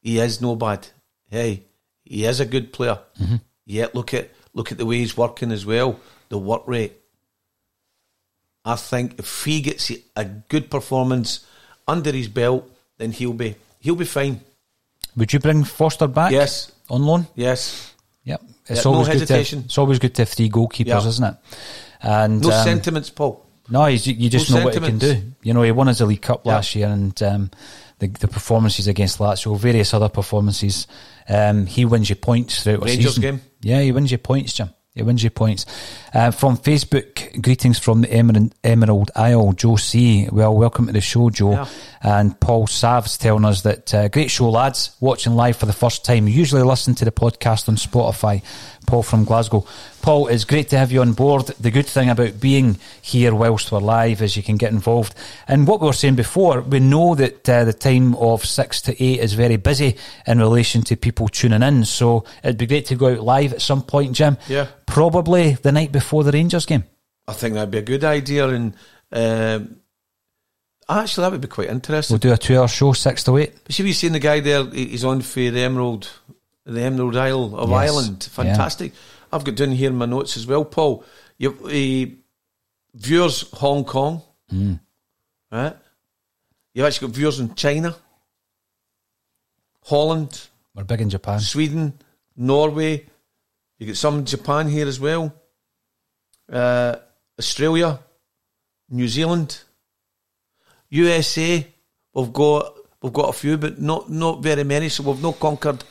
he 0.00 0.18
is 0.18 0.40
no 0.40 0.56
bad. 0.56 0.88
Hey, 1.30 1.64
he 2.04 2.24
is 2.24 2.40
a 2.40 2.46
good 2.46 2.72
player." 2.72 2.98
Mm-hmm. 3.20 3.36
Yeah, 3.66 3.86
look 3.94 4.14
at 4.14 4.30
look 4.54 4.72
at 4.72 4.78
the 4.78 4.86
way 4.86 4.98
he's 4.98 5.16
working 5.16 5.52
as 5.52 5.64
well. 5.66 5.98
The 6.28 6.38
work 6.38 6.62
rate. 6.66 6.92
I 8.64 8.74
think 8.76 9.18
if 9.18 9.44
he 9.44 9.60
gets 9.60 9.92
a 10.16 10.24
good 10.24 10.70
performance 10.70 11.46
under 11.86 12.10
his 12.12 12.28
belt, 12.28 12.68
then 12.98 13.12
he'll 13.12 13.32
be 13.32 13.54
he'll 13.80 13.94
be 13.96 14.04
fine. 14.04 14.40
Would 15.16 15.32
you 15.32 15.38
bring 15.38 15.64
Forster 15.64 16.08
back? 16.08 16.32
Yes. 16.32 16.72
On 16.90 17.02
loan? 17.04 17.26
Yes. 17.34 17.94
Yep. 18.24 18.42
It's 18.66 18.84
Yeah, 18.84 18.90
no 18.90 18.98
always 18.98 19.08
good 19.20 19.28
to 19.28 19.38
it's 19.58 19.78
always 19.78 19.98
good 19.98 20.14
to 20.16 20.22
have 20.22 20.28
three 20.28 20.50
goalkeepers, 20.50 20.86
Yeah. 20.86 21.06
isn't 21.06 21.24
it? 21.24 21.36
And 22.02 22.40
No 22.42 22.50
um, 22.50 22.64
sentiments, 22.64 23.10
Paul. 23.10 23.45
No, 23.68 23.84
he's, 23.86 24.06
you 24.06 24.30
just 24.30 24.50
No 24.50 24.58
know 24.58 24.64
what 24.64 24.74
he 24.74 24.80
can 24.80 24.98
do. 24.98 25.22
You 25.42 25.54
know, 25.54 25.62
he 25.62 25.72
won 25.72 25.88
his 25.88 26.00
League 26.00 26.22
Cup 26.22 26.42
Yeah. 26.44 26.54
last 26.54 26.74
year, 26.74 26.88
and 26.88 27.20
um, 27.22 27.50
the, 27.98 28.06
the 28.08 28.28
performances 28.28 28.86
against 28.86 29.18
Lazio, 29.18 29.58
various 29.58 29.92
other 29.94 30.08
performances, 30.08 30.86
um, 31.28 31.66
he 31.66 31.84
wins 31.84 32.08
you 32.08 32.16
points 32.16 32.62
throughout 32.62 32.82
a 32.82 32.86
Rangers 32.86 33.14
season. 33.16 33.22
game. 33.22 33.40
Yeah, 33.62 33.80
he 33.80 33.92
wins 33.92 34.12
you 34.12 34.18
points, 34.18 34.52
Jim. 34.52 34.70
He 34.94 35.02
wins 35.02 35.22
you 35.22 35.28
points. 35.28 35.66
Uh, 36.14 36.30
from 36.30 36.56
Facebook, 36.56 37.42
greetings 37.42 37.78
from 37.78 38.00
the 38.00 38.10
Emerald, 38.10 38.54
Emerald 38.64 39.10
Isle, 39.14 39.52
Joe 39.52 39.76
C. 39.76 40.26
Well, 40.32 40.56
welcome 40.56 40.86
to 40.86 40.92
the 40.94 41.02
show, 41.02 41.28
Joe. 41.28 41.50
Yeah. 41.52 41.68
And 42.02 42.40
Paul 42.40 42.66
Sav's 42.66 43.18
telling 43.18 43.44
us 43.44 43.60
that 43.60 43.92
uh, 43.92 44.08
great 44.08 44.30
show, 44.30 44.48
lads. 44.48 44.96
Watching 45.00 45.34
live 45.34 45.56
for 45.58 45.66
the 45.66 45.74
first 45.74 46.02
time. 46.06 46.26
Usually 46.28 46.62
listen 46.62 46.94
to 46.94 47.04
the 47.04 47.10
podcast 47.10 47.68
on 47.68 47.76
Spotify. 47.76 48.42
Paul 48.86 49.02
from 49.02 49.24
Glasgow. 49.24 49.66
Paul, 50.06 50.28
it's 50.28 50.44
great 50.44 50.68
to 50.68 50.78
have 50.78 50.92
you 50.92 51.00
on 51.00 51.14
board. 51.14 51.46
The 51.58 51.72
good 51.72 51.86
thing 51.86 52.08
about 52.10 52.38
being 52.38 52.78
here 53.02 53.34
whilst 53.34 53.72
we're 53.72 53.80
live 53.80 54.22
is 54.22 54.36
you 54.36 54.42
can 54.44 54.56
get 54.56 54.70
involved. 54.70 55.16
And 55.48 55.66
what 55.66 55.80
we 55.80 55.88
were 55.88 55.92
saying 55.92 56.14
before, 56.14 56.60
we 56.60 56.78
know 56.78 57.16
that 57.16 57.48
uh, 57.48 57.64
the 57.64 57.72
time 57.72 58.14
of 58.14 58.44
six 58.44 58.80
to 58.82 59.02
eight 59.02 59.18
is 59.18 59.32
very 59.32 59.56
busy 59.56 59.96
in 60.24 60.38
relation 60.38 60.82
to 60.82 60.96
people 60.96 61.26
tuning 61.26 61.60
in. 61.64 61.84
So 61.84 62.24
it'd 62.44 62.56
be 62.56 62.68
great 62.68 62.86
to 62.86 62.94
go 62.94 63.14
out 63.14 63.22
live 63.22 63.52
at 63.52 63.60
some 63.60 63.82
point, 63.82 64.12
Jim. 64.12 64.38
Yeah. 64.46 64.68
Probably 64.86 65.54
the 65.54 65.72
night 65.72 65.90
before 65.90 66.22
the 66.22 66.30
Rangers 66.30 66.66
game. 66.66 66.84
I 67.26 67.32
think 67.32 67.54
that'd 67.54 67.72
be 67.72 67.78
a 67.78 67.82
good 67.82 68.04
idea, 68.04 68.46
and 68.46 68.74
um, 69.10 69.80
actually, 70.88 71.22
that 71.22 71.32
would 71.32 71.40
be 71.40 71.48
quite 71.48 71.68
interesting. 71.68 72.14
We'll 72.14 72.20
do 72.20 72.32
a 72.32 72.36
two 72.36 72.56
hour 72.56 72.68
show, 72.68 72.92
six 72.92 73.24
to 73.24 73.36
eight. 73.38 73.54
But 73.64 73.74
see, 73.74 73.82
have 73.82 73.88
you 73.88 73.92
seen 73.92 74.12
the 74.12 74.20
guy 74.20 74.38
there? 74.38 74.66
He's 74.66 75.04
on 75.04 75.22
for 75.22 75.40
the 75.40 75.62
Emerald, 75.62 76.08
the 76.64 76.80
Emerald 76.82 77.16
Isle 77.16 77.56
of 77.56 77.70
Yes. 77.70 77.90
Ireland. 77.90 78.28
Fantastic. 78.30 78.92
I've 79.36 79.44
got 79.44 79.54
down 79.54 79.70
here 79.72 79.90
in 79.90 79.96
my 79.96 80.06
notes 80.06 80.36
as 80.36 80.46
well, 80.46 80.64
Paul. 80.64 81.04
You 81.38 81.50
uh, 81.52 82.06
viewers 82.94 83.42
Hong 83.52 83.84
Kong, 83.84 84.22
Mm. 84.52 84.78
right? 85.52 85.76
You've 86.72 86.86
actually 86.86 87.08
got 87.08 87.16
viewers 87.16 87.40
in 87.40 87.54
China, 87.54 87.96
Holland, 89.84 90.48
We're 90.74 90.84
big 90.84 91.00
in 91.00 91.10
Japan. 91.10 91.40
Sweden, 91.40 91.94
Norway. 92.36 93.06
You 93.78 93.86
get 93.86 93.96
some 93.96 94.18
in 94.18 94.24
Japan 94.26 94.68
here 94.68 94.86
as 94.86 94.98
well. 95.00 95.32
Uh, 96.50 96.96
Australia, 97.38 98.00
New 98.90 99.08
Zealand, 99.08 99.60
USA. 100.90 101.66
We've 102.14 102.32
got 102.32 102.74
we've 103.02 103.12
got 103.12 103.28
a 103.28 103.32
few, 103.32 103.56
but 103.58 103.80
not 103.80 104.10
not 104.10 104.42
very 104.42 104.64
many. 104.64 104.88
So 104.88 105.02
we've 105.02 105.22
not 105.22 105.38
conquered 105.38 105.84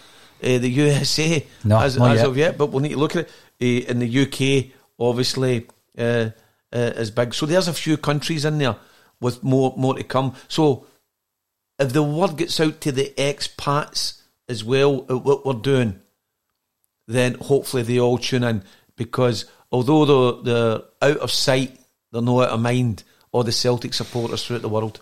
uh, 0.43 0.57
the 0.57 0.69
USA 0.69 1.45
No, 1.63 1.79
as, 1.79 1.97
as 1.97 2.17
yet. 2.17 2.25
of 2.25 2.37
yet. 2.37 2.57
But 2.57 2.67
we'll 2.67 2.81
need 2.81 2.89
to 2.93 2.97
look 2.97 3.15
at 3.15 3.27
it. 3.59 3.85
Uh, 3.87 3.89
in 3.89 3.99
the 3.99 4.21
UK, 4.21 4.71
obviously, 4.99 5.67
uh, 5.97 6.29
uh, 6.73 6.77
is 6.97 7.11
big. 7.11 7.33
So 7.33 7.45
there's 7.45 7.67
a 7.67 7.73
few 7.73 7.97
countries 7.97 8.45
in 8.45 8.57
there 8.57 8.75
with 9.21 9.43
more 9.43 9.73
more 9.77 9.93
to 9.95 10.03
come. 10.03 10.35
So 10.47 10.85
if 11.79 11.93
the 11.93 12.03
word 12.03 12.37
gets 12.37 12.59
out 12.59 12.81
to 12.81 12.91
the 12.91 13.13
expats 13.17 14.21
as 14.49 14.63
well 14.63 15.05
at 15.09 15.23
what 15.23 15.45
we're 15.45 15.53
doing, 15.53 15.99
then 17.07 17.35
hopefully 17.35 17.83
they 17.83 17.99
all 17.99 18.17
tune 18.17 18.43
in 18.43 18.63
because 18.95 19.45
although 19.71 20.41
they're, 20.41 20.53
they're 20.53 20.81
out 21.01 21.17
of 21.17 21.31
sight, 21.31 21.77
they're 22.11 22.21
not 22.21 22.43
out 22.43 22.49
of 22.49 22.61
mind. 22.61 23.03
All 23.31 23.43
the 23.43 23.51
Celtic 23.51 23.93
supporters 23.93 24.45
throughout 24.45 24.61
the 24.61 24.69
world. 24.69 25.01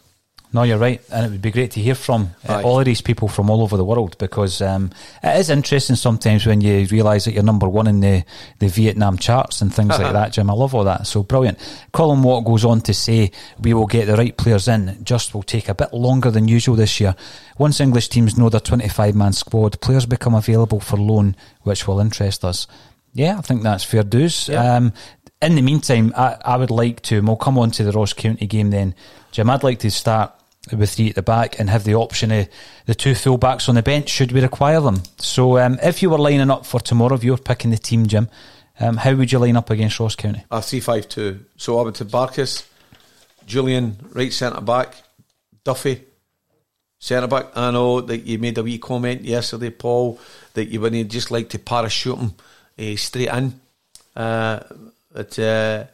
No, 0.53 0.61
you're 0.61 0.77
right, 0.77 1.01
and 1.11 1.25
it 1.25 1.31
would 1.31 1.41
be 1.41 1.49
great 1.49 1.71
to 1.71 1.81
hear 1.81 1.95
from 1.95 2.35
uh, 2.47 2.61
all 2.63 2.77
of 2.77 2.85
these 2.85 3.01
people 3.01 3.27
from 3.27 3.49
all 3.49 3.63
over 3.63 3.75
the 3.75 3.83
world 3.83 4.15
because 4.19 4.61
um, 4.61 4.91
it 5.23 5.35
is 5.39 5.49
interesting 5.49 5.95
sometimes 5.95 6.45
when 6.45 6.61
you 6.61 6.85
realise 6.85 7.25
that 7.25 7.33
you're 7.33 7.41
number 7.41 7.67
one 7.67 7.87
in 7.87 8.01
the, 8.01 8.23
the 8.59 8.67
Vietnam 8.67 9.17
charts 9.17 9.61
and 9.61 9.73
things 9.73 9.97
like 9.97 10.13
that, 10.13 10.33
Jim. 10.33 10.51
I 10.51 10.53
love 10.53 10.75
all 10.75 10.83
that. 10.83 11.07
So 11.07 11.23
brilliant. 11.23 11.57
Colin 11.91 12.21
Watt 12.21 12.45
goes 12.45 12.63
on 12.63 12.81
to 12.81 12.93
say, 12.93 13.31
We 13.59 13.73
will 13.73 13.87
get 13.87 14.05
the 14.05 14.15
right 14.15 14.37
players 14.37 14.67
in, 14.67 15.03
just 15.03 15.33
will 15.33 15.41
take 15.41 15.69
a 15.69 15.75
bit 15.75 15.91
longer 15.91 16.29
than 16.29 16.47
usual 16.47 16.75
this 16.75 16.99
year. 16.99 17.15
Once 17.57 17.79
English 17.79 18.09
teams 18.09 18.37
know 18.37 18.49
their 18.49 18.59
25 18.59 19.15
man 19.15 19.33
squad, 19.33 19.81
players 19.81 20.05
become 20.05 20.35
available 20.35 20.79
for 20.79 20.97
loan, 20.97 21.35
which 21.63 21.87
will 21.87 21.99
interest 21.99 22.45
us. 22.45 22.67
Yeah, 23.13 23.39
I 23.39 23.41
think 23.41 23.63
that's 23.63 23.83
fair 23.83 24.03
dues. 24.03 24.49
Yeah. 24.49 24.75
Um, 24.75 24.93
in 25.41 25.55
the 25.55 25.61
meantime, 25.63 26.13
I, 26.15 26.37
I 26.45 26.57
would 26.57 26.71
like 26.71 27.01
to, 27.03 27.17
and 27.17 27.27
we'll 27.27 27.37
come 27.37 27.57
on 27.57 27.71
to 27.71 27.83
the 27.83 27.91
Ross 27.91 28.13
County 28.13 28.45
game 28.45 28.69
then. 28.69 28.93
Jim, 29.31 29.49
I'd 29.49 29.63
like 29.63 29.79
to 29.79 29.89
start 29.91 30.31
with 30.71 30.91
three 30.91 31.09
at 31.09 31.15
the 31.15 31.21
back 31.21 31.59
and 31.59 31.69
have 31.69 31.83
the 31.83 31.95
option 31.95 32.31
of 32.31 32.47
the 32.85 32.95
two 32.95 33.15
full 33.15 33.37
backs 33.37 33.67
on 33.67 33.75
the 33.75 33.83
bench 33.83 34.09
should 34.09 34.31
we 34.31 34.41
require 34.41 34.79
them. 34.79 35.03
So 35.17 35.57
um, 35.57 35.77
if 35.83 36.01
you 36.01 36.09
were 36.09 36.17
lining 36.17 36.49
up 36.49 36.65
for 36.65 36.79
tomorrow, 36.79 37.15
if 37.15 37.23
you 37.23 37.31
were 37.31 37.37
picking 37.37 37.71
the 37.71 37.77
team, 37.77 38.07
Jim, 38.07 38.29
um, 38.79 38.97
how 38.97 39.13
would 39.13 39.31
you 39.31 39.39
line 39.39 39.57
up 39.57 39.69
against 39.69 39.99
Ross 39.99 40.15
County? 40.15 40.43
A 40.49 40.61
three-five-two. 40.61 41.45
So 41.57 41.79
I 41.79 41.83
would 41.83 41.95
to 41.95 42.05
Barkas, 42.05 42.65
Jullien, 43.45 43.95
right 44.15 44.31
centre 44.31 44.61
back, 44.61 44.95
Duffy, 45.63 46.01
centre 46.97 47.27
back. 47.27 47.47
I 47.55 47.71
know 47.71 48.01
that 48.01 48.19
you 48.19 48.39
made 48.39 48.57
a 48.57 48.63
wee 48.63 48.79
comment 48.79 49.21
yesterday, 49.21 49.69
Paul, 49.69 50.17
that 50.53 50.69
you 50.69 50.79
wouldn't 50.79 51.11
just 51.11 51.29
like 51.29 51.49
to 51.49 51.59
parachute 51.59 52.17
him 52.17 52.33
uh, 52.79 52.95
straight 52.95 53.29
in. 53.29 53.59
Uh, 54.15 54.59
but 55.11 55.37
uh, 55.37 55.85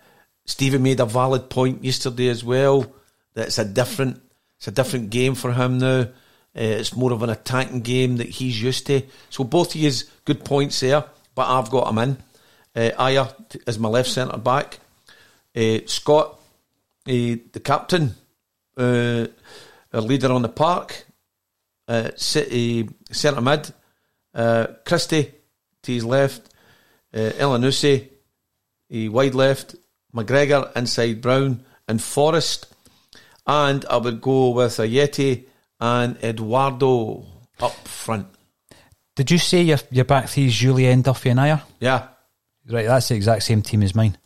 Stephen 0.45 0.83
made 0.83 0.99
a 0.99 1.05
valid 1.05 1.49
point 1.49 1.83
yesterday 1.83 2.29
as 2.29 2.43
well. 2.43 2.85
That 3.33 3.47
it's 3.47 3.57
a 3.57 3.65
different, 3.65 4.21
it's 4.59 4.67
a 4.67 4.71
different 4.71 5.09
game 5.09 5.35
for 5.35 5.53
him 5.53 5.77
now. 5.77 6.01
Uh, 6.01 6.07
it's 6.53 6.93
more 6.93 7.13
of 7.13 7.23
an 7.23 7.29
attacking 7.29 7.79
game 7.79 8.17
that 8.17 8.27
he's 8.27 8.61
used 8.61 8.85
to. 8.87 9.01
So 9.29 9.45
both 9.45 9.73
of 9.73 9.79
his 9.79 10.09
good 10.25 10.43
points 10.43 10.81
there, 10.81 11.05
but 11.33 11.47
I've 11.47 11.69
got 11.69 11.89
him 11.89 11.97
in. 11.99 12.17
Uh, 12.75 12.91
Ajer 12.99 13.33
is 13.65 13.79
my 13.79 13.87
left 13.87 14.09
centre 14.09 14.37
back. 14.37 14.79
Uh, 15.55 15.79
Scott, 15.85 16.39
uh, 17.07 17.39
the 17.53 17.61
captain, 17.63 18.15
uh, 18.75 19.27
our 19.93 20.01
leader 20.01 20.31
on 20.31 20.41
the 20.41 20.49
park. 20.49 21.05
Uh, 21.87 22.11
city 22.17 22.89
centre 23.11 23.41
mid. 23.41 23.71
Uh, 24.33 24.67
Christie 24.85 25.31
to 25.83 25.91
his 25.93 26.03
left. 26.03 26.53
Uh, 27.13 27.31
Elyounoussi, 27.39 28.09
uh, 28.93 29.11
wide 29.11 29.35
left. 29.35 29.75
McGregor 30.13 30.75
inside 30.75 31.21
Brown 31.21 31.63
and 31.87 32.01
Forrest. 32.01 32.67
And 33.51 33.83
I 33.89 33.97
would 33.97 34.21
go 34.21 34.51
with 34.51 34.73
Ajeti 34.73 35.45
and 35.79 36.23
Edouard 36.23 36.83
up 37.59 37.73
front. 37.87 38.27
Did 39.15 39.31
you 39.31 39.39
say 39.39 39.63
your, 39.63 39.79
your 39.89 40.05
back 40.05 40.29
three 40.29 40.45
is 40.45 40.53
Jullien, 40.53 41.01
Duffy 41.01 41.29
and 41.29 41.39
Ajer? 41.39 41.63
Yeah. 41.79 42.09
Right, 42.69 42.85
that's 42.85 43.07
the 43.07 43.15
exact 43.15 43.41
same 43.41 43.63
team 43.63 43.81
as 43.81 43.95
mine. 43.95 44.19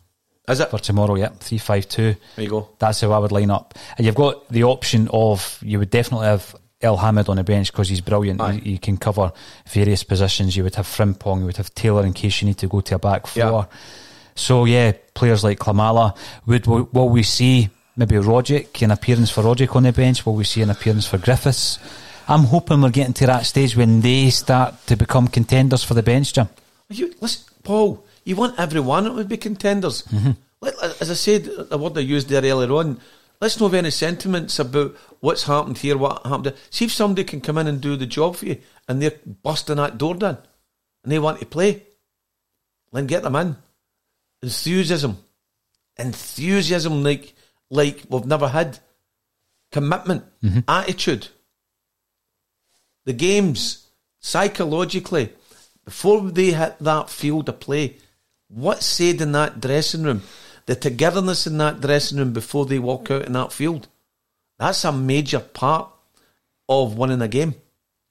Is 0.46 0.60
it? 0.60 0.68
For 0.68 0.78
tomorrow, 0.78 1.14
yeah. 1.14 1.30
three 1.40 1.56
five 1.56 1.88
two. 1.88 2.14
There 2.36 2.44
you 2.44 2.50
go. 2.50 2.68
That's 2.78 3.00
how 3.00 3.12
I 3.12 3.18
would 3.18 3.32
line 3.32 3.50
up. 3.50 3.72
And 3.96 4.04
you've 4.04 4.14
got 4.14 4.46
the 4.50 4.64
option 4.64 5.08
of, 5.10 5.58
you 5.62 5.78
would 5.78 5.88
definitely 5.88 6.26
have 6.26 6.54
Elhamed 6.82 7.30
on 7.30 7.36
the 7.36 7.44
bench 7.44 7.72
because 7.72 7.88
he's 7.88 8.02
brilliant. 8.02 8.42
He, 8.52 8.72
he 8.72 8.78
can 8.78 8.98
cover 8.98 9.32
various 9.70 10.04
positions. 10.04 10.54
You 10.54 10.64
would 10.64 10.74
have 10.74 10.86
Frimpong, 10.86 11.38
you 11.38 11.46
would 11.46 11.56
have 11.56 11.74
Taylor 11.74 12.04
in 12.04 12.12
case 12.12 12.42
you 12.42 12.48
need 12.48 12.58
to 12.58 12.68
go 12.68 12.82
to 12.82 12.96
a 12.96 12.98
back 12.98 13.26
four. 13.26 13.42
Yeah. 13.42 13.64
So, 14.34 14.66
yeah, 14.66 14.92
players 15.14 15.42
like 15.44 15.60
Klimala. 15.60 16.14
Would, 16.44 16.66
will 16.66 17.08
we 17.08 17.22
see 17.22 17.70
maybe 17.96 18.16
Rogic, 18.16 18.82
an 18.82 18.90
appearance 18.90 19.30
for 19.30 19.42
Rogic 19.42 19.74
on 19.76 19.84
the 19.84 19.92
bench? 19.92 20.24
Will 20.24 20.34
we 20.34 20.44
see 20.44 20.62
an 20.62 20.70
appearance 20.70 21.06
for 21.06 21.18
Griffiths? 21.18 21.78
I'm 22.26 22.44
hoping 22.44 22.80
we're 22.80 22.90
getting 22.90 23.14
to 23.14 23.26
that 23.26 23.46
stage 23.46 23.76
when 23.76 24.00
they 24.00 24.30
start 24.30 24.86
to 24.86 24.96
become 24.96 25.28
contenders 25.28 25.84
for 25.84 25.94
the 25.94 26.02
bench, 26.02 26.32
Jim. 26.32 26.48
You, 26.88 27.14
listen, 27.20 27.44
Paul, 27.62 28.04
you 28.24 28.36
want 28.36 28.58
everyone 28.58 29.04
that 29.04 29.14
would 29.14 29.28
be 29.28 29.36
contenders. 29.36 30.02
Mm-hmm. 30.04 30.30
Let, 30.60 30.74
as 31.00 31.10
I 31.10 31.14
said, 31.14 31.44
the 31.44 31.78
word 31.78 31.98
I 31.98 32.00
used 32.00 32.28
there 32.28 32.42
earlier 32.42 32.72
on, 32.72 32.98
let's 33.40 33.60
not 33.60 33.66
have 33.66 33.74
any 33.74 33.90
sentiments 33.90 34.58
about 34.58 34.96
what's 35.20 35.44
happened 35.44 35.78
here, 35.78 35.98
what 35.98 36.24
happened 36.24 36.46
there. 36.46 36.54
See 36.70 36.86
if 36.86 36.92
somebody 36.92 37.24
can 37.24 37.40
come 37.40 37.58
in 37.58 37.66
and 37.66 37.80
do 37.80 37.96
the 37.96 38.06
job 38.06 38.36
for 38.36 38.46
you 38.46 38.58
and 38.88 39.02
they're 39.02 39.18
busting 39.42 39.76
that 39.76 39.98
door 39.98 40.14
down 40.14 40.38
and 41.02 41.12
they 41.12 41.18
want 41.18 41.40
to 41.40 41.46
play, 41.46 41.82
then 42.92 43.06
get 43.06 43.22
them 43.22 43.36
in. 43.36 43.56
Enthusiasm. 44.42 45.18
Enthusiasm 45.98 47.02
like, 47.02 47.34
like 47.70 48.04
we've 48.08 48.26
never 48.26 48.48
had. 48.48 48.78
Commitment. 49.72 50.24
Mm-hmm. 50.42 50.60
Attitude. 50.68 51.28
The 53.04 53.12
games, 53.12 53.86
psychologically, 54.20 55.30
before 55.84 56.22
they 56.30 56.52
hit 56.52 56.76
that 56.80 57.10
field 57.10 57.48
of 57.48 57.60
play, 57.60 57.96
what's 58.48 58.86
said 58.86 59.20
in 59.20 59.32
that 59.32 59.60
dressing 59.60 60.04
room, 60.04 60.22
the 60.66 60.76
togetherness 60.76 61.46
in 61.46 61.58
that 61.58 61.80
dressing 61.80 62.18
room 62.18 62.32
before 62.32 62.66
they 62.66 62.78
walk 62.78 63.10
out 63.10 63.26
in 63.26 63.32
that 63.32 63.52
field, 63.52 63.88
that's 64.58 64.84
a 64.84 64.92
major 64.92 65.40
part 65.40 65.90
of 66.68 66.96
winning 66.96 67.20
a 67.20 67.28
game. 67.28 67.54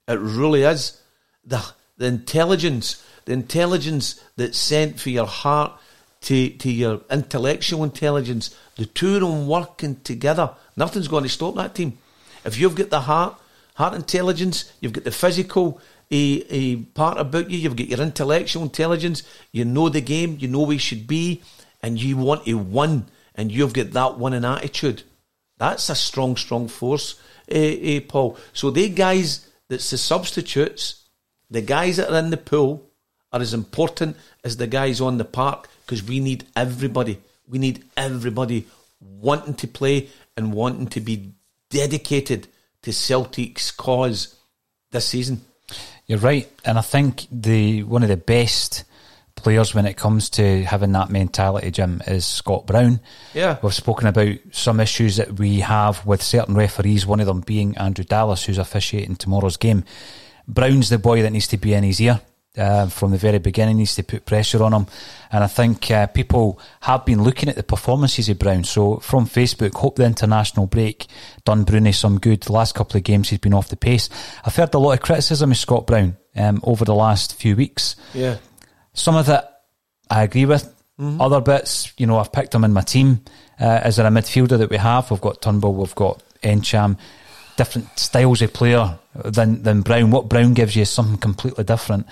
It 0.06 0.18
really 0.20 0.62
is. 0.62 1.00
The 1.44 1.64
the 1.96 2.06
intelligence, 2.06 3.04
the 3.24 3.32
intelligence 3.32 4.20
that's 4.36 4.58
sent 4.58 5.00
for 5.00 5.10
your 5.10 5.26
heart 5.26 5.72
to, 6.24 6.48
to 6.48 6.70
your 6.70 7.02
intellectual 7.10 7.84
intelligence, 7.84 8.54
the 8.76 8.86
two 8.86 9.16
of 9.16 9.20
them 9.20 9.46
working 9.46 10.00
together, 10.00 10.50
nothing's 10.74 11.08
going 11.08 11.24
to 11.24 11.28
stop 11.28 11.54
that 11.56 11.74
team. 11.74 11.98
If 12.44 12.58
you've 12.58 12.74
got 12.74 12.88
the 12.88 13.02
heart, 13.02 13.38
heart 13.74 13.94
intelligence, 13.94 14.72
you've 14.80 14.94
got 14.94 15.04
the 15.04 15.10
physical 15.10 15.80
a, 16.10 16.44
a 16.48 16.76
part 16.76 17.18
about 17.18 17.50
you, 17.50 17.58
you've 17.58 17.76
got 17.76 17.88
your 17.88 18.00
intellectual 18.00 18.62
intelligence, 18.62 19.22
you 19.52 19.64
know 19.64 19.88
the 19.88 20.00
game, 20.00 20.36
you 20.40 20.48
know 20.48 20.60
where 20.60 20.74
you 20.74 20.78
should 20.78 21.06
be, 21.06 21.42
and 21.82 22.00
you 22.00 22.16
want 22.16 22.46
to 22.46 22.54
win, 22.54 23.06
and 23.34 23.52
you've 23.52 23.74
got 23.74 23.90
that 23.90 24.18
winning 24.18 24.44
attitude. 24.44 25.02
That's 25.58 25.88
a 25.90 25.94
strong, 25.94 26.36
strong 26.36 26.68
force, 26.68 27.20
eh, 27.48 27.78
eh, 27.82 28.00
Paul. 28.06 28.38
So 28.52 28.70
the 28.70 28.88
guys 28.88 29.48
that's 29.68 29.90
the 29.90 29.98
substitutes, 29.98 31.04
the 31.50 31.62
guys 31.62 31.98
that 31.98 32.10
are 32.10 32.18
in 32.18 32.30
the 32.30 32.36
pool 32.36 32.90
are 33.32 33.40
as 33.40 33.52
important 33.52 34.16
as 34.42 34.56
the 34.56 34.66
guys 34.66 35.00
on 35.00 35.18
the 35.18 35.24
park 35.24 35.68
because 35.84 36.02
we 36.02 36.20
need 36.20 36.46
everybody. 36.56 37.20
We 37.48 37.58
need 37.58 37.84
everybody 37.96 38.66
wanting 39.00 39.54
to 39.54 39.68
play 39.68 40.08
and 40.36 40.52
wanting 40.52 40.88
to 40.88 41.00
be 41.00 41.32
dedicated 41.70 42.48
to 42.82 42.92
Celtic's 42.92 43.70
cause 43.70 44.36
this 44.90 45.06
season. 45.06 45.42
You're 46.06 46.18
right, 46.18 46.50
and 46.64 46.78
I 46.78 46.82
think 46.82 47.26
the 47.30 47.82
one 47.82 48.02
of 48.02 48.08
the 48.08 48.16
best 48.16 48.84
players 49.36 49.74
when 49.74 49.86
it 49.86 49.96
comes 49.96 50.30
to 50.30 50.64
having 50.64 50.92
that 50.92 51.10
mentality, 51.10 51.70
Jim, 51.70 52.02
is 52.06 52.24
Scott 52.24 52.66
Brown. 52.66 53.00
Yeah. 53.32 53.58
We've 53.62 53.74
spoken 53.74 54.06
about 54.06 54.36
some 54.52 54.80
issues 54.80 55.16
that 55.16 55.38
we 55.38 55.60
have 55.60 56.04
with 56.06 56.22
certain 56.22 56.54
referees, 56.54 57.06
one 57.06 57.20
of 57.20 57.26
them 57.26 57.40
being 57.40 57.76
Andrew 57.76 58.04
Dallas, 58.04 58.44
who's 58.44 58.58
officiating 58.58 59.16
tomorrow's 59.16 59.56
game. 59.56 59.84
Brown's 60.46 60.88
the 60.88 60.98
boy 60.98 61.22
that 61.22 61.32
needs 61.32 61.48
to 61.48 61.56
be 61.56 61.74
in 61.74 61.84
his 61.84 62.00
ear. 62.00 62.20
Uh, 62.56 62.86
from 62.86 63.10
the 63.10 63.18
very 63.18 63.40
beginning, 63.40 63.78
needs 63.78 63.96
to 63.96 64.04
put 64.04 64.26
pressure 64.26 64.62
on 64.62 64.72
him, 64.72 64.86
and 65.32 65.42
I 65.42 65.48
think 65.48 65.90
uh, 65.90 66.06
people 66.06 66.60
have 66.82 67.04
been 67.04 67.24
looking 67.24 67.48
at 67.48 67.56
the 67.56 67.64
performances 67.64 68.28
of 68.28 68.38
Brown. 68.38 68.62
So 68.62 68.98
from 68.98 69.26
Facebook, 69.26 69.74
hope 69.74 69.96
the 69.96 70.04
international 70.04 70.66
break 70.66 71.08
done 71.44 71.64
Broony 71.64 71.92
some 71.92 72.20
good. 72.20 72.42
The 72.42 72.52
last 72.52 72.76
couple 72.76 72.96
of 72.96 73.02
games 73.02 73.30
he's 73.30 73.40
been 73.40 73.54
off 73.54 73.70
the 73.70 73.76
pace. 73.76 74.08
I've 74.44 74.54
heard 74.54 74.72
a 74.72 74.78
lot 74.78 74.92
of 74.92 75.00
criticism 75.00 75.50
of 75.50 75.56
Scott 75.56 75.88
Brown 75.88 76.16
um, 76.36 76.60
over 76.62 76.84
the 76.84 76.94
last 76.94 77.34
few 77.34 77.56
weeks. 77.56 77.96
Yeah. 78.12 78.36
Some 78.92 79.16
of 79.16 79.28
it 79.28 79.44
I 80.08 80.22
agree 80.22 80.46
with. 80.46 80.72
Other 80.96 81.40
bits, 81.40 81.92
you 81.98 82.06
know, 82.06 82.18
I've 82.18 82.30
picked 82.30 82.54
him 82.54 82.62
in 82.62 82.72
my 82.72 82.82
team 82.82 83.24
uh, 83.60 83.80
as 83.82 83.98
a 83.98 84.04
midfielder 84.04 84.58
that 84.58 84.70
we 84.70 84.76
have. 84.76 85.10
We've 85.10 85.20
got 85.20 85.42
Turnbull, 85.42 85.74
we've 85.74 85.94
got 85.96 86.22
Ntcham, 86.44 86.98
different 87.56 87.98
styles 87.98 88.42
of 88.42 88.52
player 88.52 88.96
than 89.24 89.64
than 89.64 89.80
Brown. 89.82 90.12
What 90.12 90.28
Brown 90.28 90.54
gives 90.54 90.76
you 90.76 90.82
is 90.82 90.90
something 90.90 91.18
completely 91.18 91.64
different. 91.64 92.06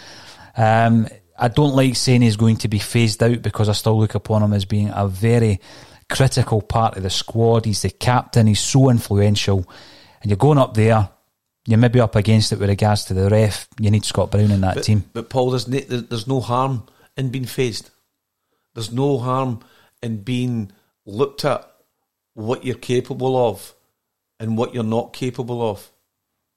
Um, 0.56 1.08
I 1.38 1.48
don't 1.48 1.74
like 1.74 1.96
saying 1.96 2.22
he's 2.22 2.36
going 2.36 2.56
to 2.58 2.68
be 2.68 2.78
phased 2.78 3.22
out 3.22 3.42
because 3.42 3.68
I 3.68 3.72
still 3.72 3.98
look 3.98 4.14
upon 4.14 4.42
him 4.42 4.52
as 4.52 4.64
being 4.64 4.90
a 4.94 5.08
very 5.08 5.60
critical 6.08 6.60
part 6.60 6.96
of 6.96 7.02
the 7.02 7.10
squad. 7.10 7.64
He's 7.64 7.82
the 7.82 7.90
captain. 7.90 8.46
He's 8.46 8.60
so 8.60 8.90
influential, 8.90 9.68
and 10.20 10.30
you're 10.30 10.36
going 10.36 10.58
up 10.58 10.74
there. 10.74 11.08
You're 11.66 11.78
maybe 11.78 12.00
up 12.00 12.16
against 12.16 12.52
it 12.52 12.58
with 12.58 12.68
regards 12.68 13.04
to 13.06 13.14
the 13.14 13.30
ref. 13.30 13.68
You 13.78 13.90
need 13.90 14.04
Scott 14.04 14.30
Brown 14.32 14.50
in 14.50 14.62
that 14.62 14.74
But, 14.76 14.84
team. 14.84 15.04
but 15.12 15.30
Paul, 15.30 15.50
there's, 15.50 15.64
there's 15.66 16.26
no 16.26 16.40
harm 16.40 16.84
in 17.16 17.30
being 17.30 17.44
phased. 17.44 17.90
There's 18.74 18.92
no 18.92 19.18
harm 19.18 19.60
in 20.02 20.18
being 20.22 20.72
looked 21.06 21.44
at 21.44 21.70
what 22.34 22.64
you're 22.64 22.74
capable 22.74 23.36
of 23.48 23.74
and 24.40 24.58
what 24.58 24.74
you're 24.74 24.82
not 24.82 25.12
capable 25.12 25.70
of 25.70 25.92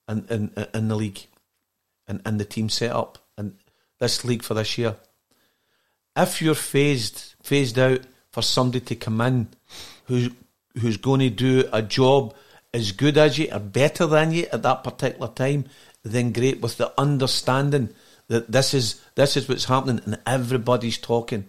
in, 0.08 0.26
in, 0.28 0.66
in 0.74 0.88
the 0.88 0.96
league 0.96 1.20
and, 2.08 2.20
and 2.24 2.40
the 2.40 2.44
team 2.44 2.68
setup 2.68 3.18
this 3.98 4.24
league 4.24 4.42
for 4.42 4.54
this 4.54 4.78
year. 4.78 4.96
If 6.16 6.40
you're 6.40 6.54
phased 6.54 7.34
phased 7.42 7.78
out 7.78 8.00
for 8.30 8.42
somebody 8.42 8.80
to 8.80 8.96
come 8.96 9.20
in 9.20 9.48
who's 10.06 10.30
who's 10.80 10.96
going 10.96 11.20
to 11.20 11.30
do 11.30 11.68
a 11.72 11.82
job 11.82 12.34
as 12.74 12.92
good 12.92 13.16
as 13.16 13.38
you 13.38 13.48
or 13.52 13.60
better 13.60 14.06
than 14.06 14.32
you 14.32 14.46
at 14.52 14.62
that 14.62 14.84
particular 14.84 15.28
time, 15.28 15.64
then 16.02 16.32
great 16.32 16.60
with 16.60 16.76
the 16.76 16.92
understanding 16.98 17.88
that 18.28 18.50
this 18.50 18.74
is 18.74 19.00
this 19.14 19.36
is 19.36 19.48
what's 19.48 19.64
happening 19.64 20.00
and 20.04 20.18
everybody's 20.26 20.98
talking. 20.98 21.48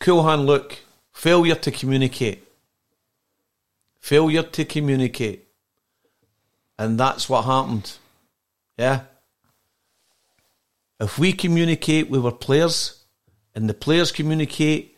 Cool 0.00 0.24
Hand 0.24 0.46
Luke, 0.46 0.78
failure 1.12 1.56
to 1.56 1.70
communicate. 1.70 2.44
Failure 4.00 4.44
to 4.44 4.64
communicate. 4.64 5.48
And 6.78 6.98
that's 6.98 7.28
what 7.28 7.44
happened. 7.44 7.92
Yeah. 8.78 9.02
If 11.00 11.18
we 11.18 11.32
communicate 11.32 12.10
with 12.10 12.24
our 12.24 12.32
players 12.32 13.04
and 13.54 13.68
the 13.68 13.74
players 13.74 14.10
communicate 14.10 14.96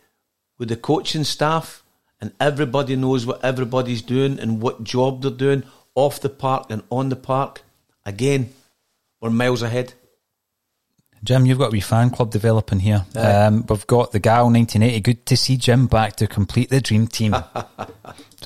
with 0.58 0.68
the 0.68 0.76
coaching 0.76 1.24
staff 1.24 1.82
and 2.20 2.32
everybody 2.40 2.96
knows 2.96 3.26
what 3.26 3.44
everybody's 3.44 4.02
doing 4.02 4.38
and 4.38 4.62
what 4.62 4.82
job 4.82 5.22
they're 5.22 5.30
doing 5.30 5.62
off 5.94 6.20
the 6.20 6.28
park 6.28 6.66
and 6.70 6.82
on 6.90 7.10
the 7.10 7.16
park, 7.16 7.62
again, 8.06 8.52
we're 9.20 9.30
miles 9.30 9.62
ahead. 9.62 9.92
Jim, 11.22 11.44
you've 11.44 11.58
got 11.58 11.66
a 11.66 11.70
wee 11.70 11.80
fan 11.80 12.08
club 12.08 12.30
developing 12.30 12.78
here. 12.78 13.04
Um, 13.14 13.66
we've 13.68 13.86
got 13.86 14.12
the 14.12 14.20
gal 14.20 14.44
1980. 14.50 15.00
Good 15.00 15.26
to 15.26 15.36
see 15.36 15.58
Jim 15.58 15.86
back 15.86 16.16
to 16.16 16.26
complete 16.26 16.70
the 16.70 16.80
dream 16.80 17.06
team. 17.08 17.32
so 17.54 17.84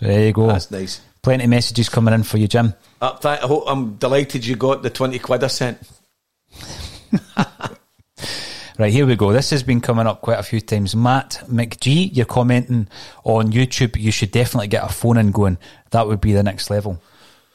there 0.01 0.27
you 0.27 0.33
go. 0.33 0.49
That's 0.49 0.73
nice. 0.73 1.01
Plenty 1.23 1.45
of 1.45 1.51
messages 1.51 1.89
coming 1.89 2.13
in 2.15 2.25
for 2.25 2.39
you, 2.39 2.49
Jim. 2.49 2.75
Uh, 3.01 3.17
th- 3.17 3.43
I 3.43 3.47
hope, 3.47 3.65
I'm 3.69 3.95
delighted 3.95 4.45
you 4.45 4.57
got 4.57 4.83
the 4.83 4.91
20 4.91 5.21
quid 5.21 5.45
I 5.45 5.47
sent. 5.47 5.79
Right, 8.77 8.93
here 8.93 9.07
we 9.07 9.15
go. 9.15 9.33
This 9.33 9.51
has 9.51 9.63
been 9.63 9.81
coming 9.81 10.09
up 10.09 10.21
quite 10.21 10.41
a 10.41 10.43
few 10.43 10.61
times. 10.61 10.97
Matt 10.97 11.45
McGee, 11.47 12.11
you're 12.13 12.27
commenting 12.27 12.89
on 13.23 13.53
YouTube. 13.53 13.97
You 13.97 14.11
should 14.11 14.33
definitely 14.33 14.67
get 14.67 14.83
a 14.83 14.93
phone 14.93 15.17
in 15.17 15.31
going. 15.31 15.59
That 15.93 16.09
would 16.09 16.21
be 16.21 16.33
the 16.33 16.43
next 16.43 16.71
level. 16.71 17.01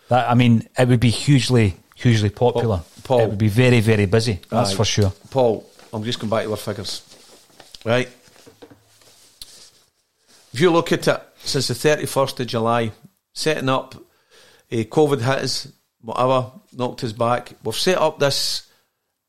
That 0.07 0.29
I 0.29 0.33
mean, 0.33 0.69
it 0.77 0.87
would 0.87 1.01
be 1.01 1.09
hugely, 1.09 1.75
hugely 1.95 2.29
popular. 2.29 2.83
Paul. 3.03 3.19
it 3.19 3.29
would 3.29 3.37
be 3.37 3.49
very, 3.49 3.81
very 3.81 4.05
busy. 4.05 4.39
That's 4.49 4.71
Aye. 4.71 4.75
for 4.75 4.85
sure. 4.85 5.11
Paul, 5.29 5.69
I'm 5.91 6.05
just 6.05 6.19
going 6.19 6.29
back 6.29 6.45
to 6.45 6.51
our 6.51 6.57
figures. 6.57 7.01
Right. 7.83 8.07
If 10.53 10.61
you 10.61 10.71
look 10.71 10.93
at 10.93 11.05
it, 11.05 11.21
since 11.39 11.67
the 11.67 11.73
31st 11.73 12.39
of 12.39 12.47
July, 12.47 12.91
setting 13.33 13.67
up, 13.67 13.95
uh, 13.95 14.75
COVID 14.75 15.19
hit 15.19 15.43
us, 15.43 15.67
whatever, 16.01 16.51
knocked 16.71 17.03
us 17.03 17.11
back. 17.11 17.51
We've 17.61 17.75
set 17.75 17.97
up 17.97 18.19
this 18.19 18.68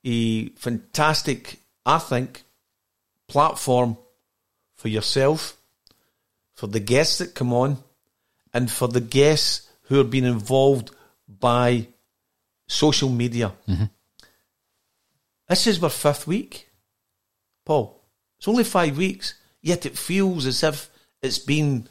a 0.05 0.49
fantastic, 0.51 1.61
I 1.85 1.99
think, 1.99 2.43
platform 3.29 3.97
for 4.77 4.89
yourself, 4.89 5.57
for 6.55 6.67
the 6.67 6.81
guests 6.81 7.19
that 7.19 7.35
come 7.35 7.53
on, 7.53 7.79
and 8.53 8.71
for 8.71 8.89
the 8.89 9.01
guests 9.01 9.69
who 9.83 10.01
are 10.01 10.05
being 10.05 10.25
involved 10.25 10.91
by 11.29 11.87
social 12.67 13.09
media. 13.09 13.53
Mm-hmm. 13.69 13.85
This 15.49 15.67
is 15.67 15.83
our 15.83 15.91
fifth 15.91 16.27
week, 16.27 16.69
Paul. 17.65 18.01
It's 18.39 18.49
only 18.49 18.65
five 18.65 18.97
weeks, 18.97 19.35
yet 19.61 19.85
it 19.85 19.99
feels 19.99 20.47
as 20.47 20.63
if 20.63 20.89
it's 21.23 21.39
been 21.39 21.89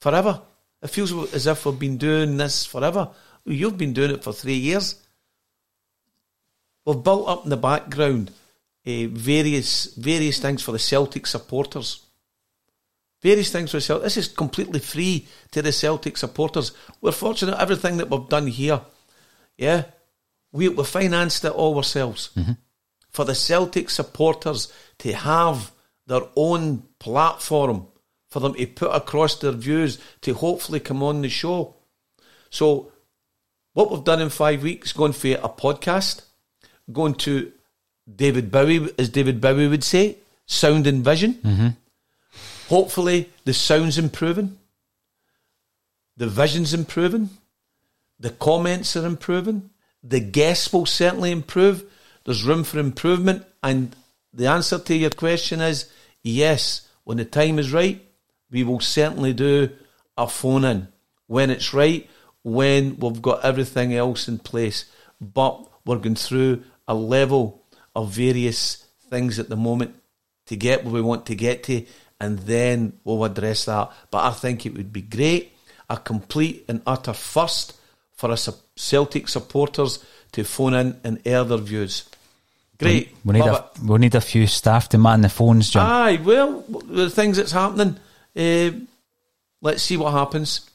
forever. 0.00 0.42
It 0.82 0.88
feels 0.88 1.12
as 1.34 1.46
if 1.46 1.66
we've 1.66 1.78
been 1.78 1.98
doing 1.98 2.36
this 2.36 2.64
forever. 2.64 3.10
You've 3.44 3.76
been 3.76 3.92
doing 3.92 4.12
it 4.12 4.22
for 4.22 4.32
three 4.32 4.54
years. 4.54 4.99
We've 6.84 7.02
built 7.02 7.28
up 7.28 7.44
in 7.44 7.50
the 7.50 7.56
background 7.56 8.30
uh, 8.86 9.06
various 9.08 9.94
various 9.94 10.38
things 10.38 10.62
for 10.62 10.72
the 10.72 10.78
Celtic 10.78 11.26
supporters. 11.26 12.06
Various 13.22 13.52
things 13.52 13.70
for 13.70 13.76
the 13.76 13.82
Celtic. 13.82 14.04
This 14.04 14.16
is 14.16 14.28
completely 14.28 14.80
free 14.80 15.26
to 15.50 15.60
the 15.60 15.72
Celtic 15.72 16.16
supporters. 16.16 16.72
We're 17.00 17.12
fortunate 17.12 17.58
everything 17.58 17.98
that 17.98 18.08
we've 18.08 18.28
done 18.28 18.46
here. 18.46 18.80
Yeah, 19.58 19.84
we 20.52 20.68
we 20.68 20.84
financed 20.84 21.44
it 21.44 21.52
all 21.52 21.76
ourselves 21.76 22.30
for 23.10 23.24
the 23.24 23.34
Celtic 23.34 23.90
supporters 23.90 24.72
to 24.98 25.12
have 25.12 25.72
their 26.06 26.22
own 26.34 26.84
platform 26.98 27.86
for 28.30 28.40
them 28.40 28.54
to 28.54 28.66
put 28.66 28.94
across 28.94 29.36
their 29.36 29.52
views 29.52 29.98
to 30.22 30.34
hopefully 30.34 30.80
come 30.80 31.02
on 31.02 31.22
the 31.22 31.28
show. 31.28 31.74
So, 32.48 32.92
what 33.74 33.90
we've 33.90 34.04
done 34.04 34.20
in 34.20 34.30
five 34.30 34.62
weeks, 34.62 34.92
going 34.92 35.12
for 35.12 35.28
a 35.28 35.48
podcast, 35.48 36.22
going 36.92 37.14
to 37.14 37.52
David 38.16 38.50
Bowie, 38.50 38.92
as 38.98 39.08
David 39.08 39.40
Bowie 39.40 39.68
would 39.68 39.84
say, 39.84 40.18
sound 40.46 40.86
and 40.86 41.04
vision. 41.04 41.34
Mm-hmm. 41.34 41.68
Hopefully, 42.68 43.30
the 43.44 43.52
sound's 43.52 43.98
improving, 43.98 44.58
the 46.16 46.28
vision's 46.28 46.72
improving, 46.72 47.30
the 48.18 48.30
comments 48.30 48.96
are 48.96 49.06
improving, 49.06 49.70
the 50.02 50.20
guests 50.20 50.72
will 50.72 50.86
certainly 50.86 51.30
improve. 51.30 51.84
There's 52.24 52.44
room 52.44 52.64
for 52.64 52.78
improvement, 52.78 53.44
and 53.62 53.94
the 54.32 54.46
answer 54.46 54.78
to 54.78 54.94
your 54.94 55.10
question 55.10 55.60
is 55.60 55.90
yes. 56.22 56.86
When 57.04 57.16
the 57.16 57.24
time 57.24 57.58
is 57.58 57.72
right, 57.72 58.04
we 58.50 58.62
will 58.62 58.80
certainly 58.80 59.32
do 59.32 59.70
a 60.16 60.28
phone 60.28 60.64
in 60.64 60.88
when 61.26 61.50
it's 61.50 61.72
right, 61.72 62.08
when 62.42 62.96
we've 62.98 63.22
got 63.22 63.44
everything 63.44 63.94
else 63.94 64.28
in 64.28 64.38
place. 64.38 64.84
But 65.20 65.66
we're 65.84 65.96
going 65.96 66.16
through 66.16 66.62
a 66.90 66.94
level 66.94 67.62
of 67.94 68.10
various 68.10 68.84
things 69.08 69.38
at 69.38 69.48
the 69.48 69.56
moment 69.56 69.94
to 70.46 70.56
get 70.56 70.84
where 70.84 70.92
we 70.92 71.00
want 71.00 71.26
to 71.26 71.36
get 71.36 71.62
to, 71.62 71.86
and 72.20 72.40
then 72.40 72.98
we'll 73.04 73.24
address 73.24 73.66
that. 73.66 73.92
But 74.10 74.24
I 74.24 74.32
think 74.32 74.66
it 74.66 74.74
would 74.76 74.92
be 74.92 75.02
great, 75.02 75.52
a 75.88 75.96
complete 75.96 76.64
and 76.68 76.82
utter 76.84 77.12
first 77.12 77.74
for 78.12 78.32
us 78.32 78.50
Celtic 78.76 79.28
supporters 79.28 80.04
to 80.32 80.42
phone 80.42 80.74
in 80.74 81.00
and 81.04 81.20
air 81.24 81.44
their 81.44 81.58
views. 81.58 82.08
Great. 82.76 83.14
We 83.24 83.34
need 83.34 83.40
Love 83.40 83.70
a 83.76 83.86
we 83.86 83.98
need 83.98 84.14
a 84.16 84.20
few 84.20 84.46
staff 84.48 84.88
to 84.88 84.98
man 84.98 85.20
the 85.20 85.28
phones, 85.28 85.70
John. 85.70 85.86
Aye, 85.86 86.20
well, 86.24 86.64
the 86.88 87.08
things 87.08 87.36
that's 87.36 87.52
happening, 87.52 87.98
uh, 88.36 88.70
let's 89.60 89.82
see 89.82 89.96
what 89.96 90.12
happens. 90.12 90.68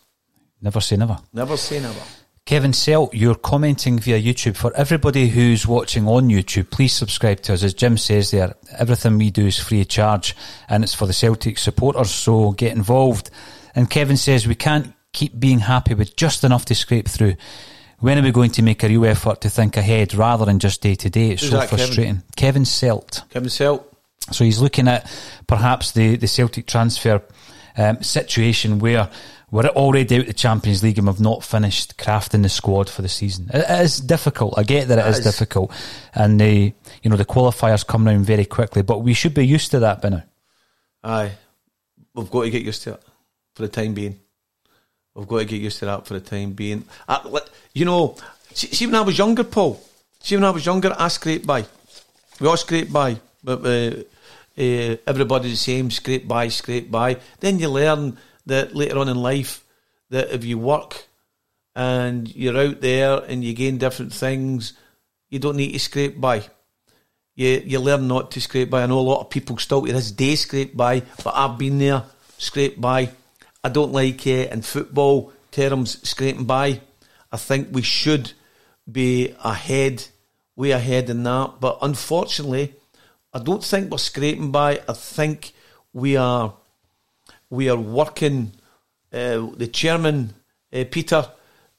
never 0.61 0.79
say 0.79 0.95
never. 0.95 1.17
Never 1.33 1.57
say 1.57 1.81
never. 1.81 2.01
Kevin 2.45 2.73
Selt, 2.73 3.09
you're 3.13 3.33
commenting 3.33 3.97
via 3.97 4.21
YouTube. 4.21 4.55
For 4.55 4.71
everybody 4.75 5.29
who's 5.29 5.65
watching 5.65 6.07
on 6.07 6.27
YouTube, 6.27 6.69
please 6.69 6.93
subscribe 6.93 7.41
to 7.41 7.53
us. 7.53 7.63
As 7.63 7.73
Jim 7.73 7.97
says 7.97 8.29
there, 8.29 8.53
everything 8.77 9.17
we 9.17 9.31
do 9.31 9.47
is 9.47 9.57
free 9.57 9.81
of 9.81 9.87
charge 9.87 10.35
and 10.69 10.83
it's 10.83 10.93
for 10.93 11.07
the 11.07 11.13
Celtic 11.13 11.57
supporters, 11.57 12.11
so 12.11 12.51
get 12.51 12.75
involved. 12.75 13.31
And 13.73 13.89
Kevin 13.89 14.15
says 14.15 14.45
we 14.45 14.53
can't 14.53 14.93
keep 15.11 15.39
being 15.39 15.57
happy 15.57 15.95
with 15.95 16.15
just 16.15 16.43
enough 16.43 16.65
to 16.65 16.75
scrape 16.75 17.07
through. 17.07 17.35
When 17.97 18.19
are 18.19 18.21
we 18.21 18.31
going 18.31 18.51
to 18.51 18.61
make 18.61 18.83
a 18.83 18.89
real 18.89 19.05
effort 19.05 19.41
to 19.41 19.49
think 19.49 19.75
ahead 19.75 20.13
rather 20.13 20.45
than 20.45 20.59
just 20.59 20.83
day 20.83 20.93
to 20.93 21.09
day? 21.09 21.31
It's 21.31 21.41
Who's 21.41 21.49
so 21.49 21.57
that, 21.57 21.69
Kevin? 21.71 21.85
frustrating. 21.87 22.23
Kevin 22.35 22.63
Selt. 22.63 23.27
Kevin 23.31 23.49
Selt, 23.49 23.85
So 24.31 24.43
he's 24.43 24.61
looking 24.61 24.87
at 24.87 25.11
perhaps 25.47 25.93
the, 25.93 26.15
the 26.17 26.27
Celtic 26.27 26.67
transfer 26.67 27.23
um, 27.75 28.03
situation 28.03 28.77
where 28.77 29.09
we're 29.55 29.67
already 29.69 30.15
out 30.15 30.21
of 30.21 30.27
the 30.27 30.33
Champions 30.33 30.83
League 30.83 30.97
and 30.97 31.07
we've 31.07 31.21
not 31.21 31.41
finished 31.41 31.95
crafting 31.95 32.43
the 32.43 32.49
squad 32.49 32.89
for 32.89 33.01
the 33.01 33.07
season. 33.07 33.49
It, 33.53 33.63
it 33.69 33.81
is 33.85 34.01
difficult. 34.01 34.55
I 34.57 34.63
get 34.63 34.89
that 34.89 34.99
it 34.99 35.05
is, 35.07 35.19
is. 35.19 35.23
difficult, 35.23 35.71
and 36.13 36.41
the 36.41 36.73
you 37.01 37.09
know 37.09 37.15
the 37.15 37.23
qualifiers 37.23 37.87
come 37.87 38.05
round 38.05 38.25
very 38.25 38.43
quickly, 38.43 38.81
but 38.81 38.99
we 38.99 39.13
should 39.13 39.33
be 39.33 39.47
used 39.47 39.71
to 39.71 39.79
that 39.79 40.01
by 40.01 40.09
now. 40.09 40.23
Aye, 41.05 41.31
we've 42.13 42.29
got 42.29 42.43
to 42.43 42.49
get 42.49 42.63
used 42.63 42.83
to 42.83 42.95
it 42.95 43.03
for 43.55 43.61
the 43.61 43.69
time 43.69 43.93
being. 43.93 44.19
We've 45.13 45.27
got 45.27 45.39
to 45.39 45.45
get 45.45 45.61
used 45.61 45.79
to 45.79 45.85
that 45.85 46.05
for 46.05 46.15
the 46.15 46.19
time 46.19 46.51
being. 46.51 46.83
I, 47.07 47.39
you 47.73 47.85
know, 47.85 48.17
see, 48.53 48.67
see 48.67 48.85
when 48.87 48.95
I 48.95 49.01
was 49.01 49.17
younger, 49.17 49.45
Paul. 49.45 49.81
See 50.19 50.35
when 50.35 50.43
I 50.43 50.49
was 50.49 50.65
younger, 50.65 50.93
I 50.97 51.07
scraped 51.07 51.47
by. 51.47 51.63
We 52.41 52.47
all 52.47 52.57
scraped 52.57 52.91
by, 52.91 53.21
but 53.41 53.65
uh, 53.65 54.03
uh, 54.57 54.97
everybody's 55.07 55.51
the 55.51 55.57
same. 55.57 55.91
Scrape 55.91 56.27
by, 56.27 56.49
scrape 56.49 56.91
by. 56.91 57.19
Then 57.39 57.57
you 57.59 57.69
learn 57.69 58.17
that 58.45 58.75
later 58.75 58.97
on 58.97 59.09
in 59.09 59.17
life 59.17 59.63
that 60.09 60.31
if 60.31 60.43
you 60.43 60.57
work 60.57 61.05
and 61.75 62.33
you're 62.35 62.57
out 62.57 62.81
there 62.81 63.17
and 63.17 63.43
you 63.43 63.53
gain 63.53 63.77
different 63.77 64.13
things, 64.13 64.73
you 65.29 65.39
don't 65.39 65.57
need 65.57 65.73
to 65.73 65.79
scrape 65.79 66.19
by 66.19 66.45
you 67.35 67.61
you 67.65 67.79
learn 67.79 68.07
not 68.07 68.31
to 68.31 68.41
scrape 68.41 68.69
by. 68.69 68.83
I 68.83 68.85
know 68.87 68.99
a 68.99 69.01
lot 69.01 69.21
of 69.21 69.29
people 69.29 69.57
still 69.57 69.85
to 69.85 69.93
this 69.93 70.11
day 70.11 70.35
scrape 70.35 70.75
by, 70.75 71.01
but 71.23 71.35
I've 71.35 71.57
been 71.57 71.77
there, 71.77 72.03
scrape 72.37 72.79
by. 72.79 73.09
I 73.63 73.69
don't 73.69 73.91
like 73.91 74.25
uh, 74.25 74.47
in 74.51 74.61
football 74.61 75.33
terms 75.51 76.07
scraping 76.07 76.45
by. 76.45 76.81
I 77.31 77.37
think 77.37 77.69
we 77.71 77.81
should 77.81 78.31
be 78.89 79.35
ahead, 79.43 80.05
way 80.55 80.71
ahead 80.71 81.09
in 81.09 81.23
that. 81.23 81.55
But 81.59 81.79
unfortunately, 81.81 82.75
I 83.33 83.39
don't 83.39 83.63
think 83.63 83.91
we're 83.91 83.97
scraping 83.97 84.51
by. 84.51 84.81
I 84.87 84.93
think 84.93 85.53
we 85.91 86.15
are 86.15 86.53
we 87.49 87.69
are 87.69 87.77
working. 87.77 88.51
Uh, 89.13 89.47
the 89.55 89.67
chairman, 89.67 90.33
uh, 90.73 90.83
Peter 90.91 91.17
uh, 91.17 91.31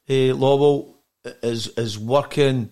Lawwell, 0.08 0.94
is 1.42 1.68
is 1.68 1.98
working 1.98 2.70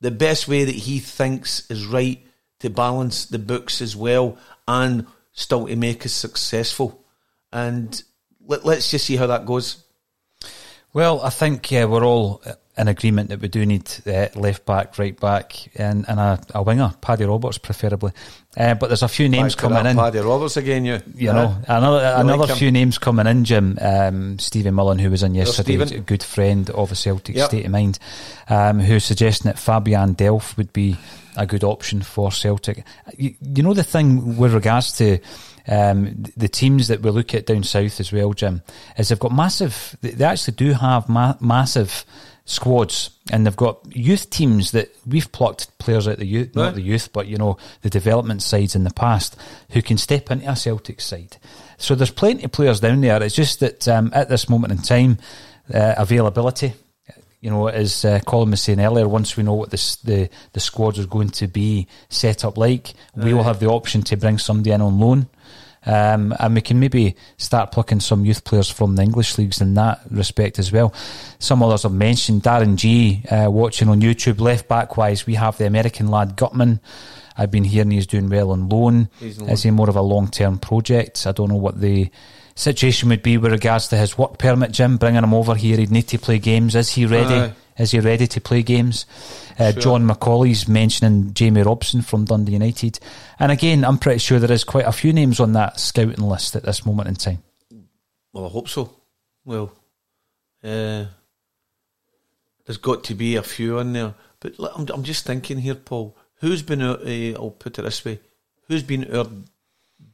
the 0.00 0.10
best 0.10 0.46
way 0.46 0.64
that 0.64 0.74
he 0.74 0.98
thinks 0.98 1.68
is 1.70 1.86
right 1.86 2.24
to 2.60 2.70
balance 2.70 3.26
the 3.26 3.38
books 3.38 3.80
as 3.80 3.96
well 3.96 4.38
and 4.66 5.06
still 5.32 5.66
to 5.66 5.76
make 5.76 6.04
us 6.04 6.12
successful. 6.12 7.04
And 7.52 8.00
let, 8.46 8.64
let's 8.64 8.90
just 8.90 9.06
see 9.06 9.16
how 9.16 9.26
that 9.28 9.46
goes. 9.46 9.82
Well, 10.92 11.20
I 11.20 11.30
think 11.30 11.70
yeah, 11.70 11.84
we're 11.84 12.04
all 12.04 12.42
in 12.78 12.88
agreement 12.88 13.28
that 13.30 13.40
we 13.40 13.48
do 13.48 13.66
need 13.66 13.90
uh, 14.06 14.28
left 14.36 14.64
back, 14.64 14.98
right 14.98 15.18
back, 15.18 15.68
and, 15.74 16.08
and 16.08 16.20
a, 16.20 16.40
a 16.54 16.62
winger, 16.62 16.94
Paddy 17.00 17.24
Roberts 17.24 17.58
preferably. 17.58 18.12
Uh, 18.56 18.74
but 18.74 18.88
there's 18.88 19.02
a 19.02 19.08
few 19.08 19.28
names 19.28 19.54
Back 19.54 19.62
coming 19.62 19.86
in. 19.86 19.96
Paddy 19.96 20.20
Roberts 20.20 20.56
again, 20.56 20.84
you. 20.84 21.00
You 21.14 21.32
know, 21.32 21.56
another 21.68 21.98
You 21.98 22.20
another 22.20 22.38
like 22.38 22.50
him? 22.50 22.56
few 22.56 22.70
names 22.72 22.98
coming 22.98 23.26
in, 23.26 23.44
Jim. 23.44 23.78
Um, 23.80 24.38
Stevie 24.38 24.70
Mullen, 24.70 24.98
who 24.98 25.10
was 25.10 25.22
in 25.22 25.34
yesterday, 25.34 25.74
a 25.74 26.00
good 26.00 26.22
friend 26.22 26.70
of 26.70 26.90
a 26.92 26.94
Celtic 26.94 27.36
Yep. 27.36 27.48
state 27.50 27.64
of 27.66 27.70
mind, 27.72 27.98
um, 28.48 28.80
who's 28.80 29.04
suggesting 29.04 29.50
that 29.50 29.58
Fabian 29.58 30.14
Delph 30.14 30.56
would 30.56 30.72
be 30.72 30.96
a 31.36 31.46
good 31.46 31.62
option 31.64 32.02
for 32.02 32.32
Celtic. 32.32 32.84
You, 33.16 33.34
you 33.40 33.62
know 33.62 33.74
the 33.74 33.84
thing 33.84 34.36
with 34.36 34.54
regards 34.54 34.92
to 34.94 35.18
um, 35.68 36.24
the 36.36 36.48
teams 36.48 36.88
that 36.88 37.02
we 37.02 37.10
look 37.10 37.34
at 37.34 37.46
down 37.46 37.62
south 37.62 38.00
as 38.00 38.10
well, 38.12 38.32
Jim, 38.32 38.62
is 38.96 39.08
they've 39.10 39.18
got 39.18 39.32
massive. 39.34 39.96
They 40.00 40.10
they 40.12 40.24
actually 40.24 40.54
do 40.54 40.72
have 40.72 41.08
ma- 41.08 41.36
massive 41.40 42.04
squads, 42.48 43.10
and 43.30 43.46
they've 43.46 43.54
got 43.56 43.78
youth 43.94 44.30
teams 44.30 44.70
that 44.70 44.88
we've 45.06 45.30
plucked 45.32 45.76
players 45.78 46.08
out 46.08 46.14
of 46.14 46.20
the 46.20 46.26
youth, 46.26 46.56
not 46.56 46.74
the 46.74 46.80
youth, 46.80 47.12
but 47.12 47.26
you 47.26 47.36
know 47.36 47.58
the 47.82 47.90
development 47.90 48.42
sides 48.42 48.74
in 48.74 48.84
the 48.84 48.90
past 48.90 49.36
who 49.72 49.82
can 49.82 49.98
step 49.98 50.30
into 50.30 50.50
a 50.50 50.56
Celtic 50.56 51.00
side. 51.00 51.36
So 51.76 51.94
there's 51.94 52.10
plenty 52.10 52.44
of 52.44 52.52
players 52.52 52.80
down 52.80 53.02
there. 53.02 53.22
It's 53.22 53.34
just 53.34 53.60
that 53.60 53.86
um, 53.86 54.10
at 54.14 54.30
this 54.30 54.48
moment 54.48 54.72
in 54.72 54.78
time, 54.78 55.18
uh, 55.72 55.94
availability. 55.98 56.72
You 57.40 57.50
know, 57.50 57.68
as 57.68 58.04
uh, 58.04 58.18
Colin 58.26 58.50
was 58.50 58.62
saying 58.62 58.80
earlier, 58.80 59.06
once 59.06 59.36
we 59.36 59.44
know 59.44 59.54
what 59.54 59.70
this, 59.70 59.96
the 59.96 60.28
the 60.54 60.60
squad 60.60 60.98
is 60.98 61.06
going 61.06 61.28
to 61.30 61.46
be 61.46 61.86
set 62.08 62.44
up 62.44 62.56
like, 62.56 62.94
we 63.14 63.32
will 63.34 63.44
have 63.44 63.60
the 63.60 63.68
option 63.68 64.02
to 64.02 64.16
bring 64.16 64.38
somebody 64.38 64.70
in 64.72 64.80
on 64.80 64.98
loan. 64.98 65.28
Um, 65.86 66.34
and 66.38 66.54
we 66.54 66.60
can 66.60 66.80
maybe 66.80 67.14
start 67.36 67.72
plucking 67.72 68.00
some 68.00 68.24
youth 68.24 68.44
players 68.44 68.68
from 68.68 68.96
the 68.96 69.02
English 69.02 69.38
leagues 69.38 69.60
in 69.60 69.74
that 69.74 70.00
respect 70.10 70.58
as 70.58 70.70
well. 70.72 70.92
Some 71.38 71.62
others 71.62 71.84
have 71.84 71.92
mentioned 71.92 72.42
Darren 72.42 72.76
G 72.76 73.22
uh, 73.30 73.50
watching 73.50 73.88
on 73.88 74.00
YouTube. 74.00 74.40
Left 74.40 74.68
back 74.68 74.96
wise, 74.96 75.26
we 75.26 75.34
have 75.34 75.56
the 75.56 75.66
American 75.66 76.08
lad 76.08 76.36
Gutman. 76.36 76.80
I've 77.36 77.50
been 77.52 77.64
hearing 77.64 77.92
he's 77.92 78.06
doing 78.06 78.28
well 78.28 78.50
on 78.50 78.68
loan. 78.68 79.08
Is 79.20 79.62
he 79.62 79.70
more 79.70 79.88
of 79.88 79.96
a 79.96 80.02
long 80.02 80.28
term 80.28 80.58
project? 80.58 81.26
I 81.26 81.32
don't 81.32 81.48
know 81.48 81.56
what 81.56 81.80
the 81.80 82.10
situation 82.56 83.08
would 83.10 83.22
be 83.22 83.38
with 83.38 83.52
regards 83.52 83.86
to 83.88 83.96
his 83.96 84.18
work 84.18 84.38
permit, 84.38 84.72
Jim. 84.72 84.96
Bringing 84.96 85.22
him 85.22 85.32
over 85.32 85.54
here, 85.54 85.76
he'd 85.76 85.92
need 85.92 86.08
to 86.08 86.18
play 86.18 86.40
games. 86.40 86.74
Is 86.74 86.90
he 86.90 87.06
ready? 87.06 87.34
Aye. 87.34 87.52
Is 87.78 87.92
he 87.92 88.00
ready 88.00 88.26
to 88.26 88.40
play 88.40 88.62
games? 88.62 89.06
Uh, 89.58 89.72
Sure. 89.72 89.82
John 89.82 90.06
McCauley's 90.06 90.68
mentioning 90.68 91.32
Jamie 91.34 91.62
Robson 91.62 92.02
from 92.02 92.24
Dundee 92.24 92.52
United. 92.52 92.98
And 93.38 93.50
again, 93.52 93.84
I'm 93.84 93.98
pretty 93.98 94.18
sure 94.18 94.38
there 94.38 94.52
is 94.52 94.64
quite 94.64 94.86
a 94.86 94.92
few 94.92 95.12
names 95.12 95.40
on 95.40 95.52
that 95.52 95.80
scouting 95.80 96.24
list 96.24 96.56
at 96.56 96.64
this 96.64 96.84
moment 96.86 97.08
in 97.08 97.14
time. 97.14 97.42
Well, 98.32 98.46
I 98.46 98.48
hope 98.48 98.68
so. 98.68 98.94
Well, 99.44 99.72
uh, 100.62 101.06
there's 102.66 102.78
got 102.80 103.04
to 103.04 103.14
be 103.14 103.36
a 103.36 103.42
few 103.42 103.78
in 103.78 103.92
there. 103.92 104.14
But 104.40 104.58
look, 104.58 104.72
I'm, 104.76 104.86
I'm 104.92 105.02
just 105.02 105.24
thinking 105.26 105.58
here, 105.58 105.74
Paul. 105.74 106.16
Who's 106.40 106.62
been, 106.62 106.82
uh, 106.82 106.98
I'll 107.36 107.50
put 107.50 107.78
it 107.78 107.82
this 107.82 108.04
way, 108.04 108.20
who's 108.68 108.82
been 108.84 109.12
our 109.14 109.26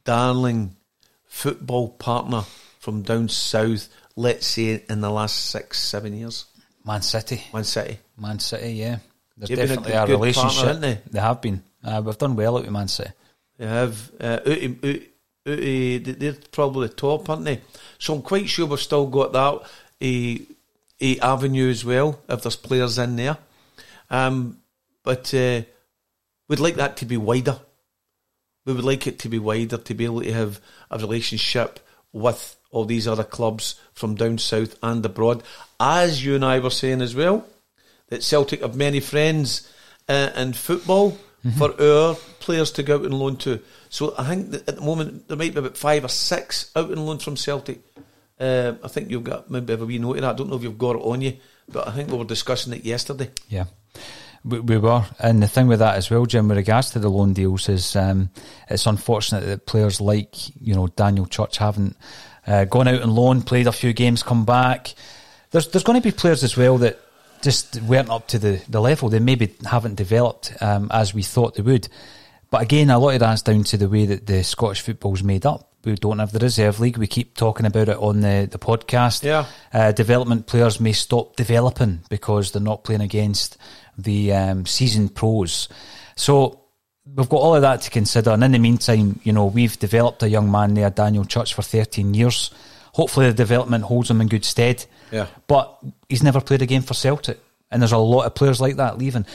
darling 0.03 0.75
football 1.25 1.89
partner 1.89 2.43
from 2.79 3.03
down 3.03 3.29
south, 3.29 3.89
let's 4.15 4.47
say, 4.47 4.83
in 4.89 5.01
the 5.01 5.11
last 5.11 5.49
six, 5.49 5.79
seven 5.79 6.15
years? 6.17 6.45
Man 6.85 7.01
City. 7.01 7.43
Man 7.53 7.63
City. 7.63 7.99
Man 8.17 8.39
City, 8.39 8.73
yeah. 8.73 8.97
There's 9.37 9.49
They've 9.49 9.57
been 9.57 9.65
a 9.65 9.67
definitely 9.67 9.91
good- 9.91 10.03
a, 10.03 10.05
good 10.07 10.13
relationship. 10.13 10.63
partner, 10.63 10.87
haven't 10.87 11.11
they? 11.13 11.19
have 11.19 11.41
been. 11.41 11.63
Uh, 11.83 12.01
we've 12.05 12.17
done 12.17 12.35
well 12.35 12.57
out 12.57 12.63
with 12.63 12.71
Man 12.71 12.87
City. 12.87 13.11
They 13.57 13.67
have. 13.67 14.11
Uh, 14.19 14.23
out, 14.25 14.47
out, 14.47 14.99
they- 15.45 15.97
they're 15.97 16.33
probably 16.51 16.87
the 16.87 16.93
top, 16.93 17.29
aren't 17.29 17.45
they? 17.45 17.61
So 17.99 18.15
I'm 18.15 18.21
quite 18.21 18.47
sure 18.49 18.65
we've 18.65 18.79
still 18.79 19.07
got 19.07 19.33
that 19.33 19.61
a, 20.01 20.41
a 21.01 21.19
avenue 21.19 21.69
as 21.69 21.83
well 21.85 22.19
if 22.29 22.41
there's 22.43 22.55
players 22.55 22.97
in 22.97 23.15
there. 23.15 23.37
Um, 24.09 24.59
but 25.03 25.33
uh, 25.33 25.61
we'd 26.47 26.59
like 26.59 26.75
that 26.75 26.97
to 26.97 27.05
be 27.05 27.17
wider. 27.17 27.59
We 28.65 28.73
would 28.73 28.83
like 28.83 29.05
it 29.05 29.19
to 29.19 29.29
be 29.29 29.37
wider 29.39 29.77
to 29.77 29.93
be 29.93 30.05
able 30.05 30.21
to 30.21 30.33
have 30.33 30.59
a 30.89 30.97
relationship 30.97 31.79
with 32.11 32.55
all 32.75 32.85
these 32.85 33.07
other 33.07 33.23
clubs 33.23 33.79
from 33.93 34.15
down 34.15 34.37
south 34.37 34.77
and 34.83 35.05
abroad. 35.05 35.41
As 35.79 36.23
you 36.23 36.35
and 36.35 36.45
I 36.45 36.59
were 36.59 36.69
saying 36.69 37.01
as 37.01 37.15
well, 37.15 37.47
that 38.09 38.23
Celtic 38.23 38.61
have 38.61 38.75
many 38.75 38.99
friends 38.99 39.71
uh, 40.07 40.31
in 40.35 40.53
football 40.53 41.17
for 41.57 41.79
our 41.79 42.15
players 42.39 42.71
to 42.71 42.83
go 42.83 42.95
out 42.95 43.05
and 43.05 43.13
loan 43.13 43.37
to. 43.37 43.59
So 43.89 44.15
I 44.17 44.27
think 44.27 44.51
that 44.51 44.67
at 44.67 44.75
the 44.75 44.81
moment 44.81 45.27
there 45.27 45.37
might 45.37 45.53
be 45.53 45.59
about 45.59 45.77
five 45.77 46.03
or 46.03 46.09
six 46.09 46.71
out 46.75 46.89
and 46.89 47.05
loan 47.05 47.19
from 47.19 47.37
Celtic. 47.37 47.81
Uh, 48.39 48.73
I 48.83 48.87
think 48.87 49.11
you've 49.11 49.23
got 49.23 49.49
maybe 49.49 49.73
have 49.73 49.81
a 49.81 49.85
wee 49.85 49.99
note 49.99 50.17
of 50.17 50.21
that. 50.21 50.33
I 50.33 50.37
don't 50.37 50.49
know 50.49 50.55
if 50.55 50.63
you've 50.63 50.77
got 50.77 50.95
it 50.95 51.03
on 51.03 51.21
you, 51.21 51.37
but 51.69 51.87
I 51.87 51.91
think 51.91 52.09
we 52.09 52.17
were 52.17 52.25
discussing 52.25 52.73
it 52.73 52.83
yesterday. 52.83 53.29
Yeah. 53.47 53.65
We, 54.43 54.59
we 54.59 54.77
were, 54.77 55.05
and 55.19 55.41
the 55.41 55.47
thing 55.47 55.67
with 55.67 55.79
that 55.79 55.95
as 55.95 56.11
well, 56.11 56.25
Jim, 56.25 56.47
with 56.47 56.57
regards 56.57 56.91
to 56.91 56.99
the 56.99 57.09
loan 57.09 57.33
deals, 57.33 57.69
is 57.69 57.95
um, 57.95 58.29
it's 58.69 58.85
unfortunate 58.85 59.45
that 59.45 59.65
players 59.65 60.01
like 60.01 60.35
you 60.61 60.75
know 60.75 60.87
Daniel 60.87 61.25
Church 61.25 61.57
haven't 61.57 61.95
uh, 62.47 62.65
gone 62.65 62.87
out 62.87 63.01
on 63.01 63.09
loan, 63.09 63.41
played 63.41 63.67
a 63.67 63.71
few 63.71 63.93
games, 63.93 64.23
come 64.23 64.45
back. 64.45 64.93
There's 65.51 65.67
there's 65.69 65.83
going 65.83 66.01
to 66.01 66.07
be 66.07 66.15
players 66.15 66.43
as 66.43 66.57
well 66.57 66.77
that 66.79 66.99
just 67.41 67.81
weren't 67.83 68.09
up 68.09 68.27
to 68.29 68.39
the, 68.39 68.61
the 68.69 68.81
level. 68.81 69.09
They 69.09 69.19
maybe 69.19 69.55
haven't 69.65 69.95
developed 69.95 70.53
um, 70.61 70.89
as 70.91 71.13
we 71.13 71.21
thought 71.21 71.55
they 71.55 71.61
would. 71.61 71.87
But 72.49 72.61
again, 72.61 72.89
a 72.89 72.99
lot 72.99 73.13
of 73.13 73.19
that's 73.19 73.41
down 73.41 73.63
to 73.65 73.77
the 73.77 73.89
way 73.89 74.05
that 74.05 74.25
the 74.25 74.43
Scottish 74.43 74.81
football's 74.81 75.23
made 75.23 75.45
up. 75.45 75.71
We 75.83 75.95
don't 75.95 76.19
have 76.19 76.31
the 76.31 76.39
reserve 76.39 76.79
league. 76.79 76.97
We 76.97 77.05
keep 77.05 77.35
talking 77.35 77.67
about 77.67 77.89
it 77.89 77.97
on 77.97 78.21
the, 78.21 78.47
the 78.49 78.57
podcast. 78.57 79.23
Yeah. 79.23 79.45
Uh, 79.71 79.91
development 79.91 80.47
players 80.47 80.79
may 80.79 80.93
stop 80.93 81.35
developing 81.35 82.01
because 82.09 82.51
they're 82.51 82.61
not 82.61 82.83
playing 82.83 83.01
against 83.01 83.57
the 83.95 84.33
um, 84.33 84.65
seasoned 84.65 85.13
pros. 85.13 85.69
So 86.15 86.64
we've 87.13 87.29
got 87.29 87.37
all 87.37 87.55
of 87.55 87.61
that 87.61 87.81
to 87.81 87.89
consider. 87.89 88.31
And 88.31 88.43
in 88.43 88.51
the 88.51 88.59
meantime, 88.59 89.19
you 89.23 89.33
know, 89.33 89.45
we've 89.45 89.77
developed 89.77 90.23
a 90.23 90.29
young 90.29 90.51
man 90.51 90.73
there, 90.73 90.89
Daniel 90.89 91.25
Church, 91.25 91.53
for 91.53 91.61
13 91.61 92.13
years. 92.13 92.51
Hopefully 92.93 93.27
the 93.27 93.33
development 93.33 93.83
holds 93.83 94.09
him 94.09 94.21
in 94.21 94.27
good 94.27 94.45
stead. 94.45 94.85
Yeah. 95.11 95.27
But 95.47 95.77
he's 96.09 96.23
never 96.23 96.41
played 96.41 96.61
a 96.61 96.65
game 96.65 96.81
for 96.81 96.93
Celtic. 96.93 97.39
And 97.71 97.81
there's 97.81 97.91
a 97.91 97.97
lot 97.97 98.25
of 98.25 98.35
players 98.35 98.61
like 98.61 98.77
that 98.77 98.97
leaving. 98.97 99.25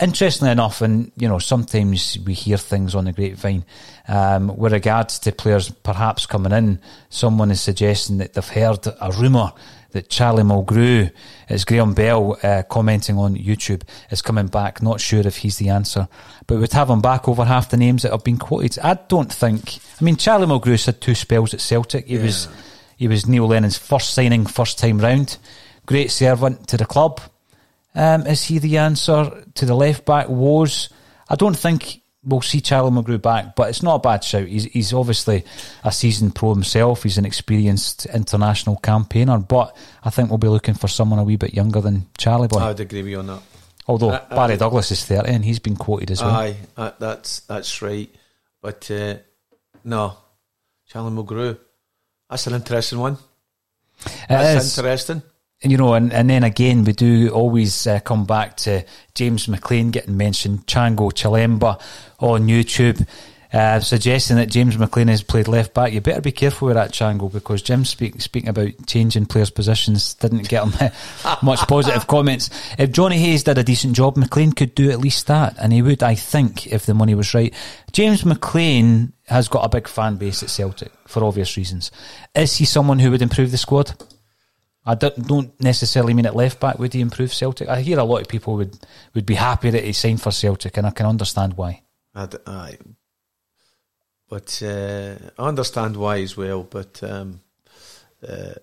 Interestingly 0.00 0.50
enough, 0.50 0.82
and 0.82 1.10
you 1.16 1.28
know, 1.28 1.38
sometimes 1.38 2.18
we 2.18 2.34
hear 2.34 2.58
things 2.58 2.94
on 2.94 3.04
the 3.06 3.12
grapevine 3.12 3.64
um, 4.08 4.54
with 4.56 4.72
regards 4.72 5.18
to 5.20 5.32
players 5.32 5.70
perhaps 5.70 6.26
coming 6.26 6.52
in. 6.52 6.80
Someone 7.08 7.50
is 7.50 7.62
suggesting 7.62 8.18
that 8.18 8.34
they've 8.34 8.46
heard 8.46 8.86
a 8.86 9.12
rumour 9.12 9.52
that 9.96 10.08
Charlie 10.08 10.42
Mulgrew, 10.42 11.10
it's 11.48 11.64
Graham 11.64 11.94
Bell 11.94 12.38
uh, 12.42 12.62
commenting 12.68 13.18
on 13.18 13.34
YouTube, 13.34 13.82
is 14.10 14.22
coming 14.22 14.46
back. 14.46 14.82
Not 14.82 15.00
sure 15.00 15.26
if 15.26 15.38
he's 15.38 15.56
the 15.56 15.70
answer, 15.70 16.06
but 16.46 16.58
we'd 16.58 16.72
have 16.72 16.90
him 16.90 17.00
back 17.00 17.28
over 17.28 17.44
half 17.44 17.70
the 17.70 17.76
names 17.76 18.02
that 18.02 18.12
have 18.12 18.22
been 18.22 18.38
quoted. 18.38 18.78
I 18.78 18.94
don't 18.94 19.32
think. 19.32 19.78
I 20.00 20.04
mean, 20.04 20.16
Charlie 20.16 20.46
Mulgrew's 20.46 20.86
had 20.86 21.00
two 21.00 21.14
spells 21.14 21.54
at 21.54 21.60
Celtic. 21.60 22.06
He 22.06 22.18
was 22.18 22.48
he 22.96 23.08
was 23.08 23.26
Neil 23.26 23.46
Lennon's 23.46 23.78
first 23.78 24.14
signing, 24.14 24.46
first 24.46 24.78
time 24.78 24.98
round. 24.98 25.38
Great 25.86 26.10
servant 26.10 26.68
to 26.68 26.76
the 26.76 26.86
club. 26.86 27.20
Um, 27.94 28.26
is 28.26 28.44
he 28.44 28.58
the 28.58 28.78
answer 28.78 29.44
to 29.54 29.64
the 29.64 29.74
left 29.74 30.04
back 30.04 30.28
woes? 30.28 30.90
I 31.28 31.34
don't 31.36 31.56
think 31.56 32.02
we'll 32.26 32.42
see 32.42 32.60
Charlie 32.60 32.90
Mulgrew 32.90 33.22
back, 33.22 33.54
but 33.56 33.68
it's 33.70 33.82
not 33.82 33.94
a 33.94 33.98
bad 34.00 34.22
shout. 34.24 34.48
He's, 34.48 34.64
he's 34.64 34.92
obviously 34.92 35.44
a 35.84 35.92
seasoned 35.92 36.34
pro 36.34 36.52
himself. 36.52 37.04
He's 37.04 37.16
an 37.18 37.24
experienced 37.24 38.04
international 38.06 38.76
campaigner, 38.76 39.38
but 39.38 39.74
I 40.02 40.10
think 40.10 40.28
we'll 40.28 40.38
be 40.38 40.48
looking 40.48 40.74
for 40.74 40.88
someone 40.88 41.18
a 41.20 41.24
wee 41.24 41.36
bit 41.36 41.54
younger 41.54 41.80
than 41.80 42.06
Charlie 42.18 42.48
Boy. 42.48 42.58
I'd 42.58 42.80
agree 42.80 43.02
with 43.02 43.10
you 43.12 43.18
on 43.20 43.28
that. 43.28 43.42
Although 43.86 44.10
I- 44.10 44.22
I- 44.30 44.34
Barry 44.34 44.56
Douglas 44.56 44.90
is 44.90 45.04
30 45.04 45.28
and 45.30 45.44
he's 45.44 45.60
been 45.60 45.76
quoted 45.76 46.10
as 46.10 46.20
well. 46.20 46.30
Aye, 46.34 46.56
uh, 46.76 46.90
that's 46.98 47.40
that's 47.40 47.80
right. 47.82 48.12
But 48.60 48.90
uh, 48.90 49.14
no, 49.84 50.16
Charlie 50.88 51.12
Mulgrew. 51.12 51.58
That's 52.28 52.46
an 52.48 52.54
interesting 52.54 52.98
one. 52.98 53.14
It 54.04 54.12
That's 54.28 54.76
interesting. 54.76 55.22
And, 55.66 55.72
you 55.72 55.78
know, 55.78 55.94
and, 55.94 56.12
and 56.12 56.30
then 56.30 56.44
again, 56.44 56.84
we 56.84 56.92
do 56.92 57.28
always 57.30 57.88
uh, 57.88 57.98
come 57.98 58.24
back 58.24 58.56
to 58.58 58.84
James 59.16 59.48
McClean 59.48 59.90
getting 59.90 60.16
mentioned, 60.16 60.64
Chango 60.68 61.10
Chilemba 61.10 61.82
on 62.20 62.46
YouTube, 62.46 63.04
uh, 63.52 63.80
suggesting 63.80 64.36
that 64.36 64.48
James 64.48 64.76
McClean 64.76 65.08
has 65.08 65.24
played 65.24 65.48
left 65.48 65.74
back. 65.74 65.92
You 65.92 66.00
better 66.00 66.20
be 66.20 66.30
careful 66.30 66.66
with 66.66 66.76
that, 66.76 66.92
Chango, 66.92 67.32
because 67.32 67.62
Jim 67.62 67.84
speak, 67.84 68.20
speaking 68.20 68.48
about 68.48 68.74
changing 68.86 69.26
players' 69.26 69.50
positions 69.50 70.14
didn't 70.14 70.48
get 70.48 70.62
him 70.62 70.92
much 71.42 71.58
positive 71.66 72.06
comments. 72.06 72.48
If 72.78 72.92
Johnny 72.92 73.18
Hayes 73.18 73.42
did 73.42 73.58
a 73.58 73.64
decent 73.64 73.96
job, 73.96 74.14
McClean 74.14 74.54
could 74.54 74.72
do 74.76 74.92
at 74.92 75.00
least 75.00 75.26
that, 75.26 75.56
and 75.58 75.72
he 75.72 75.82
would, 75.82 76.04
I 76.04 76.14
think, 76.14 76.68
if 76.68 76.86
the 76.86 76.94
money 76.94 77.16
was 77.16 77.34
right. 77.34 77.52
James 77.90 78.22
McClean 78.22 79.10
has 79.26 79.48
got 79.48 79.64
a 79.64 79.68
big 79.68 79.88
fan 79.88 80.14
base 80.14 80.44
at 80.44 80.50
Celtic 80.50 80.92
for 81.08 81.24
obvious 81.24 81.56
reasons. 81.56 81.90
Is 82.36 82.54
he 82.54 82.64
someone 82.64 83.00
who 83.00 83.10
would 83.10 83.20
improve 83.20 83.50
the 83.50 83.58
squad? 83.58 84.00
I 84.86 84.94
don't, 84.94 85.26
don't 85.26 85.60
necessarily 85.60 86.14
mean 86.14 86.26
at 86.26 86.36
left 86.36 86.60
back. 86.60 86.78
Would 86.78 86.94
he 86.94 87.00
improve 87.00 87.34
Celtic? 87.34 87.68
I 87.68 87.80
hear 87.80 87.98
a 87.98 88.04
lot 88.04 88.20
of 88.20 88.28
people 88.28 88.54
would, 88.54 88.78
would 89.14 89.26
be 89.26 89.34
happy 89.34 89.70
that 89.70 89.84
he 89.84 89.92
signed 89.92 90.22
for 90.22 90.30
Celtic, 90.30 90.76
and 90.76 90.86
I 90.86 90.90
can 90.90 91.06
understand 91.06 91.54
why. 91.56 91.82
I 92.14 92.28
aye. 92.46 92.78
But 94.28 94.62
uh, 94.62 95.16
I 95.38 95.48
understand 95.48 95.96
why 95.96 96.20
as 96.20 96.36
well. 96.36 96.62
But 96.62 97.02
um, 97.02 97.40
uh, 98.26 98.54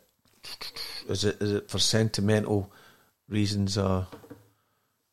is 1.09 1.23
it 1.25 1.41
is 1.41 1.51
it 1.53 1.69
for 1.69 1.79
sentimental 1.79 2.71
reasons 3.29 3.77
or 3.77 4.07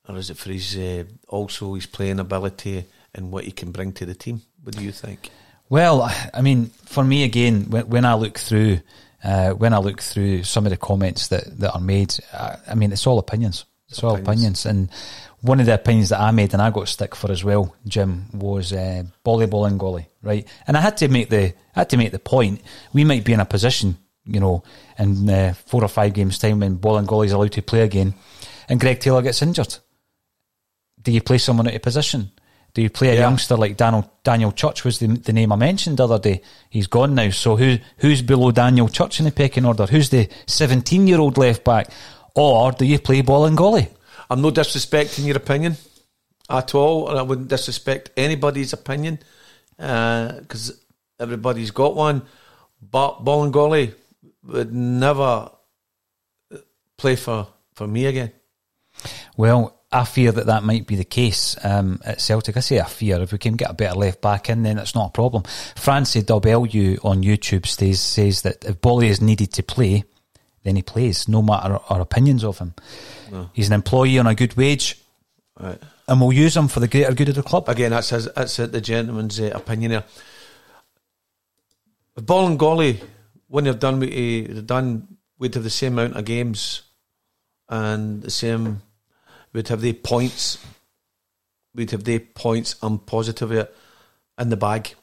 or 0.08 0.16
is 0.16 0.30
it 0.30 0.36
for 0.36 0.50
his 0.50 0.76
uh, 0.76 1.04
also 1.28 1.74
his 1.74 1.86
playing 1.86 2.18
ability 2.18 2.84
and 3.14 3.30
what 3.30 3.44
he 3.44 3.52
can 3.52 3.70
bring 3.70 3.92
to 3.92 4.06
the 4.06 4.14
team? 4.14 4.42
What 4.62 4.76
do 4.76 4.84
you 4.84 4.92
think? 4.92 5.30
Well, 5.68 6.10
I 6.34 6.42
mean, 6.42 6.66
for 6.84 7.04
me 7.04 7.22
again, 7.22 7.70
when, 7.70 7.88
when 7.88 8.04
I 8.04 8.14
look 8.14 8.38
through, 8.38 8.80
uh, 9.22 9.50
when 9.50 9.72
I 9.72 9.78
look 9.78 10.00
through 10.00 10.44
some 10.44 10.66
of 10.66 10.70
the 10.70 10.76
comments 10.76 11.28
that, 11.28 11.58
that 11.58 11.72
are 11.72 11.80
made, 11.80 12.14
I, 12.32 12.56
I 12.68 12.74
mean, 12.74 12.92
it's 12.92 13.06
all 13.06 13.18
opinions. 13.18 13.64
It's 13.88 14.02
all 14.02 14.16
opinions. 14.16 14.66
And 14.66 14.88
one 15.40 15.60
of 15.60 15.66
the 15.66 15.74
opinions 15.74 16.10
that 16.10 16.20
I 16.20 16.30
made, 16.30 16.52
and 16.52 16.62
I 16.62 16.70
got 16.70 16.88
stick 16.88 17.14
for 17.14 17.30
as 17.30 17.42
well, 17.42 17.74
Jim, 17.86 18.26
was 18.32 18.72
uh, 18.72 19.02
volleyball 19.24 19.66
and 19.66 19.78
golly, 19.78 20.08
right? 20.22 20.46
And 20.66 20.76
I 20.76 20.80
had 20.80 20.96
to 20.98 21.08
make 21.08 21.28
the, 21.28 21.54
I 21.74 21.80
had 21.80 21.90
to 21.90 21.96
make 21.96 22.12
the 22.12 22.18
point. 22.18 22.62
We 22.92 23.04
might 23.04 23.24
be 23.24 23.32
in 23.32 23.40
a 23.40 23.44
position, 23.44 23.98
you 24.24 24.40
know, 24.40 24.62
in 24.98 25.28
uh, 25.28 25.54
four 25.66 25.82
or 25.82 25.88
five 25.88 26.14
games 26.14 26.38
time 26.38 26.60
when 26.60 26.78
Bolingoli 26.78 27.26
is 27.26 27.32
allowed 27.32 27.52
to 27.52 27.62
play 27.62 27.82
again, 27.82 28.14
and 28.68 28.78
Greg 28.78 29.00
Taylor 29.00 29.22
gets 29.22 29.42
injured. 29.42 29.76
Do 31.02 31.10
you 31.10 31.22
play 31.22 31.38
someone 31.38 31.66
out 31.66 31.74
of 31.74 31.82
position? 31.82 32.30
Do 32.74 32.82
you 32.82 32.90
play 32.90 33.08
a 33.10 33.14
Yeah. 33.14 33.20
youngster 33.20 33.56
like 33.56 33.76
Daniel 33.76 34.10
Daniel 34.22 34.52
Church 34.52 34.84
was 34.84 34.98
the, 34.98 35.06
the 35.08 35.32
name 35.32 35.52
I 35.52 35.56
mentioned 35.56 35.96
the 35.98 36.04
other 36.04 36.18
day? 36.18 36.40
He's 36.70 36.86
gone 36.86 37.14
now. 37.14 37.30
So 37.30 37.56
who 37.56 37.78
who's 37.98 38.22
below 38.22 38.50
Daniel 38.52 38.88
Church 38.88 39.18
in 39.18 39.24
the 39.24 39.32
pecking 39.32 39.64
order? 39.64 39.86
Who's 39.86 40.10
the 40.10 40.28
seventeen 40.46 41.06
year 41.06 41.18
old 41.18 41.36
left 41.38 41.64
back? 41.64 41.90
Or 42.34 42.70
do 42.72 42.84
you 42.84 42.98
play 43.00 43.22
Bolingoli? 43.22 43.88
I'm 44.30 44.40
no 44.40 44.52
disrespecting 44.52 45.26
your 45.26 45.36
opinion 45.36 45.76
at 46.48 46.74
all, 46.74 47.08
and 47.08 47.18
I 47.18 47.22
wouldn't 47.22 47.48
disrespect 47.48 48.10
anybody's 48.16 48.72
opinion 48.72 49.18
uh, 49.78 50.38
because 50.40 50.80
everybody's 51.18 51.72
got 51.72 51.96
one. 51.96 52.22
But 52.80 53.24
Bolingoli 53.24 53.94
would 54.44 54.72
never 54.72 55.50
uh, 56.52 56.56
play 56.96 57.16
for, 57.16 57.48
for 57.74 57.86
me 57.88 58.06
again. 58.06 58.32
Well, 59.36 59.79
I 59.92 60.04
fear 60.04 60.30
that 60.30 60.46
that 60.46 60.62
might 60.62 60.86
be 60.86 60.94
the 60.94 61.04
case 61.04 61.56
um, 61.64 62.00
at 62.04 62.20
Celtic. 62.20 62.56
I 62.56 62.60
say 62.60 62.78
I 62.80 62.84
fear. 62.84 63.20
If 63.20 63.32
we 63.32 63.38
can 63.38 63.54
get 63.56 63.70
a 63.70 63.74
better 63.74 63.98
left 63.98 64.20
back 64.20 64.48
in, 64.48 64.62
then 64.62 64.78
it's 64.78 64.94
not 64.94 65.08
a 65.08 65.10
problem. 65.12 65.42
Francie 65.74 66.22
W 66.22 66.96
on 67.02 67.22
YouTube 67.24 67.66
stays, 67.66 68.00
says 68.00 68.42
that 68.42 68.64
if 68.64 68.80
Bolly 68.80 69.08
is 69.08 69.20
needed 69.20 69.52
to 69.54 69.62
play, 69.64 70.04
then 70.62 70.76
he 70.76 70.82
plays, 70.82 71.26
no 71.26 71.42
matter 71.42 71.78
our 71.88 72.00
opinions 72.00 72.44
of 72.44 72.58
him. 72.58 72.74
He's 73.52 73.66
an 73.68 73.72
employee 73.74 74.18
on 74.18 74.26
a 74.28 74.34
good 74.34 74.56
wage, 74.56 74.96
Right. 75.58 75.78
and 76.06 76.20
we'll 76.20 76.32
use 76.32 76.56
him 76.56 76.68
for 76.68 76.80
the 76.80 76.88
greater 76.88 77.12
good 77.14 77.28
of 77.30 77.34
the 77.34 77.42
club. 77.42 77.68
Again, 77.68 77.90
that's 77.90 78.10
his, 78.10 78.26
that's 78.32 78.58
uh, 78.60 78.66
the 78.66 78.80
gentleman's 78.80 79.40
uh, 79.40 79.50
opinion 79.54 79.90
there. 79.92 80.04
If 82.16 82.24
Bolingoli, 82.24 83.02
when 83.48 83.64
they've 83.64 83.78
done, 83.78 84.00
what 84.00 84.08
he- 84.10 84.42
they've 84.42 84.66
done, 84.66 85.16
we'd 85.38 85.54
have 85.54 85.64
the 85.64 85.70
same 85.70 85.94
amount 85.98 86.16
of 86.16 86.24
games 86.24 86.82
and 87.68 88.22
the 88.22 88.30
same, 88.30 88.82
we'd 89.52 89.68
have 89.68 89.80
the 89.80 89.92
points, 89.92 90.58
we'd 91.74 91.90
have 91.90 92.04
the 92.04 92.18
points, 92.18 92.76
I'm 92.82 92.98
positive 92.98 93.68
in 94.38 94.48
the 94.48 94.56
bag. 94.56 94.94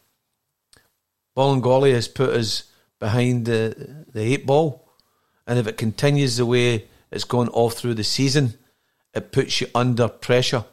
Bolingoli 1.35 1.93
has 1.93 2.07
put 2.07 2.31
us 2.31 2.71
behind 2.99 3.45
the, 3.45 4.05
the 4.11 4.21
eight 4.21 4.45
ball, 4.45 4.89
and 5.45 5.59
if 5.59 5.67
it 5.67 5.77
continues 5.77 6.37
the 6.37 6.45
way 6.45 6.87
it's 7.11 7.23
gone 7.23 7.47
all 7.49 7.69
through 7.69 7.93
the 7.93 8.03
season, 8.03 8.55
it 9.13 9.31
puts 9.31 9.61
you 9.61 9.67
under 9.73 10.07
pressure 10.07 10.65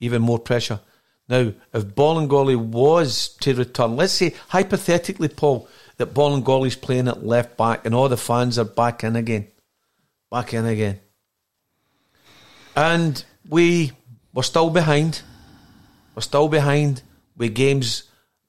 even 0.00 0.22
more 0.22 0.38
pressure. 0.38 0.80
Now, 1.28 1.52
if 1.72 1.84
Bolingoli 1.84 2.56
was 2.56 3.28
to 3.40 3.54
return, 3.54 3.96
let's 3.96 4.12
say 4.12 4.34
hypothetically, 4.48 5.28
Paul, 5.28 5.68
that 5.96 6.16
and 6.16 6.80
playing 6.80 7.08
at 7.08 7.26
left 7.26 7.56
back 7.56 7.84
and 7.84 7.94
all 7.94 8.08
the 8.08 8.16
fans 8.16 8.58
are 8.58 8.64
back 8.64 9.02
in 9.02 9.16
again, 9.16 9.48
back 10.30 10.54
in 10.54 10.66
again, 10.66 11.00
and 12.76 13.24
we 13.48 13.92
were 14.34 14.42
still 14.42 14.70
behind. 14.70 15.22
We're 16.14 16.22
still 16.22 16.48
behind 16.48 17.02
with 17.36 17.54
games, 17.54 18.04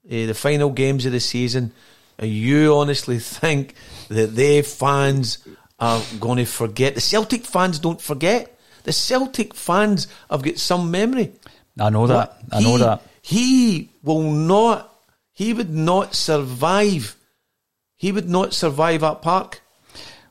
uh, 0.05 0.27
the 0.27 0.33
final 0.33 0.69
games 0.69 1.05
of 1.05 1.11
the 1.13 1.19
season. 1.19 1.71
And 2.19 2.29
you 2.31 2.75
honestly 2.75 3.19
think 3.39 3.73
that 4.09 4.35
they 4.35 4.61
fans 4.61 5.39
are 5.79 6.01
going 6.19 6.37
to 6.37 6.45
forget? 6.45 6.95
The 6.95 7.01
Celtic 7.01 7.45
fans 7.45 7.79
don't 7.79 8.01
forget. 8.01 8.57
The 8.83 8.93
Celtic 8.93 9.53
fans 9.53 10.07
have 10.29 10.43
got 10.43 10.57
some 10.57 10.91
memory. 10.91 11.33
I 11.79 11.89
know 11.89 12.07
that. 12.07 12.37
I 12.51 12.61
know 12.61 12.73
He- 12.77 12.83
that. 12.83 13.01
He 13.21 13.89
will 14.03 14.23
not. 14.31 14.93
He 15.33 15.53
would 15.53 15.69
not 15.69 16.15
survive. 16.15 17.15
He 17.97 18.11
would 18.13 18.29
not 18.29 18.53
survive 18.53 19.03
at 19.03 19.21
Park. 19.21 19.61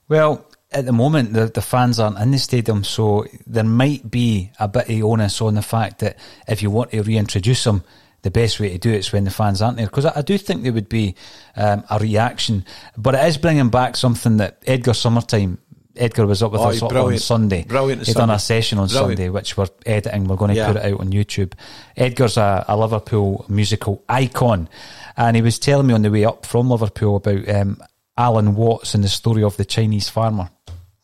Well, 0.08 0.45
at 0.72 0.84
the 0.84 0.92
moment, 0.92 1.32
the, 1.32 1.46
the 1.46 1.62
fans 1.62 1.98
aren't 2.00 2.18
in 2.18 2.30
the 2.32 2.38
stadium, 2.38 2.82
so 2.84 3.24
there 3.46 3.64
might 3.64 4.10
be 4.10 4.50
a 4.58 4.66
bit 4.68 4.88
of 4.90 5.02
onus 5.04 5.40
on 5.40 5.54
the 5.54 5.62
fact 5.62 6.00
that 6.00 6.16
if 6.48 6.62
you 6.62 6.70
want 6.70 6.90
to 6.90 7.02
reintroduce 7.02 7.64
them, 7.64 7.84
the 8.22 8.30
best 8.30 8.58
way 8.58 8.70
to 8.70 8.78
do 8.78 8.90
it 8.90 8.96
is 8.98 9.12
when 9.12 9.22
the 9.24 9.30
fans 9.30 9.62
aren't 9.62 9.76
there. 9.76 9.86
Because 9.86 10.06
I, 10.06 10.12
I 10.18 10.22
do 10.22 10.36
think 10.36 10.64
there 10.64 10.72
would 10.72 10.88
be 10.88 11.14
um, 11.54 11.84
a 11.88 11.98
reaction, 12.00 12.64
but 12.96 13.14
it 13.14 13.24
is 13.26 13.38
bringing 13.38 13.68
back 13.68 13.96
something 13.96 14.38
that 14.38 14.62
Edgar 14.66 14.92
Summertyme. 14.92 15.58
Edgar 15.98 16.26
was 16.26 16.42
up 16.42 16.52
with 16.52 16.60
Oh, 16.60 16.68
us 16.68 16.82
on. 16.82 17.18
Sunday. 17.18 17.64
Brilliant 17.64 18.06
He 18.06 18.12
done 18.12 18.28
a 18.28 18.38
session 18.38 18.78
on 18.78 18.88
Brilliant. 18.88 19.08
Sunday, 19.18 19.28
which 19.30 19.56
we're 19.56 19.68
editing. 19.86 20.24
We're 20.24 20.36
going 20.36 20.50
to 20.50 20.56
Yeah. 20.56 20.66
put 20.66 20.76
it 20.76 20.92
out 20.92 21.00
on 21.00 21.08
YouTube. 21.10 21.52
Edgar's 21.96 22.36
a, 22.36 22.66
a 22.68 22.76
Liverpool 22.76 23.46
musical 23.48 24.02
icon, 24.08 24.68
and 25.16 25.36
he 25.36 25.40
was 25.42 25.58
telling 25.58 25.86
me 25.86 25.94
on 25.94 26.02
the 26.02 26.10
way 26.10 26.24
up 26.26 26.44
from 26.44 26.68
Liverpool 26.68 27.16
about 27.16 27.48
um, 27.48 27.80
Alan 28.18 28.54
Watts 28.56 28.94
and 28.94 29.02
the 29.04 29.08
story 29.08 29.42
of 29.42 29.56
the 29.56 29.64
Chinese 29.64 30.10
farmer. 30.10 30.50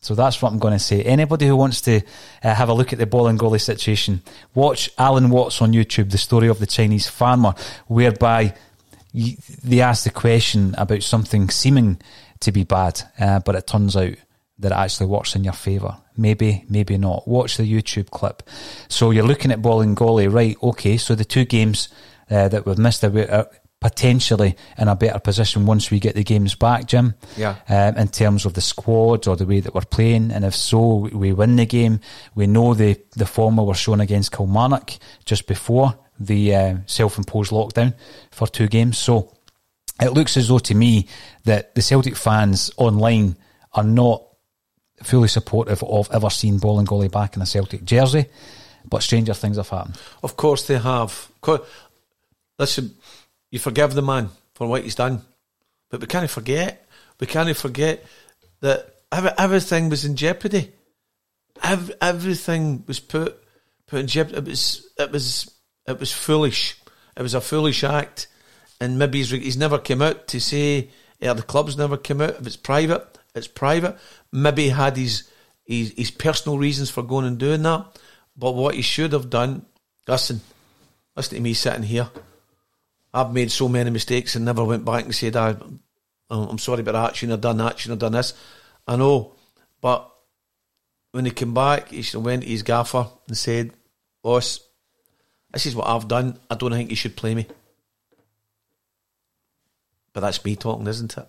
So 0.02 0.16
that's 0.16 0.42
what 0.42 0.52
I'm 0.52 0.58
going 0.58 0.72
to 0.72 0.80
say. 0.80 1.02
Anybody 1.02 1.46
who 1.46 1.56
wants 1.56 1.80
to 1.82 2.02
uh, 2.42 2.54
have 2.54 2.68
a 2.68 2.74
look 2.74 2.92
at 2.92 2.98
the 2.98 3.06
Bolingoli 3.06 3.60
situation, 3.60 4.20
watch 4.52 4.90
Alan 4.98 5.30
Watts 5.30 5.62
on 5.62 5.72
YouTube, 5.72 6.10
the 6.10 6.18
story 6.18 6.48
of 6.48 6.58
the 6.58 6.66
Chinese 6.66 7.08
farmer, 7.08 7.54
whereby 7.86 8.54
they 9.14 9.80
ask 9.80 10.02
the 10.02 10.10
question 10.10 10.74
about 10.76 11.04
something 11.04 11.48
seeming 11.50 12.00
to 12.40 12.50
be 12.50 12.64
bad, 12.64 13.02
uh, 13.20 13.38
but 13.40 13.54
it 13.54 13.68
turns 13.68 13.96
out 13.96 14.14
that 14.58 14.72
it 14.72 14.76
actually 14.76 15.06
works 15.06 15.36
in 15.36 15.44
your 15.44 15.52
favour. 15.52 15.96
Maybe, 16.16 16.64
maybe 16.68 16.98
not. 16.98 17.28
Watch 17.28 17.56
the 17.56 17.62
YouTube 17.62 18.10
clip. 18.10 18.42
So 18.88 19.12
you're 19.12 19.24
looking 19.24 19.52
at 19.52 19.62
Bolingoli, 19.62 20.32
right? 20.32 20.56
Okay, 20.62 20.96
so 20.96 21.14
the 21.14 21.24
two 21.24 21.44
games 21.44 21.88
uh, 22.28 22.48
that 22.48 22.66
we've 22.66 22.78
missed, 22.78 23.04
potentially 23.82 24.56
in 24.78 24.88
a 24.88 24.96
better 24.96 25.18
position 25.18 25.66
once 25.66 25.90
we 25.90 25.98
get 25.98 26.14
the 26.14 26.24
games 26.24 26.54
back, 26.54 26.86
Jim. 26.86 27.14
Yeah. 27.36 27.56
Um, 27.68 27.96
in 27.98 28.08
terms 28.08 28.46
of 28.46 28.54
the 28.54 28.60
squad 28.60 29.26
or 29.26 29.36
the 29.36 29.44
way 29.44 29.60
that 29.60 29.74
we're 29.74 29.82
playing, 29.82 30.30
and 30.30 30.44
if 30.44 30.54
so, 30.54 31.08
we 31.12 31.32
win 31.32 31.56
the 31.56 31.66
game. 31.66 32.00
We 32.34 32.46
know 32.46 32.74
the 32.74 32.98
the 33.16 33.26
form 33.26 33.56
we 33.56 33.64
were 33.64 33.74
shown 33.74 34.00
against 34.00 34.32
Kilmarnock 34.32 34.92
just 35.24 35.46
before 35.46 35.98
the 36.18 36.54
uh, 36.54 36.76
self-imposed 36.86 37.50
lockdown 37.50 37.94
for 38.30 38.46
two 38.46 38.68
games. 38.68 38.98
So 38.98 39.32
it 40.00 40.12
looks 40.12 40.36
as 40.36 40.48
though 40.48 40.60
to 40.60 40.74
me 40.74 41.08
that 41.44 41.74
the 41.74 41.82
Celtic 41.82 42.16
fans 42.16 42.70
online 42.76 43.36
are 43.72 43.84
not 43.84 44.22
fully 45.02 45.28
supportive 45.28 45.82
of 45.82 46.08
ever 46.12 46.30
seeing 46.30 46.60
Bolingoli 46.60 47.10
back 47.10 47.34
in 47.34 47.42
a 47.42 47.46
Celtic 47.46 47.84
jersey, 47.84 48.26
but 48.88 49.02
stranger 49.02 49.34
things 49.34 49.56
have 49.56 49.68
happened. 49.68 49.98
Of 50.22 50.36
course 50.36 50.66
they 50.68 50.78
have. 50.78 51.28
Listen, 52.58 52.94
you 53.52 53.58
forgive 53.58 53.94
the 53.94 54.02
man 54.02 54.30
for 54.54 54.66
what 54.66 54.82
he's 54.82 54.96
done, 54.96 55.22
but 55.90 56.00
we 56.00 56.06
can't 56.08 56.28
forget. 56.28 56.88
We 57.20 57.26
can't 57.28 57.54
forget 57.56 58.04
that 58.60 58.94
ev- 59.12 59.34
everything 59.38 59.90
was 59.90 60.04
in 60.04 60.16
jeopardy. 60.16 60.72
Ev- 61.62 61.92
everything 62.00 62.82
was 62.88 62.98
put 62.98 63.38
put 63.86 64.00
in 64.00 64.06
jeopardy. 64.08 64.38
It 64.38 64.46
was 64.46 64.88
it 64.98 65.12
was 65.12 65.54
it 65.86 66.00
was 66.00 66.10
foolish. 66.10 66.76
It 67.14 67.22
was 67.22 67.34
a 67.34 67.42
foolish 67.42 67.84
act, 67.84 68.26
and 68.80 68.98
maybe 68.98 69.18
he's, 69.18 69.30
he's 69.30 69.56
never 69.58 69.78
come 69.78 70.02
out 70.02 70.26
to 70.28 70.40
say. 70.40 70.88
Or 71.20 71.34
the 71.34 71.42
club's 71.42 71.76
never 71.76 71.96
come 71.96 72.22
out. 72.22 72.40
If 72.40 72.46
it's 72.46 72.56
private, 72.56 73.18
it's 73.34 73.46
private. 73.46 73.96
Maybe 74.32 74.64
he 74.64 74.68
had 74.70 74.96
his, 74.96 75.30
his 75.64 75.92
his 75.96 76.10
personal 76.10 76.58
reasons 76.58 76.90
for 76.90 77.02
going 77.02 77.26
and 77.26 77.38
doing 77.38 77.62
that. 77.62 78.00
But 78.34 78.52
what 78.52 78.74
he 78.74 78.82
should 78.82 79.12
have 79.12 79.28
done, 79.28 79.66
listen, 80.08 80.40
listen 81.14 81.36
to 81.36 81.42
me 81.42 81.52
sitting 81.52 81.82
here. 81.82 82.08
I've 83.14 83.32
made 83.32 83.50
so 83.50 83.68
many 83.68 83.90
mistakes 83.90 84.36
and 84.36 84.44
never 84.44 84.64
went 84.64 84.84
back 84.84 85.04
and 85.04 85.14
said, 85.14 85.36
I, 85.36 85.56
I'm 86.30 86.58
sorry 86.58 86.80
about 86.80 86.92
that, 86.92 87.16
shouldn't 87.16 87.32
have 87.32 87.40
done 87.40 87.58
that, 87.58 87.78
shouldn't 87.78 88.00
have 88.00 88.10
done 88.10 88.18
this. 88.18 88.34
I 88.86 88.96
know, 88.96 89.34
but 89.80 90.10
when 91.12 91.26
he 91.26 91.30
came 91.30 91.52
back, 91.52 91.90
he 91.90 92.02
should 92.02 92.18
have 92.18 92.24
went 92.24 92.42
to 92.42 92.48
his 92.48 92.62
gaffer 92.62 93.06
and 93.28 93.36
said, 93.36 93.72
boss, 94.22 94.60
this 95.52 95.66
is 95.66 95.76
what 95.76 95.86
I've 95.86 96.08
done. 96.08 96.38
I 96.50 96.54
don't 96.54 96.72
think 96.72 96.90
you 96.90 96.96
should 96.96 97.16
play 97.16 97.34
me. 97.34 97.46
But 100.14 100.20
that's 100.20 100.44
me 100.44 100.56
talking, 100.56 100.86
isn't 100.86 101.16
it? 101.16 101.28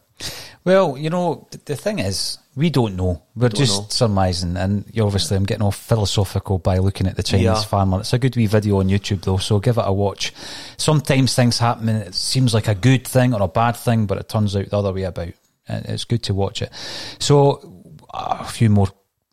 Well, 0.65 0.97
you 0.97 1.09
know, 1.09 1.47
th- 1.51 1.65
the 1.65 1.75
thing 1.75 1.99
is, 1.99 2.37
we 2.55 2.69
don't 2.69 2.95
know. 2.95 3.21
We're 3.35 3.49
Don't 3.49 3.59
just 3.59 3.81
know. 3.81 3.87
surmising, 3.89 4.55
and 4.55 4.85
you 4.93 5.03
obviously, 5.03 5.35
I'm 5.35 5.43
getting 5.45 5.63
all 5.63 5.71
philosophical 5.71 6.57
by 6.59 6.77
looking 6.77 7.07
at 7.07 7.15
the 7.17 7.23
Chinese 7.23 7.43
Yeah. 7.45 7.61
farmer. 7.63 7.99
It's 7.99 8.13
a 8.13 8.19
good 8.19 8.35
wee 8.37 8.45
video 8.47 8.79
on 8.79 8.87
YouTube, 8.87 9.21
though, 9.23 9.37
so 9.37 9.59
give 9.59 9.77
it 9.77 9.83
a 9.85 9.91
watch. 9.91 10.31
Sometimes 10.77 11.35
things 11.35 11.57
happen, 11.57 11.89
and 11.89 12.01
it 12.03 12.15
seems 12.15 12.53
like 12.53 12.67
a 12.67 12.75
good 12.75 13.05
thing 13.07 13.33
or 13.33 13.41
a 13.41 13.47
bad 13.47 13.75
thing, 13.75 14.05
but 14.05 14.17
it 14.17 14.29
turns 14.29 14.55
out 14.55 14.69
the 14.69 14.77
other 14.77 14.93
way 14.93 15.03
about. 15.03 15.29
And 15.67 15.85
it's 15.85 16.03
good 16.05 16.23
to 16.23 16.33
watch 16.33 16.61
it. 16.61 16.71
So, 17.19 17.73
a 18.13 18.45
few 18.45 18.69
more. 18.69 18.87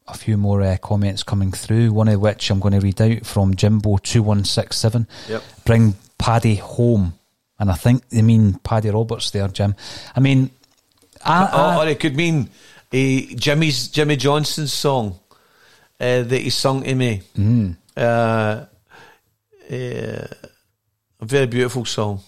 A 0.08 0.14
few 0.18 0.36
more 0.36 0.60
uh, 0.60 0.76
comments 0.78 1.22
coming 1.22 1.52
through. 1.52 1.92
One 1.92 2.08
of 2.08 2.20
which 2.20 2.50
I'm 2.50 2.58
going 2.58 2.72
to 2.74 2.80
read 2.80 3.00
out 3.00 3.24
from 3.24 3.54
Jimbo 3.54 3.98
two 3.98 4.24
one 4.24 4.44
six 4.44 4.76
seven. 4.76 5.06
Yep. 5.28 5.42
Bring 5.64 5.94
Paddy 6.18 6.56
home, 6.56 7.14
and 7.60 7.70
I 7.70 7.74
think 7.74 8.08
they 8.08 8.22
mean 8.22 8.54
Paddy 8.64 8.90
Roberts 8.90 9.30
there, 9.30 9.46
Jim. 9.46 9.76
I 10.16 10.18
mean, 10.18 10.50
I, 11.24 11.44
I, 11.44 11.76
or, 11.76 11.84
or 11.84 11.88
it 11.88 12.00
could 12.00 12.16
mean 12.16 12.50
uh, 12.92 13.34
Jimmy's 13.36 13.88
Jimmy 13.88 14.16
Johnstone's 14.16 14.72
song 14.72 15.18
uh, 16.00 16.22
that 16.22 16.40
he 16.42 16.50
sung 16.50 16.82
to 16.82 16.94
me. 16.94 17.22
Mm. 17.38 17.76
Uh, 17.96 18.00
uh, 18.00 18.66
a 21.20 21.24
very 21.24 21.46
beautiful 21.46 21.84
song. 21.84 22.20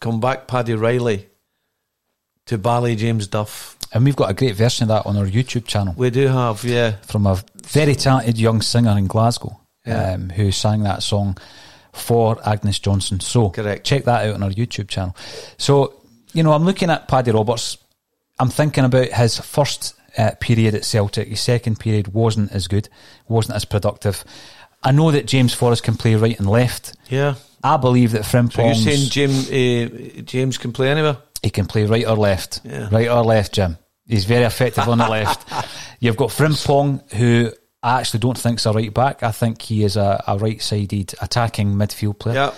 Come 0.00 0.20
back, 0.20 0.46
Paddy 0.46 0.74
Reilly, 0.74 1.26
to 2.46 2.58
Ballyjamesduff. 2.58 3.76
And 3.92 4.04
we've 4.04 4.16
got 4.16 4.30
a 4.30 4.34
great 4.34 4.54
version 4.54 4.84
of 4.84 4.88
that 4.88 5.06
on 5.08 5.16
our 5.16 5.24
YouTube 5.26 5.66
channel 5.66 5.94
We 5.96 6.10
do 6.10 6.28
have, 6.28 6.62
yeah. 6.62 6.92
from 7.06 7.26
a 7.26 7.42
very 7.64 7.94
talented 7.94 8.38
young 8.38 8.60
singer 8.62 8.96
in 8.98 9.06
Glasgow 9.06 9.58
Yeah. 9.86 10.12
um, 10.12 10.30
who 10.30 10.52
sang 10.52 10.82
that 10.82 11.02
song 11.02 11.38
for 11.92 12.38
Agnes 12.46 12.78
Johnstone. 12.78 13.20
So 13.20 13.50
Correct. 13.50 13.84
check 13.84 14.04
that 14.04 14.26
out 14.28 14.34
on 14.34 14.42
our 14.42 14.50
YouTube 14.50 14.88
channel. 14.88 15.16
So, 15.56 15.94
you 16.32 16.42
know, 16.42 16.52
I'm 16.52 16.64
looking 16.64 16.90
at 16.90 17.08
Paddy 17.08 17.32
Roberts. 17.32 17.78
I'm 18.40 18.50
thinking 18.50 18.84
about 18.84 19.08
his 19.08 19.38
first 19.38 19.94
uh, 20.16 20.32
period 20.40 20.74
at 20.74 20.84
Celtic. 20.84 21.28
His 21.28 21.40
second 21.40 21.78
period 21.80 22.08
wasn't 22.08 22.52
as 22.52 22.68
good, 22.68 22.88
wasn't 23.28 23.56
as 23.56 23.64
productive. 23.64 24.24
I 24.82 24.92
know 24.92 25.10
that 25.10 25.26
James 25.26 25.52
Forrest 25.54 25.82
can 25.82 25.96
play 25.96 26.14
right 26.14 26.38
and 26.38 26.48
left. 26.48 26.96
Yeah. 27.08 27.34
I 27.62 27.76
believe 27.76 28.12
that 28.12 28.24
So 28.24 28.38
you're 28.64 28.74
saying 28.74 29.08
James, 29.10 29.50
uh, 29.50 30.22
James 30.22 30.58
can 30.58 30.72
play 30.72 30.90
anywhere? 30.90 31.16
He 31.42 31.50
can 31.50 31.66
play 31.66 31.84
right 31.84 32.06
or 32.06 32.16
left. 32.16 32.60
Yeah. 32.64 32.88
Right 32.90 33.08
or 33.08 33.24
left, 33.24 33.54
Jim. 33.54 33.78
He's 34.06 34.24
very 34.24 34.44
effective 34.44 34.88
on 34.88 34.98
the 34.98 35.08
left. 35.10 35.48
You've 36.00 36.16
got 36.16 36.30
Frimpong, 36.30 37.12
who 37.12 37.52
I 37.82 38.00
actually 38.00 38.20
don't 38.20 38.38
think's 38.38 38.66
a 38.66 38.72
right 38.72 38.92
back. 38.92 39.22
I 39.22 39.32
think 39.32 39.60
he 39.62 39.84
is 39.84 39.96
a, 39.96 40.22
a 40.26 40.38
right 40.38 40.62
sided 40.62 41.14
attacking 41.20 41.74
midfield 41.74 42.18
player. 42.18 42.34
Yeah. 42.36 42.54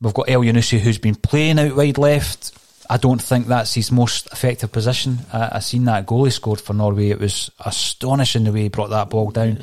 We've 0.00 0.14
got 0.14 0.26
Elyounoussi, 0.28 0.78
who's 0.78 0.98
been 0.98 1.14
playing 1.14 1.58
out 1.58 1.76
wide 1.76 1.98
left. 1.98 2.52
I 2.92 2.98
don't 2.98 3.22
think 3.22 3.46
that's 3.46 3.72
his 3.72 3.90
most 3.90 4.26
effective 4.32 4.70
position. 4.70 5.20
I, 5.32 5.48
I 5.52 5.58
seen 5.60 5.86
that 5.86 6.04
goal 6.04 6.26
he 6.26 6.30
scored 6.30 6.60
for 6.60 6.74
Norway. 6.74 7.08
It 7.08 7.18
was 7.18 7.50
astonishing 7.64 8.44
the 8.44 8.52
way 8.52 8.64
he 8.64 8.68
brought 8.68 8.90
that 8.90 9.08
ball 9.08 9.30
down. 9.30 9.60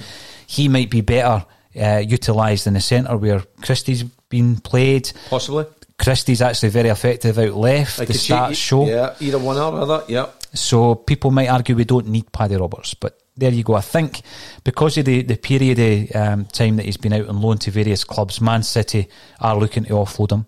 He 0.48 0.68
might 0.68 0.90
be 0.90 1.02
better 1.02 1.46
uh, 1.80 1.98
utilised 2.04 2.66
in 2.66 2.74
the 2.74 2.82
centre 2.82 3.16
where 3.18 3.44
Christie's 3.62 4.02
been 4.02 4.58
played. 4.58 5.12
Possibly. 5.30 5.68
Christie's 6.00 6.42
actually 6.42 6.70
very 6.70 6.90
effective 6.90 7.38
out 7.38 7.54
left. 7.54 8.00
I 8.00 8.06
the 8.06 8.14
stats 8.14 8.56
show. 8.56 8.88
Yeah, 8.88 9.14
either 9.20 9.38
one 9.38 9.58
or 9.58 9.80
other. 9.80 10.06
Yeah. 10.08 10.30
So 10.56 10.96
people 10.96 11.30
might 11.30 11.50
argue 11.50 11.76
we 11.76 11.86
don't 11.86 12.08
need 12.08 12.32
Paddy 12.32 12.56
Roberts, 12.56 12.96
but 12.96 13.20
there 13.38 13.52
you 13.52 13.64
go. 13.64 13.76
I 13.76 13.82
think 13.82 14.24
because 14.64 14.98
of 14.98 15.06
the, 15.06 15.22
the 15.22 15.38
period 15.38 15.78
of 15.78 16.16
um, 16.16 16.46
time 16.46 16.78
that 16.78 16.88
he's 16.88 16.98
been 16.98 17.14
out 17.14 17.30
on 17.30 17.40
loan 17.40 17.60
to 17.60 17.70
various 17.70 18.04
clubs, 18.04 18.42
Man 18.42 18.64
City 18.64 19.08
are 19.40 19.56
looking 19.56 19.84
to 19.84 19.94
offload 19.94 20.32
him. 20.32 20.48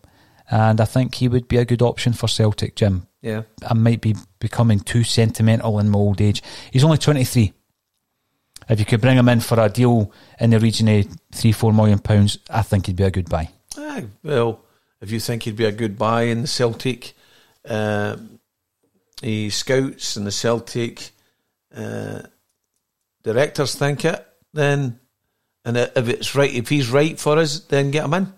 And 0.51 0.81
I 0.81 0.85
think 0.85 1.15
he 1.15 1.29
would 1.29 1.47
be 1.47 1.57
a 1.57 1.65
good 1.65 1.81
option 1.81 2.11
for 2.11 2.27
Celtic, 2.27 2.75
Jim. 2.75 3.07
Yeah. 3.21 3.43
I 3.67 3.73
might 3.73 4.01
be 4.01 4.15
becoming 4.39 4.81
too 4.81 5.03
sentimental 5.03 5.79
in 5.79 5.89
my 5.89 5.97
old 5.97 6.19
age. 6.19 6.43
He's 6.71 6.83
only 6.83 6.97
23. 6.97 7.53
If 8.69 8.79
you 8.79 8.85
could 8.85 9.01
bring 9.01 9.17
him 9.17 9.29
in 9.29 9.39
for 9.39 9.59
a 9.59 9.69
deal 9.69 10.11
in 10.39 10.49
the 10.49 10.59
region 10.59 10.89
of 10.89 11.07
three, 11.31 11.53
four 11.53 11.71
million 11.71 11.99
pounds, 11.99 12.37
I 12.49 12.61
think 12.63 12.85
he'd 12.85 12.97
be 12.97 13.03
a 13.03 13.11
good 13.11 13.29
buy. 13.29 13.49
Ah, 13.77 14.01
well, 14.23 14.59
if 14.99 15.09
you 15.09 15.19
think 15.19 15.43
he'd 15.43 15.55
be 15.55 15.65
a 15.65 15.71
good 15.71 15.97
buy 15.97 16.23
in 16.23 16.41
the 16.41 16.47
Celtic, 16.47 17.13
um, 17.65 18.39
the 19.21 19.49
scouts 19.49 20.17
and 20.17 20.27
the 20.27 20.31
Celtic 20.31 21.11
uh, 21.75 22.21
directors 23.23 23.75
think 23.75 24.03
it, 24.03 24.25
then 24.53 24.99
and 25.63 25.77
if 25.77 26.09
it's 26.09 26.35
right, 26.35 26.53
if 26.53 26.69
he's 26.69 26.89
right 26.89 27.19
for 27.19 27.37
us, 27.37 27.59
then 27.61 27.91
get 27.91 28.05
him 28.05 28.13
in. 28.15 28.33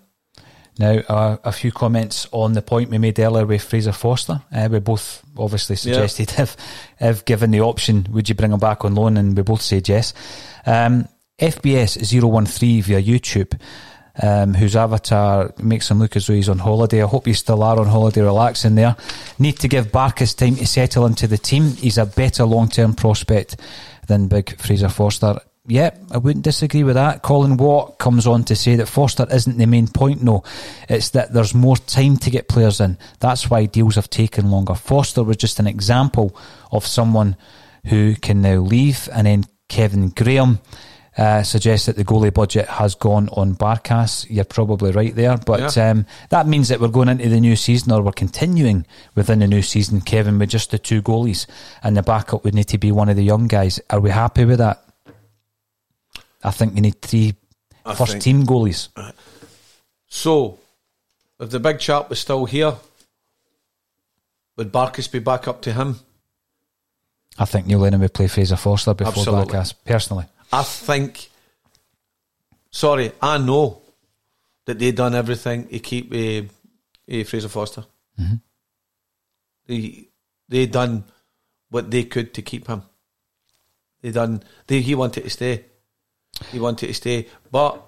Now, 0.78 0.98
uh, 1.08 1.36
a 1.44 1.52
few 1.52 1.70
comments 1.70 2.26
on 2.32 2.54
the 2.54 2.62
point 2.62 2.90
we 2.90 2.98
made 2.98 3.18
earlier 3.20 3.46
with 3.46 3.62
Fraser 3.62 3.92
Forster. 3.92 4.42
Uh, 4.52 4.68
we 4.70 4.80
both 4.80 5.24
obviously 5.38 5.76
suggested 5.76 6.32
if, 6.38 6.56
if 7.00 7.24
given 7.24 7.52
the 7.52 7.60
option, 7.60 8.06
would 8.10 8.28
you 8.28 8.34
bring 8.34 8.52
him 8.52 8.58
back 8.58 8.84
on 8.84 8.94
loan? 8.94 9.16
And 9.16 9.36
we 9.36 9.42
both 9.42 9.62
said 9.62 9.88
yes. 9.88 10.14
Um, 10.66 11.08
FBS013 11.38 12.82
via 12.82 13.02
YouTube, 13.02 13.58
um, 14.20 14.54
whose 14.54 14.74
avatar 14.74 15.52
makes 15.62 15.90
him 15.90 16.00
look 16.00 16.16
as 16.16 16.26
though 16.26 16.34
he's 16.34 16.48
on 16.48 16.58
holiday. 16.58 17.02
I 17.02 17.06
hope 17.06 17.26
you 17.26 17.34
still 17.34 17.62
are 17.62 17.78
on 17.78 17.86
holiday, 17.86 18.22
relaxing 18.22 18.74
there. 18.74 18.96
Need 19.38 19.58
to 19.60 19.68
give 19.68 19.92
Barkas 19.92 20.36
time 20.36 20.56
to 20.56 20.66
settle 20.66 21.06
into 21.06 21.26
the 21.28 21.38
team. 21.38 21.70
He's 21.76 21.98
a 21.98 22.06
better 22.06 22.44
long 22.44 22.68
term 22.68 22.94
prospect 22.94 23.56
than 24.08 24.28
big 24.28 24.58
Fraser 24.60 24.88
Forster. 24.88 25.38
Yeah, 25.66 25.96
I 26.10 26.18
wouldn't 26.18 26.44
disagree 26.44 26.84
with 26.84 26.96
that. 26.96 27.22
Colin 27.22 27.56
Watt 27.56 27.98
comes 27.98 28.26
on 28.26 28.44
to 28.44 28.54
say 28.56 28.76
that 28.76 28.86
Forster 28.86 29.26
isn't 29.32 29.56
the 29.56 29.64
main 29.66 29.88
point, 29.88 30.22
no. 30.22 30.44
It's 30.90 31.08
that 31.10 31.32
there's 31.32 31.54
more 31.54 31.76
time 31.78 32.18
to 32.18 32.30
get 32.30 32.48
players 32.48 32.80
in. 32.80 32.98
That's 33.20 33.48
why 33.48 33.64
deals 33.64 33.94
have 33.94 34.10
taken 34.10 34.50
longer. 34.50 34.74
Forster 34.74 35.22
was 35.22 35.38
just 35.38 35.58
an 35.60 35.66
example 35.66 36.36
of 36.70 36.86
someone 36.86 37.36
who 37.86 38.14
can 38.14 38.42
now 38.42 38.56
leave. 38.56 39.08
And 39.10 39.26
then 39.26 39.44
Kevin 39.70 40.10
Graham 40.10 40.60
uh, 41.16 41.42
suggests 41.42 41.86
that 41.86 41.96
the 41.96 42.04
goalie 42.04 42.34
budget 42.34 42.68
has 42.68 42.94
gone 42.94 43.30
on 43.30 43.54
Barkas. 43.54 44.26
You're 44.28 44.44
probably 44.44 44.90
right 44.90 45.14
there. 45.14 45.38
But 45.38 45.74
Yeah. 45.74 45.88
um, 45.90 46.04
that 46.28 46.46
means 46.46 46.68
that 46.68 46.78
we're 46.80 46.88
going 46.88 47.08
into 47.08 47.30
the 47.30 47.40
new 47.40 47.56
season 47.56 47.90
or 47.90 48.02
we're 48.02 48.12
continuing 48.12 48.84
within 49.14 49.38
the 49.38 49.46
new 49.46 49.62
season, 49.62 50.02
Kevin, 50.02 50.38
with 50.38 50.50
just 50.50 50.72
the 50.72 50.78
two 50.78 51.00
goalies. 51.00 51.46
And 51.82 51.96
the 51.96 52.02
backup 52.02 52.44
would 52.44 52.54
need 52.54 52.68
to 52.68 52.76
be 52.76 52.92
one 52.92 53.08
of 53.08 53.16
the 53.16 53.24
young 53.24 53.46
guys. 53.46 53.80
Are 53.88 54.00
we 54.00 54.10
happy 54.10 54.44
with 54.44 54.58
that? 54.58 54.82
I 56.44 56.50
think 56.50 56.74
you 56.74 56.82
need 56.82 57.00
three 57.00 57.34
I 57.84 57.94
first 57.94 58.12
think- 58.12 58.22
team 58.24 58.44
goalies. 58.46 58.88
So, 60.06 60.58
if 61.40 61.50
the 61.50 61.58
big 61.58 61.80
chap 61.80 62.08
was 62.10 62.20
still 62.20 62.44
here, 62.44 62.74
would 64.56 64.70
Barkas 64.72 65.10
be 65.10 65.18
back 65.18 65.48
up 65.48 65.62
to 65.62 65.72
him? 65.72 65.98
I 67.36 67.46
think 67.46 67.66
Neil 67.66 67.80
Lennon 67.80 68.00
would 68.00 68.14
play 68.14 68.28
Fraser 68.28 68.56
Forster 68.56 68.94
before 68.94 69.12
Absolutely. 69.12 69.54
Barkas, 69.54 69.74
personally. 69.84 70.26
I 70.52 70.62
think. 70.62 71.30
Sorry, 72.70 73.10
I 73.20 73.38
know 73.38 73.82
that 74.66 74.78
they 74.78 74.92
done 74.92 75.14
everything 75.14 75.66
to 75.68 75.78
keep 75.80 76.12
uh, 76.12 76.42
uh, 77.12 77.24
Fraser 77.24 77.48
Forster. 77.48 77.84
Mhm. 78.20 78.40
They 79.66 80.08
they 80.48 80.66
done 80.66 81.04
what 81.70 81.90
they 81.90 82.04
could 82.04 82.32
to 82.34 82.42
keep 82.42 82.68
him. 82.68 82.82
They 84.00 84.12
done. 84.12 84.42
They 84.68 84.80
he 84.80 84.94
wanted 84.94 85.24
to 85.24 85.30
stay. 85.30 85.64
He 86.50 86.58
wanted 86.60 86.88
to 86.88 86.94
stay, 86.94 87.28
but 87.50 87.82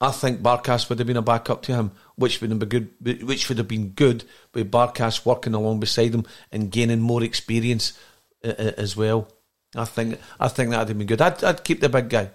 I 0.00 0.10
think 0.10 0.40
Barkas 0.40 0.88
would 0.88 0.98
have 0.98 1.06
been 1.06 1.16
a 1.16 1.22
backup 1.22 1.62
to 1.62 1.74
him, 1.74 1.92
which 2.16 2.40
would 2.40 2.50
have 2.50 2.58
been 2.58 2.68
good. 2.68 3.22
Which 3.24 3.48
would 3.48 3.58
have 3.58 3.68
been 3.68 3.90
good 3.90 4.24
with 4.52 4.70
Barkas 4.70 5.24
working 5.24 5.54
along 5.54 5.80
beside 5.80 6.12
him 6.14 6.24
and 6.50 6.70
gaining 6.70 7.00
more 7.00 7.22
experience 7.22 7.92
uh, 8.44 8.48
uh, 8.48 8.72
as 8.76 8.96
well. 8.96 9.28
I 9.76 9.84
think 9.84 10.18
I 10.40 10.48
think 10.48 10.70
that'd 10.70 10.88
have 10.88 10.98
been 10.98 11.06
good. 11.06 11.22
I'd, 11.22 11.42
I'd 11.44 11.64
keep 11.64 11.80
the 11.80 11.88
big 11.88 12.08
guy. 12.08 12.30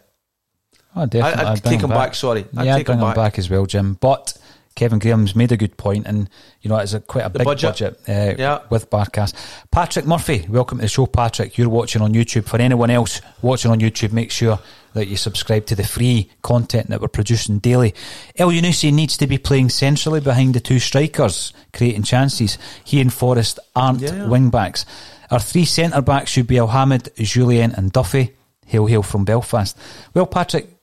Oh, 0.95 1.05
definitely. 1.05 1.43
I- 1.43 1.51
I'd 1.51 1.61
bring 1.61 1.73
take 1.73 1.83
him 1.83 1.89
back, 1.89 2.15
sorry. 2.15 2.45
I'd 2.55 2.65
yeah, 2.65 2.73
I'd 2.75 2.77
take 2.77 2.85
bring 2.85 2.97
him 2.99 3.03
him 3.03 3.09
back. 3.09 3.15
back. 3.15 3.39
as 3.39 3.49
well, 3.49 3.65
Jim. 3.65 3.95
But 3.99 4.37
Kevin 4.77 4.99
Graham's 4.99 5.35
made 5.35 5.51
a 5.51 5.57
good 5.57 5.75
point, 5.75 6.05
and 6.07 6.29
you 6.61 6.69
know 6.69 6.77
it's 6.77 6.93
a 6.93 7.01
quite 7.01 7.25
a 7.25 7.29
The 7.29 7.39
big 7.39 7.45
budget. 7.45 7.69
budget, 7.69 7.99
uh, 8.07 8.35
Yeah. 8.41 8.59
with 8.69 8.89
Barkas. 8.89 9.33
Patrick 9.71 10.05
Murphy, 10.05 10.45
welcome 10.47 10.77
to 10.77 10.83
the 10.83 10.87
show, 10.87 11.07
Patrick. 11.07 11.57
You're 11.57 11.67
watching 11.67 12.01
on 12.01 12.13
YouTube. 12.13 12.45
For 12.45 12.61
anyone 12.61 12.89
else 12.91 13.19
watching 13.41 13.71
on 13.71 13.79
YouTube, 13.79 14.13
make 14.13 14.29
sure 14.31 14.59
that 14.93 15.07
you 15.07 15.17
subscribe 15.17 15.65
to 15.65 15.75
the 15.75 15.83
free 15.83 16.29
content 16.43 16.89
that 16.89 17.01
we're 17.01 17.07
producing 17.07 17.57
daily. 17.59 17.93
Elyounoussi 18.39 18.93
needs 18.93 19.17
to 19.17 19.25
be 19.27 19.37
playing 19.39 19.69
centrally 19.69 20.19
behind 20.21 20.53
the 20.53 20.59
two 20.59 20.79
strikers, 20.79 21.53
creating 21.73 22.03
chances. 22.03 22.57
He 22.83 23.01
and 23.01 23.11
Forrest 23.11 23.59
aren't 23.75 24.01
Yeah. 24.01 24.27
wing 24.27 24.49
backs. 24.51 24.85
Our 25.31 25.39
three 25.39 25.65
centre 25.65 26.01
backs 26.01 26.31
should 26.31 26.47
be 26.47 26.55
Elhamed, 26.57 27.09
Jullien, 27.17 27.75
and 27.77 27.91
Duffy. 27.91 28.35
Hail, 28.67 28.85
hail 28.85 29.01
from 29.01 29.23
Belfast. 29.25 29.75
Well, 30.13 30.25
Patrick, 30.27 30.76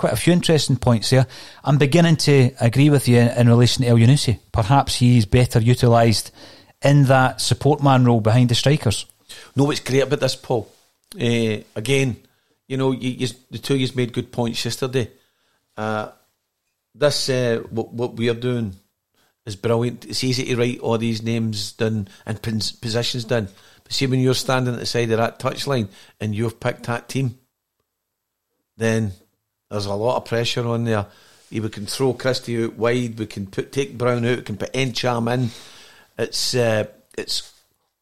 quite 0.00 0.14
a 0.14 0.16
few 0.16 0.32
interesting 0.32 0.76
points 0.76 1.10
there. 1.10 1.26
I'm 1.62 1.76
beginning 1.76 2.16
to 2.16 2.52
agree 2.58 2.88
with 2.88 3.06
you 3.06 3.18
in 3.18 3.50
relation 3.50 3.84
to 3.84 3.90
Elyounoussi. 3.90 4.38
Perhaps 4.50 4.96
he's 4.96 5.26
better 5.26 5.60
utilised 5.60 6.32
in 6.82 7.04
that 7.04 7.42
support 7.42 7.82
man 7.82 8.06
role 8.06 8.22
behind 8.22 8.48
the 8.48 8.54
strikers. 8.54 9.04
No, 9.54 9.64
what's 9.64 9.80
great 9.80 10.00
about 10.00 10.20
this, 10.20 10.36
Paul? 10.36 10.72
Uh, 11.14 11.58
again, 11.76 12.16
you 12.66 12.78
know, 12.78 12.92
you, 12.92 13.10
you, 13.10 13.28
the 13.50 13.58
two 13.58 13.74
of 13.74 13.80
you 13.80 13.88
made 13.94 14.14
good 14.14 14.32
points 14.32 14.64
yesterday. 14.64 15.10
Uh, 15.76 16.08
this, 16.94 17.28
uh, 17.28 17.62
what, 17.68 17.92
what 17.92 18.16
we 18.16 18.30
are 18.30 18.34
doing 18.34 18.74
is 19.44 19.54
brilliant. 19.54 20.06
It's 20.06 20.24
easy 20.24 20.46
to 20.46 20.56
write 20.56 20.80
all 20.80 20.96
these 20.96 21.22
names 21.22 21.72
down 21.72 22.08
and 22.24 22.40
pos- 22.40 22.72
positions 22.72 23.26
down. 23.26 23.48
But 23.84 23.92
see, 23.92 24.06
when 24.06 24.20
you're 24.20 24.32
standing 24.32 24.72
at 24.72 24.80
the 24.80 24.86
side 24.86 25.10
of 25.10 25.18
that 25.18 25.38
touchline 25.38 25.90
and 26.18 26.34
you've 26.34 26.58
picked 26.58 26.84
that 26.84 27.10
team, 27.10 27.38
then 28.78 29.12
there's 29.70 29.86
a 29.86 29.94
lot 29.94 30.16
of 30.16 30.24
pressure 30.24 30.66
on 30.66 30.84
there. 30.84 31.06
We 31.50 31.68
can 31.68 31.86
throw 31.86 32.12
Christie 32.12 32.64
out 32.64 32.74
wide. 32.74 33.18
We 33.18 33.26
can 33.26 33.46
put 33.46 33.72
take 33.72 33.96
Brown 33.96 34.24
out. 34.24 34.38
We 34.38 34.42
can 34.42 34.56
put 34.56 34.72
Ntcham 34.72 35.32
in. 35.32 35.50
It's 36.18 36.54
uh, 36.54 36.86
it's 37.16 37.52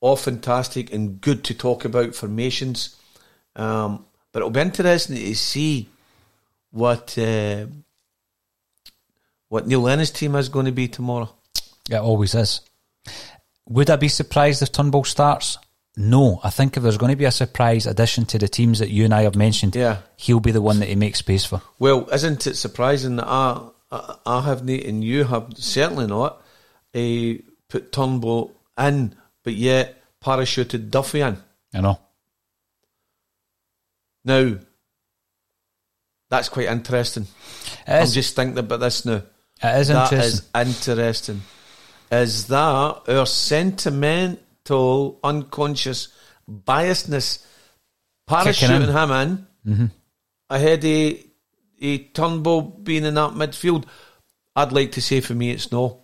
all 0.00 0.16
fantastic 0.16 0.92
and 0.92 1.20
good 1.20 1.44
to 1.44 1.54
talk 1.54 1.84
about 1.84 2.14
formations. 2.14 2.96
Um, 3.56 4.04
but 4.32 4.40
it'll 4.40 4.50
be 4.50 4.60
interesting 4.60 5.16
to 5.16 5.34
see 5.34 5.88
what 6.70 7.16
uh, 7.18 7.66
what 9.48 9.66
Neil 9.66 9.80
Lennon 9.80 10.06
team 10.06 10.34
is 10.34 10.48
going 10.48 10.66
to 10.66 10.72
be 10.72 10.88
tomorrow. 10.88 11.32
It 11.90 11.96
always 11.96 12.34
is. 12.34 12.60
Would 13.68 13.90
I 13.90 13.96
be 13.96 14.08
surprised 14.08 14.62
if 14.62 14.72
Turnbull 14.72 15.04
starts? 15.04 15.58
No. 15.98 16.40
I 16.44 16.50
think 16.50 16.76
if 16.76 16.82
there's 16.82 16.96
going 16.96 17.10
to 17.10 17.16
be 17.16 17.24
a 17.26 17.30
surprise 17.30 17.84
addition 17.86 18.24
to 18.26 18.38
the 18.38 18.48
teams 18.48 18.78
that 18.78 18.88
you 18.90 19.04
and 19.04 19.12
I 19.12 19.22
have 19.22 19.34
mentioned, 19.36 19.74
Yeah. 19.76 19.98
he'll 20.16 20.40
be 20.40 20.52
the 20.52 20.62
one 20.62 20.78
that 20.78 20.88
he 20.88 20.94
makes 20.94 21.18
space 21.18 21.44
for. 21.44 21.60
Well, 21.78 22.08
isn't 22.10 22.46
it 22.46 22.56
surprising 22.56 23.16
that 23.16 23.26
I 23.28 23.60
I, 23.90 24.16
I 24.26 24.40
haven't 24.42 24.68
and 24.70 25.02
you 25.02 25.24
have 25.24 25.48
certainly 25.56 26.06
not 26.06 26.42
uh, 26.94 27.42
put 27.68 27.90
Turnbull 27.90 28.54
in, 28.78 29.14
but 29.42 29.54
yet 29.54 30.00
parachuted 30.22 30.90
Duffy 30.90 31.20
in. 31.20 31.36
I 31.74 31.80
know. 31.80 31.98
Now, 34.24 34.56
that's 36.30 36.48
quite 36.50 36.68
interesting. 36.68 37.26
I'm 37.86 38.06
just 38.08 38.36
thinking 38.36 38.58
about 38.58 38.80
this 38.80 39.04
now. 39.04 39.22
It 39.62 39.80
is 39.80 39.88
That 39.88 40.12
interesting. 40.12 40.46
is 40.52 40.78
interesting. 40.88 41.42
Is 42.12 42.46
that 42.48 42.56
our 42.58 43.02
sentimental, 44.68 45.18
unconscious 45.24 46.08
biasness 46.50 47.44
parachuting 48.28 48.88
him 48.92 49.10
in 49.10 49.48
Mhm. 49.66 49.90
ahead 50.50 50.84
of 50.84 51.16
a 51.80 51.98
Turnbull 52.12 52.62
being 52.62 53.04
in 53.04 53.14
that 53.14 53.32
midfield? 53.32 53.84
I'd 54.56 54.72
like 54.72 54.92
to 54.92 55.00
say 55.02 55.20
for 55.20 55.34
me 55.34 55.50
it's 55.50 55.70
no. 55.72 56.00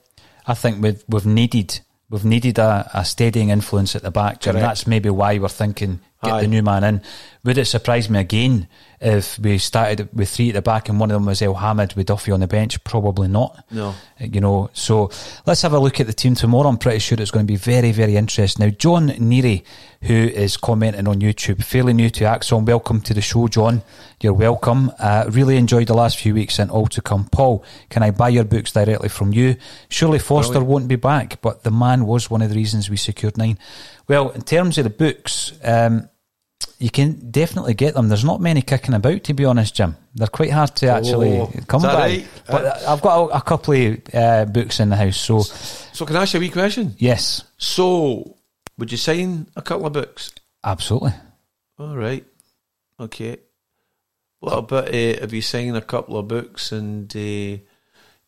I 0.46 0.54
think 0.54 0.82
we've 0.82 1.02
we've 1.08 1.26
needed 1.26 1.80
we've 2.10 2.24
needed 2.24 2.58
a, 2.58 2.88
a 2.94 3.04
steadying 3.04 3.48
influence 3.50 3.96
at 3.96 4.02
the 4.02 4.10
back. 4.10 4.40
Correct. 4.42 4.60
That's 4.60 4.86
maybe 4.86 5.10
why 5.10 5.38
we're 5.38 5.48
thinking 5.48 6.00
get 6.24 6.32
Aye. 6.34 6.40
the 6.42 6.48
new 6.48 6.62
man 6.62 6.84
in. 6.84 7.02
Would 7.44 7.58
it 7.58 7.66
surprise 7.66 8.08
me 8.08 8.18
again 8.18 8.68
if 9.00 9.38
we 9.38 9.58
started 9.58 10.08
with 10.14 10.30
three 10.30 10.48
at 10.48 10.54
the 10.54 10.62
back 10.62 10.88
and 10.88 10.98
one 10.98 11.10
of 11.10 11.14
them 11.14 11.26
was 11.26 11.42
Elhamed 11.42 11.94
with 11.94 12.06
Duffy 12.06 12.32
on 12.32 12.40
the 12.40 12.46
bench? 12.46 12.82
Probably 12.84 13.28
not. 13.28 13.66
No. 13.70 13.94
You 14.18 14.40
know, 14.40 14.70
so 14.72 15.10
let's 15.44 15.60
have 15.60 15.74
a 15.74 15.78
look 15.78 16.00
at 16.00 16.06
the 16.06 16.14
team 16.14 16.34
tomorrow. 16.34 16.68
I'm 16.68 16.78
pretty 16.78 17.00
sure 17.00 17.20
it's 17.20 17.30
going 17.30 17.46
to 17.46 17.52
be 17.52 17.58
very, 17.58 17.92
very 17.92 18.16
interesting. 18.16 18.64
Now, 18.64 18.72
John 18.72 19.10
Neary, 19.10 19.62
who 20.00 20.14
is 20.14 20.56
commenting 20.56 21.06
on 21.06 21.20
YouTube, 21.20 21.62
fairly 21.62 21.92
new 21.92 22.08
to 22.08 22.24
ACSOM, 22.24 22.64
welcome 22.64 23.02
to 23.02 23.12
the 23.12 23.20
show, 23.20 23.46
John. 23.46 23.82
You're 24.22 24.32
welcome. 24.32 24.90
Uh, 24.98 25.26
really 25.28 25.58
enjoyed 25.58 25.88
the 25.88 25.94
last 25.94 26.16
few 26.18 26.32
weeks 26.32 26.58
and 26.58 26.70
all 26.70 26.86
to 26.86 27.02
come. 27.02 27.26
Paul, 27.26 27.62
can 27.90 28.02
I 28.02 28.10
buy 28.10 28.30
your 28.30 28.44
books 28.44 28.72
directly 28.72 29.10
from 29.10 29.34
you? 29.34 29.56
Surely 29.90 30.18
Forster 30.18 30.52
Brilliant. 30.52 30.70
won't 30.70 30.88
be 30.88 30.96
back, 30.96 31.42
but 31.42 31.62
the 31.62 31.70
man 31.70 32.06
was 32.06 32.30
one 32.30 32.40
of 32.40 32.48
the 32.48 32.56
reasons 32.56 32.88
we 32.88 32.96
secured 32.96 33.36
nine. 33.36 33.58
Well, 34.08 34.30
in 34.30 34.40
terms 34.42 34.78
of 34.78 34.84
the 34.84 34.90
books, 34.90 35.52
um, 35.62 36.08
you 36.84 36.90
can 36.90 37.30
definitely 37.30 37.72
get 37.72 37.94
them. 37.94 38.08
There's 38.08 38.24
not 38.26 38.40
many 38.42 38.60
kicking 38.60 38.92
about, 38.94 39.24
to 39.24 39.32
be 39.32 39.46
honest, 39.46 39.74
Jim. 39.74 39.96
They're 40.14 40.26
quite 40.38 40.50
hard 40.50 40.76
to 40.76 40.88
actually 40.88 41.38
Oh, 41.40 41.50
come 41.66 41.80
by. 41.82 41.94
right? 41.94 42.28
But 42.46 42.82
I've 42.86 43.00
got 43.00 43.30
a, 43.30 43.36
a 43.38 43.40
couple 43.40 43.72
of 43.74 44.14
uh, 44.14 44.44
books 44.44 44.80
in 44.80 44.90
the 44.90 44.96
house, 44.96 45.16
so 45.16 45.40
So 45.40 46.04
can 46.04 46.16
I 46.16 46.22
ask 46.22 46.34
you 46.34 46.40
a 46.40 46.44
wee 46.44 46.50
question? 46.50 46.94
yes, 46.98 47.42
So, 47.56 48.36
would 48.76 48.92
you 48.92 48.98
sign 48.98 49.46
a 49.56 49.62
couple 49.62 49.86
of 49.86 49.94
books? 49.94 50.32
absolutely. 50.62 51.14
All 51.78 51.96
right. 51.96 52.24
Okay. 53.00 53.38
What 54.40 54.58
about 54.58 54.88
uh, 54.88 55.24
if 55.24 55.32
you 55.32 55.40
sign 55.40 55.74
a 55.76 55.80
couple 55.80 56.18
of 56.18 56.28
books 56.28 56.70
and 56.70 57.10
uh, 57.16 57.56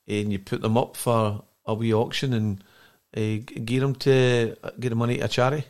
and 0.09 0.32
you 0.32 0.38
put 0.38 0.62
them 0.62 0.78
up 0.78 0.96
for 0.96 1.44
a 1.66 1.74
wee 1.74 1.92
auction 1.92 2.32
and 2.32 2.64
uh, 3.14 3.44
get 3.64 3.80
them 3.80 3.94
to 3.96 4.57
get 4.80 4.88
the 4.88 4.94
money 4.96 5.18
to 5.18 5.24
a 5.24 5.28
charity? 5.28 5.66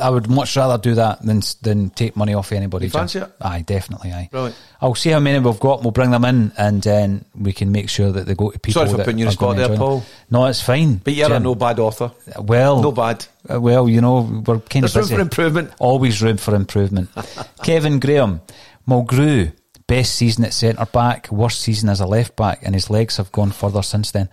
I 0.00 0.10
would 0.10 0.28
much 0.28 0.56
rather 0.56 0.78
do 0.80 0.94
that 0.96 1.22
than 1.22 1.42
than 1.62 1.90
take 1.90 2.16
money 2.16 2.34
off 2.34 2.52
anybody. 2.52 2.86
You 2.86 2.90
Jim. 2.90 3.00
fancy 3.00 3.18
it? 3.20 3.32
Aye, 3.40 3.62
definitely. 3.62 4.12
Aye. 4.12 4.28
Brilliant. 4.30 4.56
I'll 4.80 4.94
see 4.94 5.10
how 5.10 5.20
many 5.20 5.38
we've 5.38 5.58
got. 5.60 5.82
We'll 5.82 5.90
bring 5.92 6.10
them 6.10 6.24
in, 6.24 6.52
and 6.58 6.82
then 6.82 7.24
we 7.38 7.52
can 7.52 7.72
make 7.72 7.88
sure 7.88 8.12
that 8.12 8.26
they 8.26 8.34
go 8.34 8.50
to 8.50 8.58
people. 8.58 8.84
Sorry 8.84 8.90
for 8.96 9.04
putting 9.04 9.18
you 9.18 9.30
spot 9.30 9.56
there, 9.56 9.64
enjoy 9.66 9.74
them. 9.74 9.78
Paul. 9.78 10.04
No, 10.30 10.46
it's 10.46 10.60
fine. 10.62 10.96
But 10.96 11.14
you're 11.14 11.32
a 11.32 11.40
no 11.40 11.54
bad 11.54 11.78
author. 11.78 12.10
Well, 12.38 12.82
No 12.82 12.92
bad. 12.92 13.26
Uh, 13.48 13.60
Well, 13.60 13.88
you 13.88 14.00
know, 14.00 14.20
we're 14.46 14.58
kind 14.60 14.82
There's 14.84 14.96
of 14.96 15.08
room 15.10 15.18
for 15.18 15.20
improvement. 15.22 15.70
Always 15.78 16.20
room 16.22 16.36
for 16.36 16.54
improvement. 16.54 17.10
Kevin 17.62 18.00
Graham, 18.00 18.40
Mulgrew, 18.88 19.52
best 19.86 20.14
season 20.14 20.44
at 20.44 20.52
centre 20.52 20.86
back, 20.86 21.30
worst 21.30 21.60
season 21.60 21.88
as 21.88 22.00
a 22.00 22.06
left 22.06 22.36
back, 22.36 22.60
and 22.62 22.74
his 22.74 22.90
legs 22.90 23.16
have 23.16 23.32
gone 23.32 23.50
further 23.52 23.82
since 23.82 24.10
then. 24.10 24.28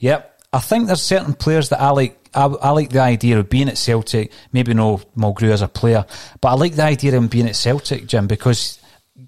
Yep. 0.00 0.32
I 0.52 0.58
think 0.60 0.86
there's 0.86 1.02
certain 1.02 1.34
players 1.34 1.68
that 1.70 1.80
I 1.80 1.90
like. 1.90 2.25
I, 2.36 2.44
I 2.44 2.70
like 2.70 2.90
the 2.90 3.00
idea 3.00 3.38
of 3.38 3.48
being 3.48 3.68
at 3.68 3.78
Celtic. 3.78 4.30
Maybe 4.52 4.74
no 4.74 4.98
Mulgrew 5.16 5.50
as 5.50 5.62
a 5.62 5.68
player, 5.68 6.04
but 6.40 6.48
I 6.48 6.54
like 6.54 6.76
the 6.76 6.84
idea 6.84 7.10
of 7.10 7.22
him 7.22 7.28
being 7.28 7.48
at 7.48 7.56
Celtic, 7.56 8.06
Jim, 8.06 8.26
because 8.26 8.78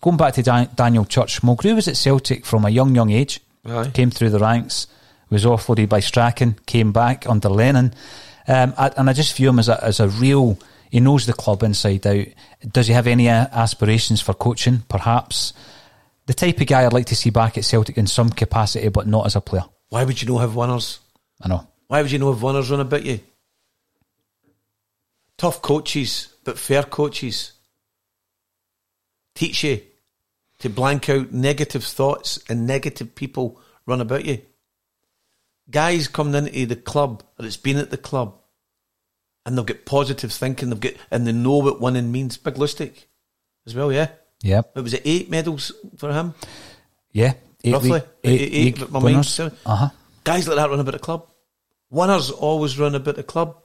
going 0.00 0.16
back 0.16 0.34
to 0.34 0.42
Dan, 0.42 0.68
Daniel 0.74 1.04
Church, 1.04 1.42
Mulgrew 1.42 1.74
was 1.74 1.88
at 1.88 1.96
Celtic 1.96 2.44
from 2.44 2.64
a 2.64 2.70
young, 2.70 2.94
young 2.94 3.10
age. 3.10 3.40
Aye. 3.64 3.90
Came 3.92 4.10
through 4.10 4.30
the 4.30 4.38
ranks, 4.38 4.86
was 5.30 5.44
offloaded 5.44 5.88
by 5.88 6.00
Strachan, 6.00 6.56
came 6.66 6.92
back 6.92 7.28
under 7.28 7.48
Lennon, 7.48 7.92
um, 8.46 8.72
I, 8.78 8.88
and 8.96 9.10
I 9.10 9.12
just 9.12 9.36
view 9.36 9.50
him 9.50 9.58
as 9.58 9.68
a 9.68 9.82
as 9.84 10.00
a 10.00 10.08
real. 10.08 10.58
He 10.90 11.00
knows 11.00 11.26
the 11.26 11.34
club 11.34 11.62
inside 11.62 12.06
out. 12.06 12.26
Does 12.72 12.86
he 12.86 12.94
have 12.94 13.06
any 13.06 13.28
uh, 13.28 13.46
aspirations 13.52 14.22
for 14.22 14.32
coaching? 14.32 14.84
Perhaps 14.88 15.52
the 16.24 16.32
type 16.32 16.60
of 16.60 16.66
guy 16.66 16.86
I'd 16.86 16.94
like 16.94 17.06
to 17.06 17.16
see 17.16 17.28
back 17.28 17.58
at 17.58 17.64
Celtic 17.64 17.98
in 17.98 18.06
some 18.06 18.30
capacity, 18.30 18.88
but 18.88 19.06
not 19.06 19.26
as 19.26 19.36
a 19.36 19.42
player. 19.42 19.64
Why 19.90 20.04
would 20.04 20.20
you 20.22 20.28
not 20.28 20.40
have 20.40 20.54
winners? 20.54 21.00
I 21.42 21.48
know. 21.48 21.66
Why 21.88 22.02
would 22.02 22.10
you 22.12 22.18
not 22.18 22.32
have 22.34 22.42
winners 22.42 22.70
run 22.70 22.80
about 22.80 23.04
you? 23.04 23.20
Tough 25.36 25.62
coaches, 25.62 26.28
but 26.44 26.58
fair 26.58 26.82
coaches. 26.82 27.52
Teach 29.34 29.64
you 29.64 29.80
to 30.58 30.68
blank 30.68 31.08
out 31.08 31.32
negative 31.32 31.84
thoughts 31.84 32.40
and 32.48 32.66
negative 32.66 33.14
people 33.14 33.60
run 33.86 34.00
about 34.00 34.24
you. 34.24 34.42
Guys 35.70 36.08
coming 36.08 36.34
into 36.34 36.66
the 36.66 36.76
club 36.76 37.22
or 37.38 37.46
it's 37.46 37.56
been 37.56 37.76
at 37.76 37.90
the 37.90 37.96
club 37.96 38.34
and 39.46 39.56
they've 39.56 39.66
got 39.66 39.84
positive 39.84 40.32
thinking, 40.32 40.70
they've 40.70 40.80
got 40.80 40.94
and 41.10 41.26
they 41.26 41.32
know 41.32 41.58
what 41.58 41.80
winning 41.80 42.10
means. 42.10 42.36
Big 42.36 42.54
Lustig 42.54 43.04
as 43.66 43.74
well, 43.74 43.92
yeah. 43.92 44.08
Yeah. 44.42 44.62
It 44.74 44.80
was 44.80 44.94
it 44.94 45.02
eight 45.04 45.30
medals 45.30 45.72
for 45.96 46.12
him, 46.12 46.34
Yeah. 47.12 47.34
Eight 47.64 47.72
roughly. 47.72 47.90
league- 47.90 48.02
eight, 48.24 48.40
Eight- 48.40 48.52
eight, 48.80 48.90
my 48.90 48.98
winners. 49.00 49.38
mind's- 49.38 49.56
Uh 49.66 49.76
huh. 49.76 49.88
Guys 50.24 50.46
like 50.48 50.56
that 50.56 50.70
run 50.70 50.80
about 50.80 50.92
the 50.92 50.98
club. 50.98 51.26
Winners 51.90 52.30
always 52.30 52.78
run 52.78 52.94
about 52.94 53.16
the 53.16 53.22
club. 53.22 53.56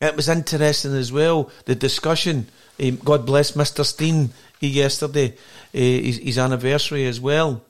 It 0.00 0.16
was 0.16 0.28
interesting 0.28 0.94
as 0.94 1.12
well, 1.12 1.50
the 1.66 1.74
discussion. 1.74 2.46
Um, 2.82 2.96
God 2.96 3.26
bless 3.26 3.52
Mr. 3.52 3.84
Stein 3.84 4.30
yesterday, 4.60 5.32
uh, 5.32 5.34
his, 5.78 6.18
his 6.18 6.38
anniversary 6.38 7.06
as 7.06 7.20
well. 7.20 7.62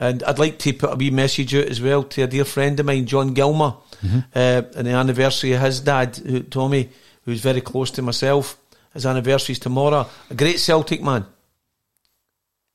And 0.00 0.22
I'd 0.24 0.38
like 0.38 0.58
to 0.60 0.72
put 0.72 0.92
a 0.92 0.96
wee 0.96 1.10
message 1.10 1.54
out 1.54 1.66
as 1.66 1.80
well 1.80 2.02
to 2.04 2.22
a 2.22 2.26
dear 2.26 2.44
friend 2.44 2.78
of 2.80 2.86
mine, 2.86 3.06
John 3.06 3.34
Gilmer, 3.34 3.74
Mm-hmm. 3.98 4.18
uh, 4.32 4.62
and 4.76 4.86
the 4.86 4.92
anniversary 4.92 5.54
of 5.54 5.60
his 5.60 5.80
dad, 5.80 6.52
Tommy, 6.52 6.88
who's 7.24 7.40
very 7.40 7.60
close 7.60 7.90
to 7.90 8.02
myself. 8.02 8.56
His 8.94 9.04
anniversary's 9.04 9.58
tomorrow. 9.58 10.06
A 10.30 10.34
great 10.34 10.60
Celtic 10.60 11.02
man. 11.02 11.26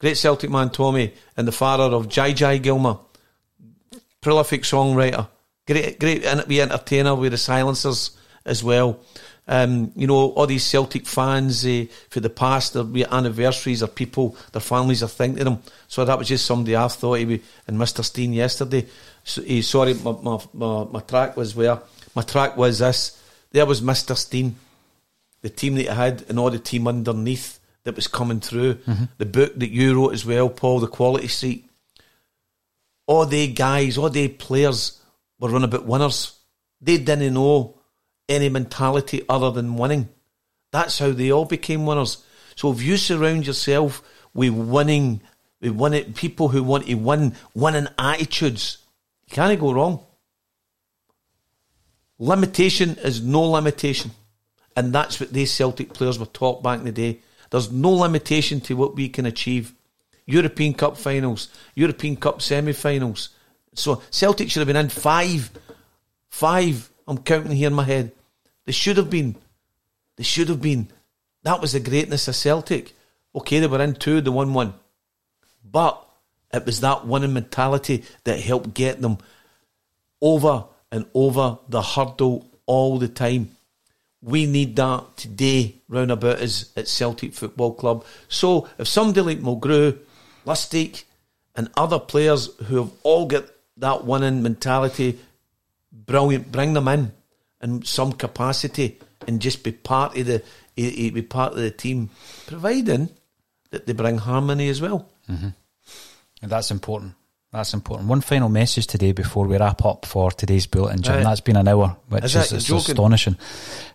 Great 0.01 0.18
Celtic 0.18 0.49
man, 0.49 0.70
Tommy, 0.70 1.14
and 1.38 1.47
the 1.47 1.53
father 1.53 1.86
of 1.95 2.09
Jai 2.09 2.34
Jai 2.34 2.57
Gilmer. 2.57 2.97
Prolific 4.20 4.64
songwriter. 4.64 5.30
Great, 5.66 5.99
great 5.99 6.26
and 6.26 6.43
wee 6.47 6.61
entertainer 6.61 7.16
with 7.16 7.32
the 7.32 7.38
silencers 7.38 8.11
as 8.45 8.64
well. 8.64 8.99
Um, 9.47 9.91
you 9.95 10.07
know, 10.07 10.32
all 10.32 10.47
these 10.47 10.66
Celtic 10.66 11.05
fans 11.05 11.66
uh, 11.66 11.86
for 12.09 12.22
the 12.22 12.30
past, 12.30 12.74
their 12.74 13.14
anniversaries, 13.14 13.84
or 13.84 13.88
people, 13.88 14.38
their 14.51 14.61
families 14.61 15.03
are 15.03 15.09
thinking 15.09 15.39
of 15.39 15.45
them. 15.45 15.64
So 15.88 16.05
that 16.05 16.18
was 16.18 16.30
just 16.30 16.45
somebody 16.45 16.76
I 16.76 16.88
thought 16.88 17.20
he 17.20 17.41
and 17.68 17.78
Mr. 17.78 18.03
Stein 18.03 18.34
yesterday. 18.34 18.86
So, 19.24 19.41
he, 19.41 19.61
sorry, 19.61 19.95
my, 19.95 20.11
my, 20.22 20.39
my, 20.53 20.84
my 20.86 20.99
track 21.01 21.36
was 21.36 21.55
where? 21.55 21.80
My 22.16 22.22
track 22.22 22.55
was 22.55 22.80
this. 22.80 23.22
There 23.51 23.66
was 23.66 23.82
Mr. 23.82 24.16
Stein, 24.16 24.55
the 25.41 25.49
team 25.49 25.76
that 25.76 25.82
he 25.82 25.88
had, 25.88 26.24
and 26.30 26.39
all 26.39 26.49
the 26.49 26.59
team 26.59 26.88
underneath 26.88 27.59
that 27.84 27.95
was 27.95 28.07
coming 28.07 28.39
through. 28.39 28.80
The 29.18 29.26
book 29.26 29.55
that 29.55 29.72
you 29.72 29.95
wrote 29.95 30.14
as 30.14 30.26
well, 30.26 30.49
Paul, 30.49 30.80
The 30.80 30.88
Quality 30.88 31.28
Street. 31.28 31.70
All 33.07 33.26
they 33.26 33.47
guys, 33.47 33.97
all 33.97 34.09
they 34.09 34.30
players 34.30 35.01
were 35.43 35.49
run 35.49 35.65
about 35.65 35.85
winners. 35.85 36.39
They 36.79 36.97
didn't 36.97 37.33
know 37.33 37.77
any 38.29 38.47
mentality 38.47 39.23
other 39.27 39.51
than 39.51 39.75
winning. 39.75 40.07
That's 40.71 40.99
how 40.99 41.11
they 41.11 41.33
all 41.33 41.43
became 41.43 41.85
winners. 41.85 42.23
So 42.55 42.71
if 42.71 42.81
you 42.81 42.95
surround 42.95 43.45
yourself 43.45 44.01
with 44.33 44.53
winning, 44.53 45.19
with 45.59 45.73
winning 45.73 46.13
people 46.13 46.47
who 46.47 46.63
want 46.63 46.87
to 46.87 46.95
win, 46.95 47.35
winning 47.53 47.87
attitudes, 47.99 48.77
you 49.27 49.35
can't 49.35 49.59
go 49.59 49.73
wrong. 49.73 50.05
Limitation 52.19 52.91
is 53.03 53.21
no 53.21 53.41
limitation. 53.41 54.11
And 54.77 54.95
that's 54.95 55.19
what 55.19 55.33
these 55.33 55.51
Celtic 55.51 55.93
players 55.93 56.17
were 56.17 56.25
taught 56.27 56.63
back 56.63 56.79
in 56.79 56.85
the 56.85 56.93
day. 56.93 57.19
There's 57.49 57.69
no 57.69 57.91
limitation 57.91 58.61
to 58.61 58.75
what 58.75 58.95
we 58.95 59.09
can 59.09 59.25
achieve. 59.25 59.73
European 60.25 60.73
Cup 60.73 60.95
finals, 60.95 61.49
European 61.75 62.15
Cup 62.15 62.41
semi 62.41 62.71
finals. 62.71 63.27
So 63.74 64.01
Celtic 64.11 64.49
should 64.49 64.61
have 64.61 64.67
been 64.67 64.76
in 64.76 64.89
five. 64.89 65.51
Five. 66.30 66.89
I'm 67.07 67.17
counting 67.17 67.51
here 67.51 67.67
in 67.67 67.74
my 67.74 67.84
head. 67.84 68.11
They 68.65 68.71
should 68.71 68.97
have 68.97 69.09
been. 69.09 69.36
They 70.15 70.24
should 70.24 70.49
have 70.49 70.61
been. 70.61 70.89
That 71.43 71.61
was 71.61 71.74
the 71.74 71.80
greatness 71.80 72.28
of 72.28 72.36
Celtic. 72.36 72.93
Okay, 73.36 73.59
they 73.59 73.67
were 73.67 73.82
in 73.82 73.95
two, 73.95 74.21
they 74.21 74.30
won 74.30 74.53
one. 74.53 74.74
But 75.69 76.03
it 76.53 76.65
was 76.65 76.82
that 76.82 77.05
winning 77.05 77.34
mentality 77.34 78.03
that 78.24 78.39
helped 78.39 78.74
get 78.74 79.01
them 79.01 79.17
over 80.21 80.65
and 80.91 81.05
over 81.13 81.57
the 81.67 81.82
hurdle 81.82 82.47
all 82.65 82.99
the 82.99 83.07
time. 83.07 83.55
We 84.21 84.45
need 84.45 84.76
that 84.78 85.17
today 85.17 85.76
round 85.89 86.11
about 86.11 86.39
us 86.39 86.71
at 86.78 86.88
Celtic 86.88 87.34
Football 87.34 87.74
Club. 87.74 88.05
So 88.30 88.69
if 88.78 88.88
somebody 88.88 89.21
like 89.21 89.39
Mulgrew, 89.39 89.97
Lustig, 90.45 91.03
and 91.55 91.69
other 91.76 91.99
players 91.99 92.49
who 92.65 92.78
have 92.78 92.91
all 93.03 93.26
got 93.26 93.45
that 93.78 94.05
winning 94.05 94.43
mentality, 94.43 95.19
brilliant, 95.91 96.51
bring 96.51 96.74
them 96.74 96.88
in 96.88 97.11
in 97.61 97.84
some 97.84 98.13
capacity 98.13 98.99
and 99.28 99.41
just 99.41 99.63
be 99.63 99.71
part 99.71 100.17
of 100.17 100.26
the 100.26 100.43
eh, 100.78 100.91
eh, 100.97 101.09
be 101.09 101.21
part 101.21 101.53
of 101.53 101.59
the 101.59 101.71
team, 101.71 102.09
providing 102.45 103.09
that 103.71 103.86
they 103.86 103.93
bring 103.93 104.17
harmony 104.17 104.69
as 104.69 104.82
well. 104.82 105.09
And 105.28 106.51
that's 106.51 106.71
important. 106.71 107.13
That's 107.51 107.74
important. 107.74 108.09
One 108.09 108.21
final 108.21 108.49
message 108.49 108.88
today 108.88 109.11
before 109.11 109.45
we 109.45 109.57
wrap 109.57 109.86
up 109.86 110.05
for 110.05 110.32
today's 110.32 110.65
bulletin, 110.65 111.01
Jim. 111.01 111.15
Right. 111.15 111.24
That's 111.24 111.41
been 111.41 111.55
an 111.55 111.67
hour, 111.67 111.95
which 112.09 112.24
Is 112.26 112.36
is, 112.36 112.69
astonishing. 112.69 113.38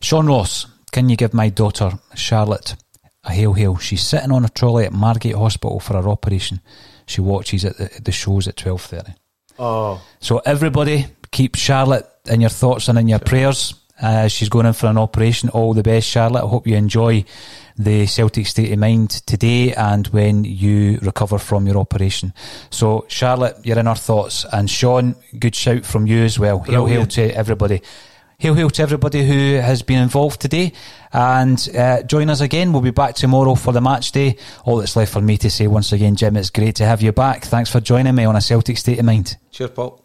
Sean 0.01 0.26
Ross, 0.26 0.66
can 0.93 1.09
you 1.09 1.16
give 1.16 1.35
my 1.35 1.49
daughter 1.49 1.93
Charlotte 2.14 2.76
a 3.24 3.33
hail 3.33 3.53
hail? 3.53 3.76
She's 3.76 4.03
sitting 4.03 4.31
on 4.31 4.45
a 4.45 4.49
trolley 4.49 4.85
at 4.85 4.93
Margate 4.93 5.35
Hospital 5.35 5.81
for 5.81 5.95
her 5.95 6.09
operation. 6.09 6.61
She 7.07 7.20
watches 7.20 7.64
at 7.64 7.76
the, 7.76 8.01
the 8.03 8.12
shows 8.12 8.47
at 8.47 8.57
twelve 8.57 8.83
thirty. 8.83 9.12
Oh, 9.59 10.00
So 10.20 10.38
everybody, 10.44 11.06
keep 11.30 11.56
Charlotte 11.56 12.06
in 12.26 12.40
your 12.40 12.50
thoughts 12.50 12.88
and 12.88 12.98
in 12.98 13.09
your 13.09 13.18
prayers. 13.18 13.74
Uh, 14.00 14.28
she's 14.28 14.48
going 14.48 14.66
in 14.66 14.72
for 14.72 14.86
an 14.86 14.98
operation. 14.98 15.48
All 15.48 15.74
the 15.74 15.82
best, 15.82 16.06
Charlotte. 16.09 16.44
I 16.44 16.48
hope 16.48 16.68
you 16.68 16.76
enjoy 16.76 17.24
the 17.76 18.06
Celtic 18.06 18.46
state 18.46 18.72
of 18.72 18.78
mind 18.78 19.11
today 19.26 19.74
and 19.74 20.06
when 20.09 20.44
you 20.44 20.98
recover 21.02 21.38
from 21.38 21.66
your 21.66 21.78
operation. 21.78 22.32
So, 22.70 23.06
Charlotte, 23.09 23.56
you're 23.64 23.78
in 23.78 23.88
our 23.88 23.96
thoughts. 23.96 24.46
And 24.52 24.70
Sean, 24.70 25.16
good 25.38 25.54
shout 25.54 25.84
from 25.84 26.06
you 26.06 26.22
as 26.22 26.38
well. 26.38 26.61
Hail, 26.61 26.86
hail 26.86 27.06
to 27.06 27.36
everybody. 27.36 27.82
Hail, 28.41 28.55
hail 28.55 28.70
to 28.70 28.82
everybody 28.82 29.26
who 29.26 29.57
has 29.57 29.82
been 29.82 30.01
involved 30.01 30.41
today. 30.41 30.72
And 31.12 31.59
uh, 31.76 32.05
join 32.05 32.30
us 32.30 32.41
again. 32.41 32.72
We'll 32.72 32.82
be 32.82 32.93
back 32.93 33.16
tomorrow 33.16 33.57
for 33.57 33.72
the 33.72 33.80
match 33.80 34.12
day. 34.12 34.36
All 34.64 34.76
that's 34.76 34.95
left 34.95 35.12
for 35.12 35.20
me 35.20 35.36
to 35.39 35.51
say 35.51 35.66
once 35.66 35.91
again, 35.91 36.14
Jim, 36.14 36.36
it's 36.36 36.51
great 36.51 36.76
to 36.76 36.84
have 36.84 37.03
you 37.03 37.11
back. 37.11 37.47
Thanks 37.47 37.68
for 37.68 37.80
joining 37.80 38.14
me 38.14 38.26
on 38.26 38.36
a 38.36 38.41
Celtic 38.41 38.78
state 38.78 39.01
of 39.01 39.07
mind. 39.07 39.36
cheers, 39.51 39.70
Paul. 39.70 40.05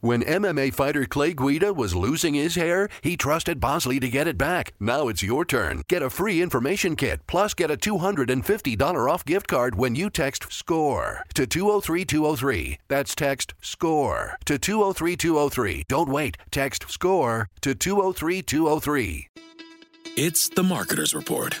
When 0.00 0.22
MMA 0.22 0.72
fighter 0.74 1.06
Clay 1.06 1.32
Guida 1.34 1.74
was 1.74 1.96
losing 1.96 2.34
his 2.34 2.54
hair, 2.54 2.88
he 3.02 3.16
trusted 3.16 3.58
Bosley 3.58 3.98
to 3.98 4.08
get 4.08 4.28
it 4.28 4.38
back. 4.38 4.72
Now 4.78 5.08
it's 5.08 5.24
your 5.24 5.44
turn. 5.44 5.82
Get 5.88 6.04
a 6.04 6.10
free 6.10 6.40
information 6.40 6.94
kit, 6.94 7.20
plus 7.26 7.52
get 7.52 7.68
a 7.68 7.76
$250 7.76 9.10
off 9.10 9.24
gift 9.24 9.48
card 9.48 9.74
when 9.74 9.96
you 9.96 10.08
text 10.08 10.52
SCORE 10.52 11.24
to 11.34 11.48
203203. 11.48 12.78
That's 12.86 13.16
text 13.16 13.54
SCORE 13.60 14.38
to 14.44 14.56
203203. 14.56 15.82
Don't 15.88 16.08
wait. 16.08 16.36
Text 16.52 16.88
SCORE 16.88 17.48
to 17.62 17.74
203203. 17.74 19.28
It's 20.16 20.48
the 20.48 20.62
Marketer's 20.62 21.12
Report. 21.12 21.60